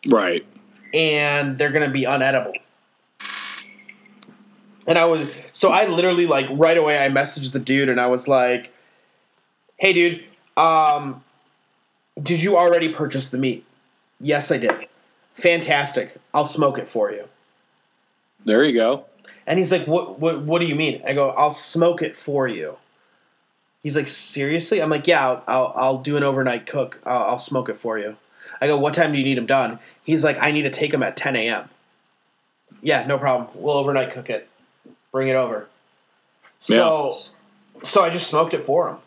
Right. 0.08 0.46
and 0.94 1.58
they're 1.58 1.72
going 1.72 1.88
to 1.88 1.94
be 1.94 2.04
unedible. 2.04 2.54
And 4.88 4.98
I 4.98 5.06
was, 5.06 5.30
so 5.54 5.72
I 5.72 5.86
literally, 5.86 6.26
like, 6.26 6.48
right 6.52 6.78
away, 6.78 7.04
I 7.04 7.08
messaged 7.10 7.52
the 7.52 7.60
dude 7.60 7.88
and 7.88 8.00
I 8.02 8.08
was 8.08 8.28
like, 8.28 8.74
Hey, 9.78 9.94
dude, 9.94 10.24
um, 10.58 11.24
did 12.22 12.42
you 12.42 12.58
already 12.58 12.90
purchase 12.90 13.30
the 13.30 13.38
meat? 13.38 13.66
Yes, 14.20 14.52
I 14.52 14.58
did. 14.58 14.88
Fantastic. 15.34 16.18
I'll 16.34 16.46
smoke 16.46 16.78
it 16.78 16.88
for 16.88 17.12
you. 17.12 17.28
There 18.46 18.64
you 18.64 18.74
go. 18.74 19.06
And 19.48 19.60
he's 19.60 19.72
like, 19.72 19.88
"What? 19.88 20.20
What? 20.20 20.42
What 20.42 20.60
do 20.60 20.68
you 20.68 20.76
mean?" 20.76 21.02
I 21.06 21.14
go, 21.14 21.32
"I'll 21.32 21.54
smoke 21.54 22.02
it 22.02 22.16
for 22.16 22.48
you." 22.48 22.78
He's 23.82 23.96
like, 23.96 24.08
"Seriously?" 24.08 24.82
I'm 24.82 24.90
like, 24.90 25.08
"Yeah, 25.08 25.28
I'll 25.28 25.44
I'll, 25.48 25.74
I'll 25.76 25.98
do 25.98 26.18
an 26.18 26.24
overnight 26.24 26.68
cook. 26.68 27.00
I'll, 27.06 27.24
I'll 27.24 27.40
smoke 27.40 27.70
it 27.70 27.80
for 27.80 27.98
you." 27.98 28.18
I 28.60 28.68
go, 28.68 28.78
"What 28.78 28.94
time 28.94 29.12
do 29.12 29.18
you 29.18 29.24
need 29.24 29.38
them 29.38 29.48
done?" 29.48 29.80
He's 30.04 30.24
like, 30.24 30.38
"I 30.40 30.52
need 30.52 30.64
to 30.64 30.70
take 30.70 30.92
them 30.92 31.04
at 31.04 31.18
10 31.18 31.36
a.m." 31.36 31.70
Yeah, 32.82 33.06
no 33.06 33.18
problem. 33.18 33.50
We'll 33.56 33.78
overnight 33.78 34.12
cook 34.12 34.30
it. 34.30 34.48
Bring 35.12 35.28
it 35.28 35.36
over. 35.36 35.68
So, 36.60 37.14
so 37.84 38.04
I 38.04 38.10
just 38.10 38.28
smoked 38.28 38.54
it 38.54 38.64
for 38.64 38.90
him. 38.90 38.98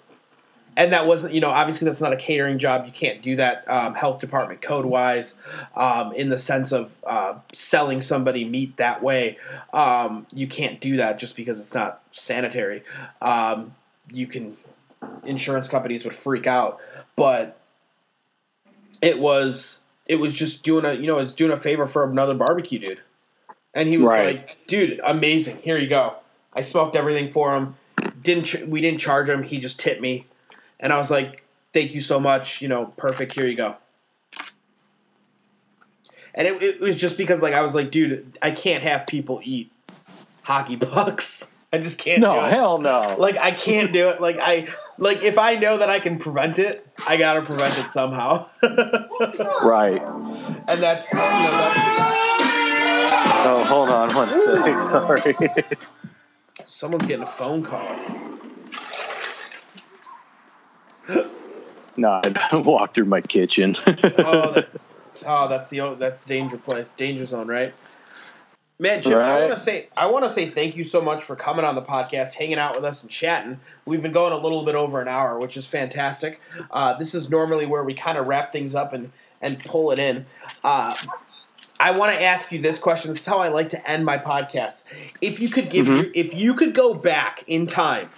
And 0.77 0.93
that 0.93 1.07
wasn't, 1.07 1.35
you 1.35 1.41
know, 1.41 1.51
obviously 1.51 1.87
that's 1.87 2.01
not 2.01 2.12
a 2.12 2.16
catering 2.16 2.59
job. 2.59 2.85
You 2.87 2.93
can't 2.93 3.22
do 3.22 3.37
that 3.37 3.64
um, 3.70 3.95
health 3.95 4.18
department 4.20 4.61
code 4.61 4.85
wise 4.85 5.35
um, 5.77 6.12
in 6.14 6.31
the 6.31 6.39
sense 6.39 6.72
of 6.72 6.91
uh, 7.05 7.35
selling 7.53 8.01
somebody 8.03 8.45
meat 8.45 8.77
that 8.79 9.03
way. 9.03 9.39
Um, 9.72 10.27
you 10.33 10.49
can't 10.49 10.81
do 10.81 10.97
that 10.97 11.18
just 11.18 11.37
because 11.37 11.61
it's 11.61 11.75
not 11.75 12.03
sanitary. 12.11 12.83
Um, 13.22 13.75
you 14.11 14.27
can, 14.27 14.57
insurance 15.22 15.68
companies 15.68 16.03
would 16.05 16.14
freak 16.14 16.47
out. 16.49 16.81
But 17.14 17.57
it 19.01 19.20
was, 19.20 19.81
it 20.07 20.16
was 20.16 20.35
just 20.35 20.64
doing 20.64 20.85
a, 20.85 20.95
you 20.95 21.07
know, 21.07 21.18
it's 21.18 21.35
doing 21.35 21.53
a 21.53 21.57
favor 21.57 21.87
for 21.87 22.03
another 22.11 22.35
barbecue 22.35 22.81
dude. 22.81 23.01
And 23.75 23.91
he 23.93 23.99
was 23.99 24.09
Right. 24.09 24.37
like, 24.37 24.59
dude, 24.66 25.01
amazing. 25.05 25.59
Here 25.62 25.79
you 25.79 25.89
go. 25.89 26.14
I 26.53 26.62
smoked 26.62 26.97
everything 26.97 27.31
for 27.31 27.55
him. 27.57 27.77
Didn't 28.22 28.45
ch- 28.45 28.62
we 28.66 28.81
didn't 28.81 29.01
charge 29.01 29.29
him. 29.29 29.43
He 29.45 29.59
just 29.59 29.79
tipped 29.79 30.01
me. 30.01 30.27
And 30.81 30.93
I 30.93 30.99
was 30.99 31.11
like, 31.11 31.43
thank 31.72 31.95
you 31.95 32.01
so 32.01 32.20
much. 32.20 32.61
You 32.62 32.68
know, 32.68 32.87
perfect. 32.97 33.33
Here 33.33 33.47
you 33.47 33.57
go. 33.57 33.77
And 36.35 36.49
it, 36.49 36.62
it 36.62 36.81
was 36.81 36.97
just 36.97 37.16
because, 37.16 37.41
like, 37.43 37.55
I 37.55 37.62
was 37.62 37.75
like, 37.75 37.91
dude, 37.93 38.39
I 38.43 38.51
can't 38.51 38.81
have 38.81 39.07
people 39.07 39.41
eat 39.45 39.70
hockey 40.43 40.77
pucks. 40.77 41.49
I 41.72 41.79
just 41.79 41.99
can't 41.99 42.20
No, 42.20 42.35
do 42.41 42.47
it. 42.47 42.53
hell 42.53 42.79
no. 42.79 43.16
Like, 43.18 43.37
I 43.37 43.51
can't 43.51 43.93
do 43.93 44.09
it. 44.09 44.20
Like, 44.20 44.39
I, 44.41 44.68
like, 44.97 45.22
if 45.22 45.39
I 45.39 45.57
know 45.57 45.79
that 45.79 45.91
I 45.91 45.99
can 45.99 46.18
prevent 46.18 46.59
it, 46.61 46.87
I 47.07 47.16
gotta 47.16 47.43
prevent 47.43 47.77
it 47.79 47.91
somehow. 47.91 48.47
right. 48.62 50.01
and 50.03 50.81
that's, 50.83 51.12
you 51.12 51.18
know, 51.18 51.51
that's, 51.51 52.45
Oh, 53.47 53.64
hold 53.66 53.89
on 53.91 54.14
one 54.14 54.33
sec. 54.33 54.81
Sorry. 54.83 55.35
someone's 56.66 57.07
getting 57.07 57.25
a 57.25 57.31
phone 57.31 57.62
call. 57.64 57.85
No, 61.97 62.21
I 62.25 62.57
walked 62.65 62.95
through 62.95 63.07
my 63.07 63.21
kitchen. 63.21 63.77
Oh, 63.87 64.53
that, 64.53 64.69
oh, 65.27 65.49
that's 65.49 65.69
the 65.69 65.97
that's 65.99 66.21
the 66.21 66.29
danger 66.29 66.59
place, 66.59 66.91
danger 66.97 67.27
zone, 67.27 67.49
right? 67.49 67.75
Man, 68.77 69.03
Chip, 69.03 69.13
I 69.13 69.39
want 69.39 69.55
to 69.55 69.61
say 69.61 69.89
I 69.97 70.07
want 70.07 70.25
to 70.25 70.31
say 70.31 70.51
thank 70.51 70.77
you 70.77 70.83
so 70.83 71.01
much 71.01 71.23
for 71.23 71.37
coming 71.37 71.65
on 71.65 71.77
the 71.77 71.83
podcast, 71.83 72.35
hanging 72.35 72.59
out 72.59 72.75
with 72.75 72.85
us, 72.85 73.03
and 73.03 73.11
chatting. 73.11 73.61
We've 73.85 74.03
been 74.03 74.13
going 74.13 74.33
a 74.33 74.37
little 74.37 74.65
bit 74.65 74.75
over 74.75 75.01
an 75.01 75.07
hour, 75.07 75.39
which 75.39 75.57
is 75.57 75.67
fantastic. 75.67 76.41
Uh, 76.73 76.95
this 76.99 77.15
is 77.15 77.31
normally 77.31 77.67
where 77.67 77.85
we 77.85 77.95
kind 77.95 78.19
of 78.19 78.27
wrap 78.27 78.53
things 78.53 78.75
up 78.75 78.93
and 78.93 79.13
and 79.41 79.63
pull 79.63 79.93
it 79.93 80.01
in. 80.01 80.27
Uh, 80.65 80.97
I 81.79 81.93
want 81.93 82.13
to 82.17 82.23
ask 82.23 82.51
you 82.51 82.61
this 82.61 82.79
question. 82.79 83.11
This 83.11 83.21
is 83.21 83.27
how 83.27 83.39
I 83.39 83.49
like 83.49 83.71
to 83.71 83.91
end 83.91 84.05
my 84.05 84.19
podcast. 84.19 84.85
If 85.21 85.39
you 85.39 85.51
could 85.51 85.71
give, 85.71 85.87
your, 85.87 86.07
if 86.15 86.35
you 86.35 86.55
could 86.55 86.75
go 86.75 86.95
back 86.95 87.45
in 87.47 87.67
time 87.67 88.11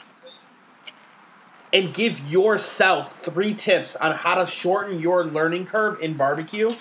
and 1.73 1.93
give 1.93 2.21
yourself 2.21 3.23
three 3.23 3.55
tips 3.55 3.97
on 3.97 4.13
how 4.13 4.35
to 4.35 4.47
shorten 4.47 5.01
your 5.01 5.25
learning 5.25 5.67
curve 5.67 6.01
in 6.01 6.15
barbecue, 6.15 6.73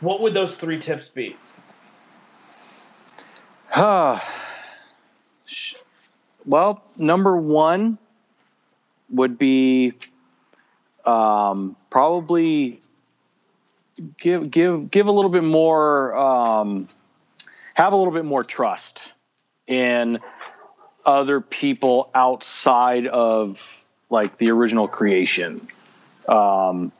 what 0.00 0.20
would 0.20 0.34
those 0.34 0.56
three 0.56 0.78
tips 0.78 1.08
be? 1.08 1.36
Ah, 3.74 4.22
well, 6.44 6.82
number 6.98 7.36
one 7.36 7.98
would 9.10 9.38
be 9.38 9.92
um, 11.04 11.76
probably 11.90 12.80
give 14.16 14.50
give 14.50 14.90
give 14.90 15.06
a 15.06 15.12
little 15.12 15.30
bit 15.30 15.44
more 15.44 16.16
um, 16.16 16.88
have 17.74 17.92
a 17.92 17.96
little 17.96 18.12
bit 18.12 18.24
more 18.24 18.44
trust 18.44 19.12
in 19.66 20.18
other 21.04 21.40
people 21.40 22.10
outside 22.14 23.06
of 23.06 23.84
like 24.10 24.38
the 24.38 24.50
original 24.50 24.88
creation. 24.88 25.68
Um, 26.28 26.92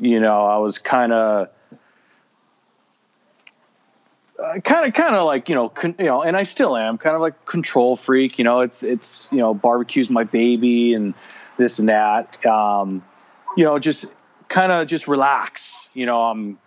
you 0.00 0.20
know, 0.20 0.46
I 0.46 0.58
was 0.58 0.78
kind 0.78 1.12
of 1.12 1.48
kind 4.64 4.86
of 4.86 4.94
kind 4.94 5.14
of 5.14 5.24
like 5.26 5.48
you 5.48 5.54
know 5.54 5.68
con, 5.68 5.94
you 5.98 6.06
know 6.06 6.22
and 6.22 6.36
i 6.36 6.44
still 6.44 6.76
am 6.76 6.98
kind 6.98 7.14
of 7.14 7.20
like 7.20 7.44
control 7.44 7.96
freak 7.96 8.38
you 8.38 8.44
know 8.44 8.60
it's 8.60 8.82
it's 8.82 9.30
you 9.30 9.38
know 9.38 9.52
barbecue's 9.52 10.08
my 10.08 10.24
baby 10.24 10.94
and 10.94 11.14
this 11.56 11.78
and 11.78 11.90
that 11.90 12.44
um 12.46 13.02
you 13.56 13.64
know 13.64 13.78
just 13.78 14.06
kind 14.48 14.72
of 14.72 14.86
just 14.86 15.08
relax 15.08 15.88
you 15.92 16.06
know 16.06 16.22
i'm 16.22 16.58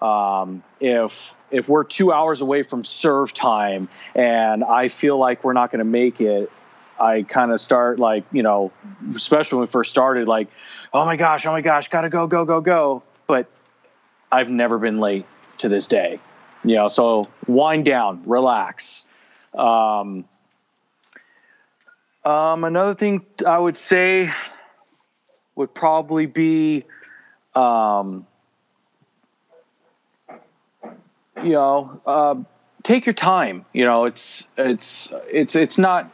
um 0.00 0.62
if 0.80 1.36
if 1.50 1.68
we're 1.68 1.84
two 1.84 2.12
hours 2.12 2.40
away 2.40 2.62
from 2.62 2.84
serve 2.84 3.32
time 3.32 3.88
and 4.14 4.62
i 4.62 4.88
feel 4.88 5.18
like 5.18 5.42
we're 5.42 5.52
not 5.52 5.72
going 5.72 5.80
to 5.80 5.84
make 5.84 6.20
it 6.20 6.50
i 7.00 7.22
kind 7.22 7.50
of 7.50 7.60
start 7.60 7.98
like 7.98 8.24
you 8.30 8.42
know 8.42 8.70
especially 9.14 9.56
when 9.56 9.66
we 9.66 9.70
first 9.70 9.90
started 9.90 10.28
like 10.28 10.48
oh 10.92 11.04
my 11.04 11.16
gosh 11.16 11.46
oh 11.46 11.52
my 11.52 11.60
gosh 11.60 11.88
gotta 11.88 12.08
go 12.08 12.26
go 12.26 12.44
go 12.44 12.60
go. 12.60 13.02
But 13.26 13.50
i've 14.30 14.50
never 14.50 14.78
been 14.78 15.00
late 15.00 15.26
to 15.58 15.68
this 15.68 15.88
day 15.88 16.20
you 16.64 16.76
know 16.76 16.88
so 16.88 17.28
wind 17.46 17.84
down 17.84 18.22
relax. 18.26 19.04
Um, 19.54 20.24
um, 22.24 22.62
another 22.64 22.94
thing 22.94 23.26
i 23.44 23.58
would 23.58 23.76
say 23.76 24.30
would 25.56 25.74
probably 25.74 26.26
be 26.26 26.84
um, 27.56 28.27
you 31.44 31.52
know 31.52 32.00
uh, 32.06 32.34
take 32.82 33.06
your 33.06 33.12
time 33.12 33.64
you 33.72 33.84
know 33.84 34.04
it's 34.04 34.46
it's 34.56 35.12
it's 35.30 35.56
it's 35.56 35.78
not 35.78 36.10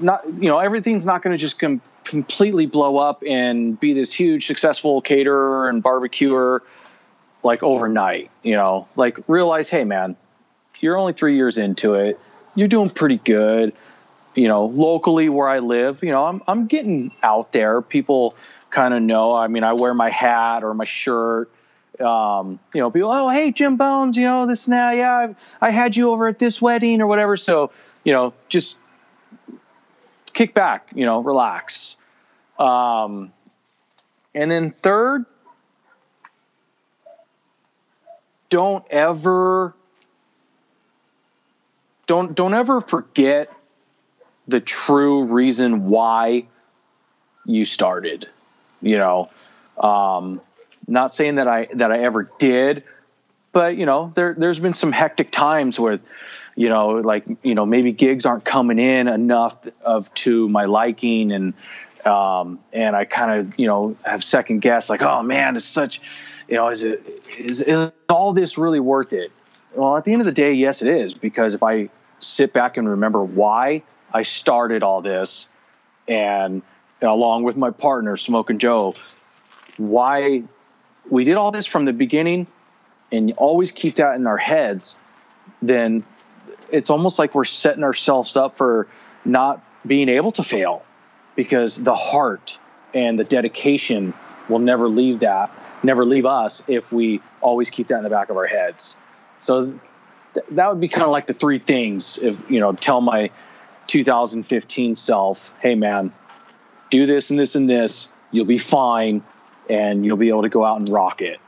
not 0.00 0.24
you 0.26 0.48
know 0.48 0.58
everything's 0.58 1.06
not 1.06 1.22
going 1.22 1.32
to 1.32 1.38
just 1.38 1.58
com- 1.58 1.82
completely 2.04 2.66
blow 2.66 2.98
up 2.98 3.22
and 3.26 3.78
be 3.78 3.92
this 3.92 4.12
huge 4.12 4.46
successful 4.46 5.00
caterer 5.00 5.68
and 5.68 5.82
barbecuer 5.82 6.62
like 7.42 7.62
overnight 7.62 8.30
you 8.42 8.54
know 8.54 8.88
like 8.96 9.18
realize 9.28 9.68
hey 9.68 9.84
man 9.84 10.16
you're 10.80 10.96
only 10.96 11.12
three 11.12 11.36
years 11.36 11.58
into 11.58 11.94
it. 11.94 12.18
You're 12.54 12.68
doing 12.68 12.90
pretty 12.90 13.18
good. 13.18 13.72
You 14.34 14.48
know, 14.48 14.66
locally 14.66 15.28
where 15.28 15.48
I 15.48 15.58
live, 15.58 16.02
you 16.02 16.10
know, 16.10 16.24
I'm 16.24 16.42
I'm 16.46 16.66
getting 16.66 17.12
out 17.22 17.52
there. 17.52 17.82
People 17.82 18.36
kind 18.70 18.94
of 18.94 19.02
know. 19.02 19.34
I 19.34 19.48
mean, 19.48 19.64
I 19.64 19.72
wear 19.72 19.94
my 19.94 20.10
hat 20.10 20.62
or 20.62 20.74
my 20.74 20.84
shirt. 20.84 21.50
Um, 22.00 22.60
you 22.72 22.80
know, 22.80 22.90
people, 22.90 23.10
oh, 23.10 23.28
hey, 23.28 23.50
Jim 23.50 23.76
Bones, 23.76 24.16
you 24.16 24.24
know, 24.24 24.46
this 24.46 24.68
now. 24.68 24.92
Yeah, 24.92 25.12
I, 25.60 25.66
I 25.66 25.70
had 25.70 25.96
you 25.96 26.10
over 26.10 26.28
at 26.28 26.38
this 26.38 26.62
wedding 26.62 27.00
or 27.00 27.06
whatever. 27.06 27.36
So, 27.36 27.72
you 28.04 28.12
know, 28.12 28.32
just 28.48 28.78
kick 30.32 30.54
back, 30.54 30.88
you 30.94 31.04
know, 31.04 31.20
relax. 31.20 31.96
Um, 32.58 33.32
and 34.34 34.50
then 34.50 34.70
third, 34.70 35.24
don't 38.50 38.84
ever 38.90 39.74
don't 42.06 42.34
don't 42.34 42.54
ever 42.54 42.80
forget 42.80 43.52
the 44.46 44.60
true 44.60 45.24
reason 45.24 45.88
why 45.88 46.46
you 47.44 47.64
started. 47.64 48.26
You 48.80 48.98
know, 48.98 49.30
um, 49.78 50.40
not 50.88 51.14
saying 51.14 51.36
that 51.36 51.46
I 51.46 51.68
that 51.74 51.92
I 51.92 52.00
ever 52.00 52.30
did, 52.38 52.82
but 53.52 53.76
you 53.76 53.86
know, 53.86 54.12
there 54.14 54.34
there's 54.36 54.58
been 54.58 54.74
some 54.74 54.92
hectic 54.92 55.30
times 55.30 55.78
where, 55.78 56.00
you 56.56 56.68
know, 56.68 56.90
like 56.90 57.26
you 57.42 57.54
know 57.54 57.66
maybe 57.66 57.92
gigs 57.92 58.26
aren't 58.26 58.44
coming 58.44 58.78
in 58.78 59.08
enough 59.08 59.56
of 59.82 60.12
to 60.14 60.48
my 60.48 60.64
liking, 60.64 61.32
and 61.32 61.54
um, 62.06 62.58
and 62.72 62.96
I 62.96 63.04
kind 63.04 63.38
of 63.38 63.58
you 63.58 63.66
know 63.66 63.96
have 64.02 64.24
second 64.24 64.60
guess 64.60 64.90
like, 64.90 65.02
oh 65.02 65.22
man, 65.22 65.56
it's 65.56 65.64
such, 65.64 66.00
you 66.48 66.56
know, 66.56 66.68
is 66.68 66.82
it 66.82 67.26
is, 67.38 67.60
is 67.60 67.90
all 68.08 68.32
this 68.32 68.58
really 68.58 68.80
worth 68.80 69.12
it? 69.12 69.30
Well, 69.74 69.96
at 69.96 70.04
the 70.04 70.12
end 70.12 70.22
of 70.22 70.26
the 70.26 70.32
day, 70.32 70.54
yes, 70.54 70.82
it 70.82 70.88
is 70.88 71.14
because 71.14 71.54
if 71.54 71.62
I 71.62 71.90
sit 72.20 72.52
back 72.52 72.76
and 72.78 72.88
remember 72.88 73.22
why 73.22 73.82
I 74.12 74.22
started 74.22 74.82
all 74.82 75.02
this, 75.02 75.46
and 76.08 76.62
along 77.02 77.44
with 77.44 77.56
my 77.56 77.70
partner, 77.70 78.16
Smoking 78.16 78.58
Joe, 78.58 78.94
why 79.76 80.42
we 81.10 81.24
did 81.24 81.36
all 81.36 81.50
this 81.50 81.66
from 81.66 81.84
the 81.84 81.92
beginning, 81.92 82.46
and 83.10 83.32
always 83.36 83.72
keep 83.72 83.96
that 83.96 84.16
in 84.16 84.26
our 84.26 84.36
heads, 84.36 84.98
then 85.62 86.04
it's 86.70 86.90
almost 86.90 87.18
like 87.18 87.34
we're 87.34 87.44
setting 87.44 87.84
ourselves 87.84 88.36
up 88.36 88.56
for 88.56 88.86
not 89.24 89.64
being 89.86 90.08
able 90.08 90.32
to 90.32 90.42
fail 90.42 90.82
because 91.34 91.76
the 91.76 91.94
heart 91.94 92.58
and 92.92 93.18
the 93.18 93.24
dedication 93.24 94.12
will 94.48 94.58
never 94.58 94.88
leave 94.88 95.20
that, 95.20 95.50
never 95.82 96.04
leave 96.04 96.26
us 96.26 96.62
if 96.68 96.92
we 96.92 97.20
always 97.40 97.70
keep 97.70 97.88
that 97.88 97.98
in 97.98 98.04
the 98.04 98.10
back 98.10 98.28
of 98.28 98.36
our 98.36 98.46
heads. 98.46 98.96
So 99.38 99.78
th- 100.34 100.46
that 100.50 100.68
would 100.68 100.80
be 100.80 100.88
kind 100.88 101.04
of 101.04 101.10
like 101.10 101.26
the 101.26 101.34
three 101.34 101.58
things 101.58 102.18
if, 102.18 102.50
you 102.50 102.60
know, 102.60 102.72
tell 102.72 103.00
my 103.00 103.30
2015 103.86 104.96
self, 104.96 105.54
hey 105.60 105.74
man, 105.74 106.12
do 106.90 107.06
this 107.06 107.30
and 107.30 107.38
this 107.38 107.54
and 107.54 107.68
this, 107.68 108.08
you'll 108.30 108.44
be 108.44 108.58
fine 108.58 109.22
and 109.68 110.04
you'll 110.04 110.16
be 110.16 110.28
able 110.28 110.42
to 110.42 110.48
go 110.48 110.64
out 110.64 110.78
and 110.78 110.88
rock 110.88 111.20
it. 111.22 111.38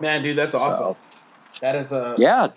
Man, 0.00 0.22
dude, 0.22 0.36
that's 0.38 0.54
awesome. 0.54 0.94
So, 0.94 0.96
that 1.60 1.76
is 1.76 1.92
a 1.92 2.14
yeah, 2.18 2.48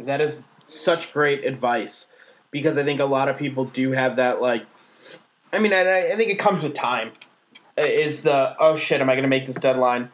that 0.00 0.20
is 0.20 0.42
such 0.66 1.12
great 1.12 1.44
advice 1.44 2.08
because 2.50 2.78
I 2.78 2.84
think 2.84 3.00
a 3.00 3.04
lot 3.04 3.28
of 3.28 3.36
people 3.36 3.64
do 3.64 3.92
have 3.92 4.16
that 4.16 4.40
like. 4.40 4.64
I 5.52 5.58
mean, 5.58 5.72
I, 5.72 6.12
I 6.12 6.16
think 6.16 6.30
it 6.30 6.38
comes 6.38 6.62
with 6.62 6.74
time. 6.74 7.12
Is 7.76 8.22
the 8.22 8.54
oh 8.58 8.76
shit? 8.76 9.00
Am 9.00 9.08
I 9.08 9.14
going 9.14 9.22
to 9.22 9.28
make 9.28 9.46
this 9.46 9.56
deadline? 9.56 10.10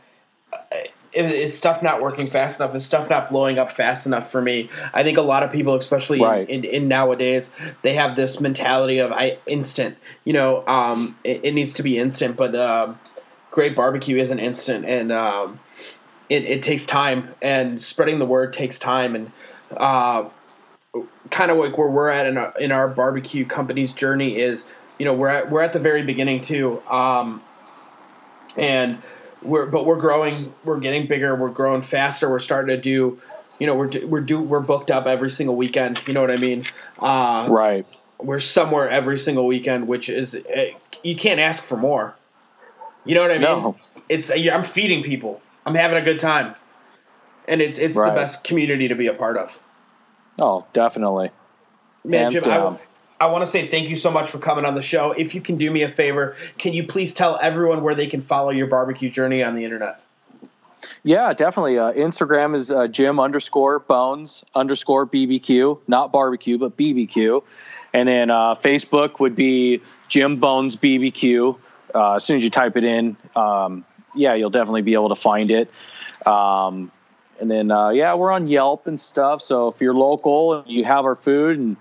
Is 1.12 1.56
stuff 1.56 1.82
not 1.82 2.00
working 2.00 2.26
fast 2.28 2.60
enough? 2.60 2.74
Is 2.74 2.86
stuff 2.86 3.10
not 3.10 3.30
blowing 3.30 3.58
up 3.58 3.72
fast 3.72 4.06
enough 4.06 4.30
for 4.30 4.40
me? 4.40 4.70
I 4.94 5.02
think 5.02 5.18
a 5.18 5.22
lot 5.22 5.42
of 5.42 5.50
people, 5.50 5.74
especially 5.74 6.20
Right. 6.20 6.48
in, 6.48 6.64
in, 6.64 6.82
in 6.82 6.88
nowadays, 6.88 7.50
they 7.82 7.94
have 7.94 8.14
this 8.16 8.38
mentality 8.38 8.98
of 8.98 9.10
I 9.10 9.38
instant. 9.46 9.96
You 10.24 10.34
know, 10.34 10.64
um, 10.68 11.16
it, 11.24 11.40
it 11.44 11.52
needs 11.52 11.74
to 11.74 11.82
be 11.82 11.98
instant, 11.98 12.36
but 12.36 12.54
um, 12.54 12.98
great 13.50 13.74
barbecue 13.74 14.16
isn't 14.16 14.38
instant, 14.38 14.84
and 14.84 15.12
um, 15.12 15.60
it, 16.28 16.44
it 16.44 16.62
takes 16.62 16.86
time, 16.86 17.34
and 17.42 17.80
spreading 17.80 18.18
the 18.18 18.26
word 18.26 18.52
takes 18.52 18.78
time, 18.78 19.14
and 19.14 19.32
uh, 19.76 20.28
kind 21.30 21.50
of 21.50 21.58
like 21.58 21.76
where 21.78 21.88
we're 21.88 22.08
at 22.08 22.26
in 22.26 22.36
our, 22.36 22.58
in 22.58 22.72
our 22.72 22.88
barbecue 22.88 23.44
company's 23.44 23.92
journey 23.92 24.38
is, 24.38 24.66
you 24.98 25.04
know, 25.04 25.14
we're 25.14 25.28
at 25.28 25.50
we're 25.50 25.62
at 25.62 25.72
the 25.72 25.78
very 25.78 26.02
beginning 26.02 26.40
too, 26.40 26.82
um, 26.88 27.42
and 28.56 29.00
we're 29.42 29.66
but 29.66 29.86
we're 29.86 29.96
growing, 29.96 30.34
we're 30.64 30.78
getting 30.80 31.06
bigger, 31.06 31.34
we're 31.34 31.48
growing 31.48 31.82
faster, 31.82 32.28
we're 32.28 32.38
starting 32.38 32.76
to 32.76 32.80
do, 32.80 33.20
you 33.58 33.66
know, 33.66 33.74
we're 33.74 33.90
we're 34.06 34.20
do 34.20 34.40
we're 34.40 34.60
booked 34.60 34.90
up 34.90 35.06
every 35.06 35.30
single 35.30 35.56
weekend, 35.56 36.00
you 36.06 36.12
know 36.12 36.20
what 36.20 36.30
I 36.30 36.36
mean? 36.36 36.66
Uh, 36.98 37.46
right. 37.48 37.86
we're 38.18 38.40
somewhere 38.40 38.88
every 38.88 39.18
single 39.18 39.46
weekend, 39.46 39.88
which 39.88 40.08
is 40.08 40.34
eh, 40.50 40.70
you 41.02 41.16
can't 41.16 41.40
ask 41.40 41.62
for 41.62 41.76
more. 41.76 42.14
You 43.04 43.14
know 43.14 43.22
what 43.22 43.30
I 43.30 43.34
mean? 43.34 43.42
No. 43.42 43.76
It's 44.08 44.30
I'm 44.30 44.64
feeding 44.64 45.02
people. 45.02 45.40
I'm 45.66 45.74
having 45.74 45.98
a 45.98 46.02
good 46.04 46.18
time, 46.20 46.54
and 47.46 47.60
it's 47.60 47.78
it's 47.78 47.96
Right. 47.96 48.10
the 48.10 48.14
best 48.14 48.44
community 48.44 48.88
to 48.88 48.94
be 48.94 49.06
a 49.06 49.14
part 49.14 49.36
of. 49.36 49.60
Oh, 50.38 50.64
definitely. 50.72 51.30
Man, 52.04 52.32
Hands 52.32 52.34
Jim, 52.34 52.42
down. 52.44 52.78
I, 53.20 53.26
I 53.26 53.30
want 53.30 53.44
to 53.44 53.50
say 53.50 53.68
thank 53.68 53.88
you 53.88 53.96
so 53.96 54.10
much 54.10 54.30
for 54.30 54.38
coming 54.38 54.64
on 54.64 54.74
the 54.74 54.82
show. 54.82 55.12
If 55.12 55.34
you 55.34 55.40
can 55.40 55.56
do 55.58 55.70
me 55.70 55.82
a 55.82 55.88
favor, 55.90 56.34
can 56.58 56.72
you 56.72 56.82
please 56.84 57.12
tell 57.12 57.38
everyone 57.42 57.82
where 57.82 57.94
they 57.94 58.06
can 58.06 58.22
follow 58.22 58.50
your 58.50 58.66
barbecue 58.66 59.10
journey 59.10 59.42
on 59.42 59.54
the 59.54 59.64
internet? 59.64 60.00
Yeah, 61.02 61.34
definitely. 61.34 61.78
Uh, 61.78 61.92
Instagram 61.92 62.54
is 62.54 62.70
uh, 62.70 62.86
Jim 62.86 63.20
underscore 63.20 63.78
Bones 63.80 64.44
underscore 64.54 65.06
BBQ, 65.06 65.80
not 65.86 66.10
barbecue, 66.10 66.56
but 66.56 66.76
BBQ. 66.76 67.42
And 67.92 68.08
then 68.08 68.30
uh, 68.30 68.54
Facebook 68.54 69.20
would 69.20 69.36
be 69.36 69.82
Jim 70.08 70.36
Bones 70.36 70.76
BBQ. 70.76 71.58
Uh, 71.94 72.14
as 72.14 72.24
soon 72.24 72.38
as 72.38 72.44
you 72.44 72.50
type 72.50 72.76
it 72.76 72.84
in, 72.84 73.16
um, 73.36 73.84
yeah, 74.14 74.34
you'll 74.34 74.50
definitely 74.50 74.82
be 74.82 74.94
able 74.94 75.08
to 75.10 75.16
find 75.16 75.50
it. 75.50 75.70
Um, 76.26 76.90
and 77.40 77.50
then, 77.50 77.70
uh, 77.70 77.90
yeah, 77.90 78.14
we're 78.14 78.32
on 78.32 78.46
Yelp 78.46 78.86
and 78.86 79.00
stuff. 79.00 79.40
So 79.40 79.68
if 79.68 79.80
you're 79.80 79.94
local 79.94 80.54
and 80.54 80.68
you 80.68 80.84
have 80.84 81.04
our 81.04 81.16
food 81.16 81.58
and 81.58 81.76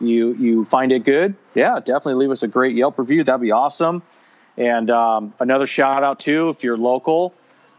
you 0.00 0.34
you 0.34 0.64
find 0.64 0.90
it 0.90 1.04
good, 1.04 1.34
yeah, 1.54 1.78
definitely 1.78 2.14
leave 2.14 2.30
us 2.30 2.42
a 2.42 2.48
great 2.48 2.74
Yelp 2.74 2.98
review. 2.98 3.22
That'd 3.22 3.40
be 3.40 3.52
awesome. 3.52 4.02
And 4.56 4.90
um, 4.90 5.34
another 5.38 5.66
shout 5.66 6.02
out 6.02 6.20
too, 6.20 6.48
if 6.50 6.64
you're 6.64 6.76
local, 6.78 7.34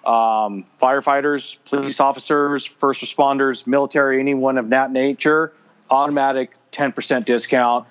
um, 0.06 0.66
firefighters, 0.82 1.58
police 1.66 2.00
officers, 2.00 2.66
first 2.66 3.02
responders, 3.02 3.66
military, 3.68 4.20
anyone 4.20 4.58
of 4.58 4.70
that 4.70 4.92
nature, 4.92 5.54
automatic 5.90 6.52
10% 6.72 7.26
discount. 7.26 7.88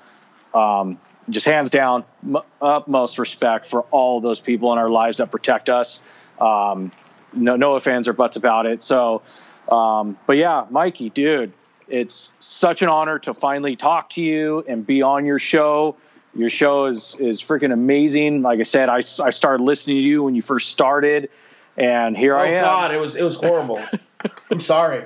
Um, 0.53 0.99
just 1.31 1.47
hands 1.47 1.71
down, 1.71 2.05
m- 2.25 2.39
utmost 2.61 3.19
respect 3.19 3.67
for 3.67 3.83
all 3.91 4.21
those 4.21 4.41
people 4.41 4.73
in 4.73 4.79
our 4.79 4.91
lives 4.91 5.19
that 5.19 5.31
protect 5.31 5.71
us. 5.71 6.03
Um, 6.41 6.93
no, 7.33 7.57
no 7.57 7.77
ifs, 7.77 7.87
ands, 7.87 8.09
or 8.09 8.13
buts 8.13 8.37
about 8.37 8.67
it. 8.67 8.83
So, 8.83 9.23
um, 9.71 10.19
but 10.27 10.37
yeah, 10.37 10.67
Mikey, 10.71 11.11
dude, 11.11 11.53
it's 11.89 12.33
such 12.39 12.83
an 12.83 12.89
honor 12.89 13.19
to 13.21 13.35
finally 13.35 13.77
talk 13.77 14.11
to 14.11 14.23
you 14.23 14.65
and 14.67 14.87
be 14.87 15.03
on 15.03 15.25
your 15.25 15.39
show. 15.39 15.97
Your 16.35 16.49
show 16.49 16.87
is 16.87 17.15
is 17.19 17.43
freaking 17.43 17.73
amazing. 17.73 18.43
Like 18.43 18.59
I 18.59 18.63
said, 18.63 18.89
I, 18.89 18.97
I 18.97 19.01
started 19.31 19.63
listening 19.63 19.97
to 19.97 20.03
you 20.03 20.23
when 20.23 20.35
you 20.35 20.43
first 20.43 20.71
started, 20.71 21.29
and 21.77 22.17
here 22.17 22.35
Oh 22.35 22.41
I 22.41 22.47
am. 22.47 22.65
Oh 22.65 22.69
God, 22.69 22.95
it 22.95 22.99
was 22.99 23.17
it 23.17 23.23
was 23.23 23.37
horrible. 23.37 23.85
I'm 24.51 24.61
sorry. 24.61 25.05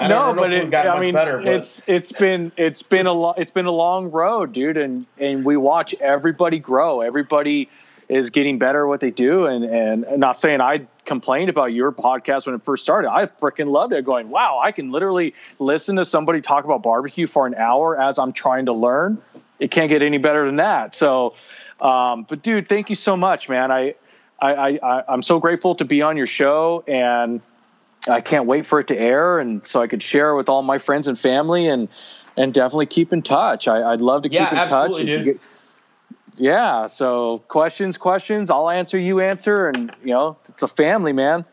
I 0.00 0.08
no, 0.08 0.32
but 0.34 0.52
it, 0.52 0.70
gotten 0.70 0.90
I 0.90 0.94
much 0.94 1.00
mean, 1.02 1.14
better, 1.14 1.38
but 1.38 1.46
it's 1.46 1.82
it's 1.86 2.12
been 2.12 2.52
it's 2.56 2.82
been 2.82 3.06
a 3.06 3.12
lo- 3.12 3.34
it's 3.36 3.50
been 3.50 3.66
a 3.66 3.70
long 3.72 4.10
road, 4.10 4.52
dude, 4.52 4.76
and 4.76 5.06
and 5.18 5.44
we 5.44 5.56
watch 5.56 5.94
everybody 6.00 6.58
grow. 6.58 7.02
Everybody 7.02 7.68
is 8.08 8.30
getting 8.30 8.58
better 8.58 8.84
at 8.84 8.88
what 8.88 9.00
they 9.00 9.10
do, 9.10 9.46
and 9.46 9.64
and 9.64 10.04
I'm 10.06 10.20
not 10.20 10.36
saying 10.36 10.60
I 10.60 10.86
complained 11.04 11.50
about 11.50 11.66
your 11.72 11.92
podcast 11.92 12.46
when 12.46 12.54
it 12.54 12.62
first 12.62 12.82
started. 12.82 13.10
I 13.10 13.26
freaking 13.26 13.68
loved 13.68 13.92
it. 13.92 14.04
Going, 14.04 14.30
wow, 14.30 14.58
I 14.62 14.72
can 14.72 14.90
literally 14.90 15.34
listen 15.58 15.96
to 15.96 16.04
somebody 16.04 16.40
talk 16.40 16.64
about 16.64 16.82
barbecue 16.82 17.26
for 17.26 17.46
an 17.46 17.54
hour 17.54 18.00
as 18.00 18.18
I'm 18.18 18.32
trying 18.32 18.66
to 18.66 18.72
learn. 18.72 19.18
It 19.58 19.70
can't 19.70 19.90
get 19.90 20.02
any 20.02 20.18
better 20.18 20.46
than 20.46 20.56
that. 20.56 20.94
So, 20.94 21.34
um, 21.80 22.24
but 22.28 22.42
dude, 22.42 22.68
thank 22.68 22.88
you 22.88 22.96
so 22.96 23.16
much, 23.16 23.48
man. 23.50 23.70
I, 23.70 23.94
I 24.40 24.78
I- 24.82 25.04
I'm 25.06 25.22
so 25.22 25.38
grateful 25.38 25.74
to 25.74 25.84
be 25.84 26.00
on 26.00 26.16
your 26.16 26.26
show 26.26 26.82
and. 26.88 27.42
I 28.08 28.20
can't 28.20 28.46
wait 28.46 28.64
for 28.66 28.80
it 28.80 28.86
to 28.88 28.98
air, 28.98 29.38
and 29.38 29.66
so 29.66 29.82
I 29.82 29.86
could 29.86 30.02
share 30.02 30.30
it 30.30 30.36
with 30.36 30.48
all 30.48 30.62
my 30.62 30.78
friends 30.78 31.06
and 31.08 31.18
family, 31.18 31.66
and 31.66 31.88
and 32.36 32.54
definitely 32.54 32.86
keep 32.86 33.12
in 33.12 33.22
touch. 33.22 33.68
I, 33.68 33.82
I'd 33.92 34.00
love 34.00 34.22
to 34.22 34.28
keep 34.28 34.40
in 34.52 34.66
touch. 34.66 34.96
to 34.96 35.24
get- 35.24 35.40
yeah. 36.36 36.86
So 36.86 37.42
questions, 37.48 37.98
questions. 37.98 38.50
I'll 38.50 38.70
answer. 38.70 38.98
You 38.98 39.20
answer, 39.20 39.68
and 39.68 39.94
you 40.02 40.12
know 40.12 40.38
it's 40.48 40.62
a 40.62 40.68
family, 40.68 41.12
man. 41.12 41.44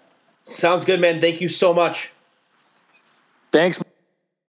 sounds 0.45 0.85
good, 0.85 1.01
man. 1.01 1.19
Thank 1.19 1.41
you 1.41 1.49
so 1.49 1.73
much. 1.73 2.11
Thanks. 3.51 3.81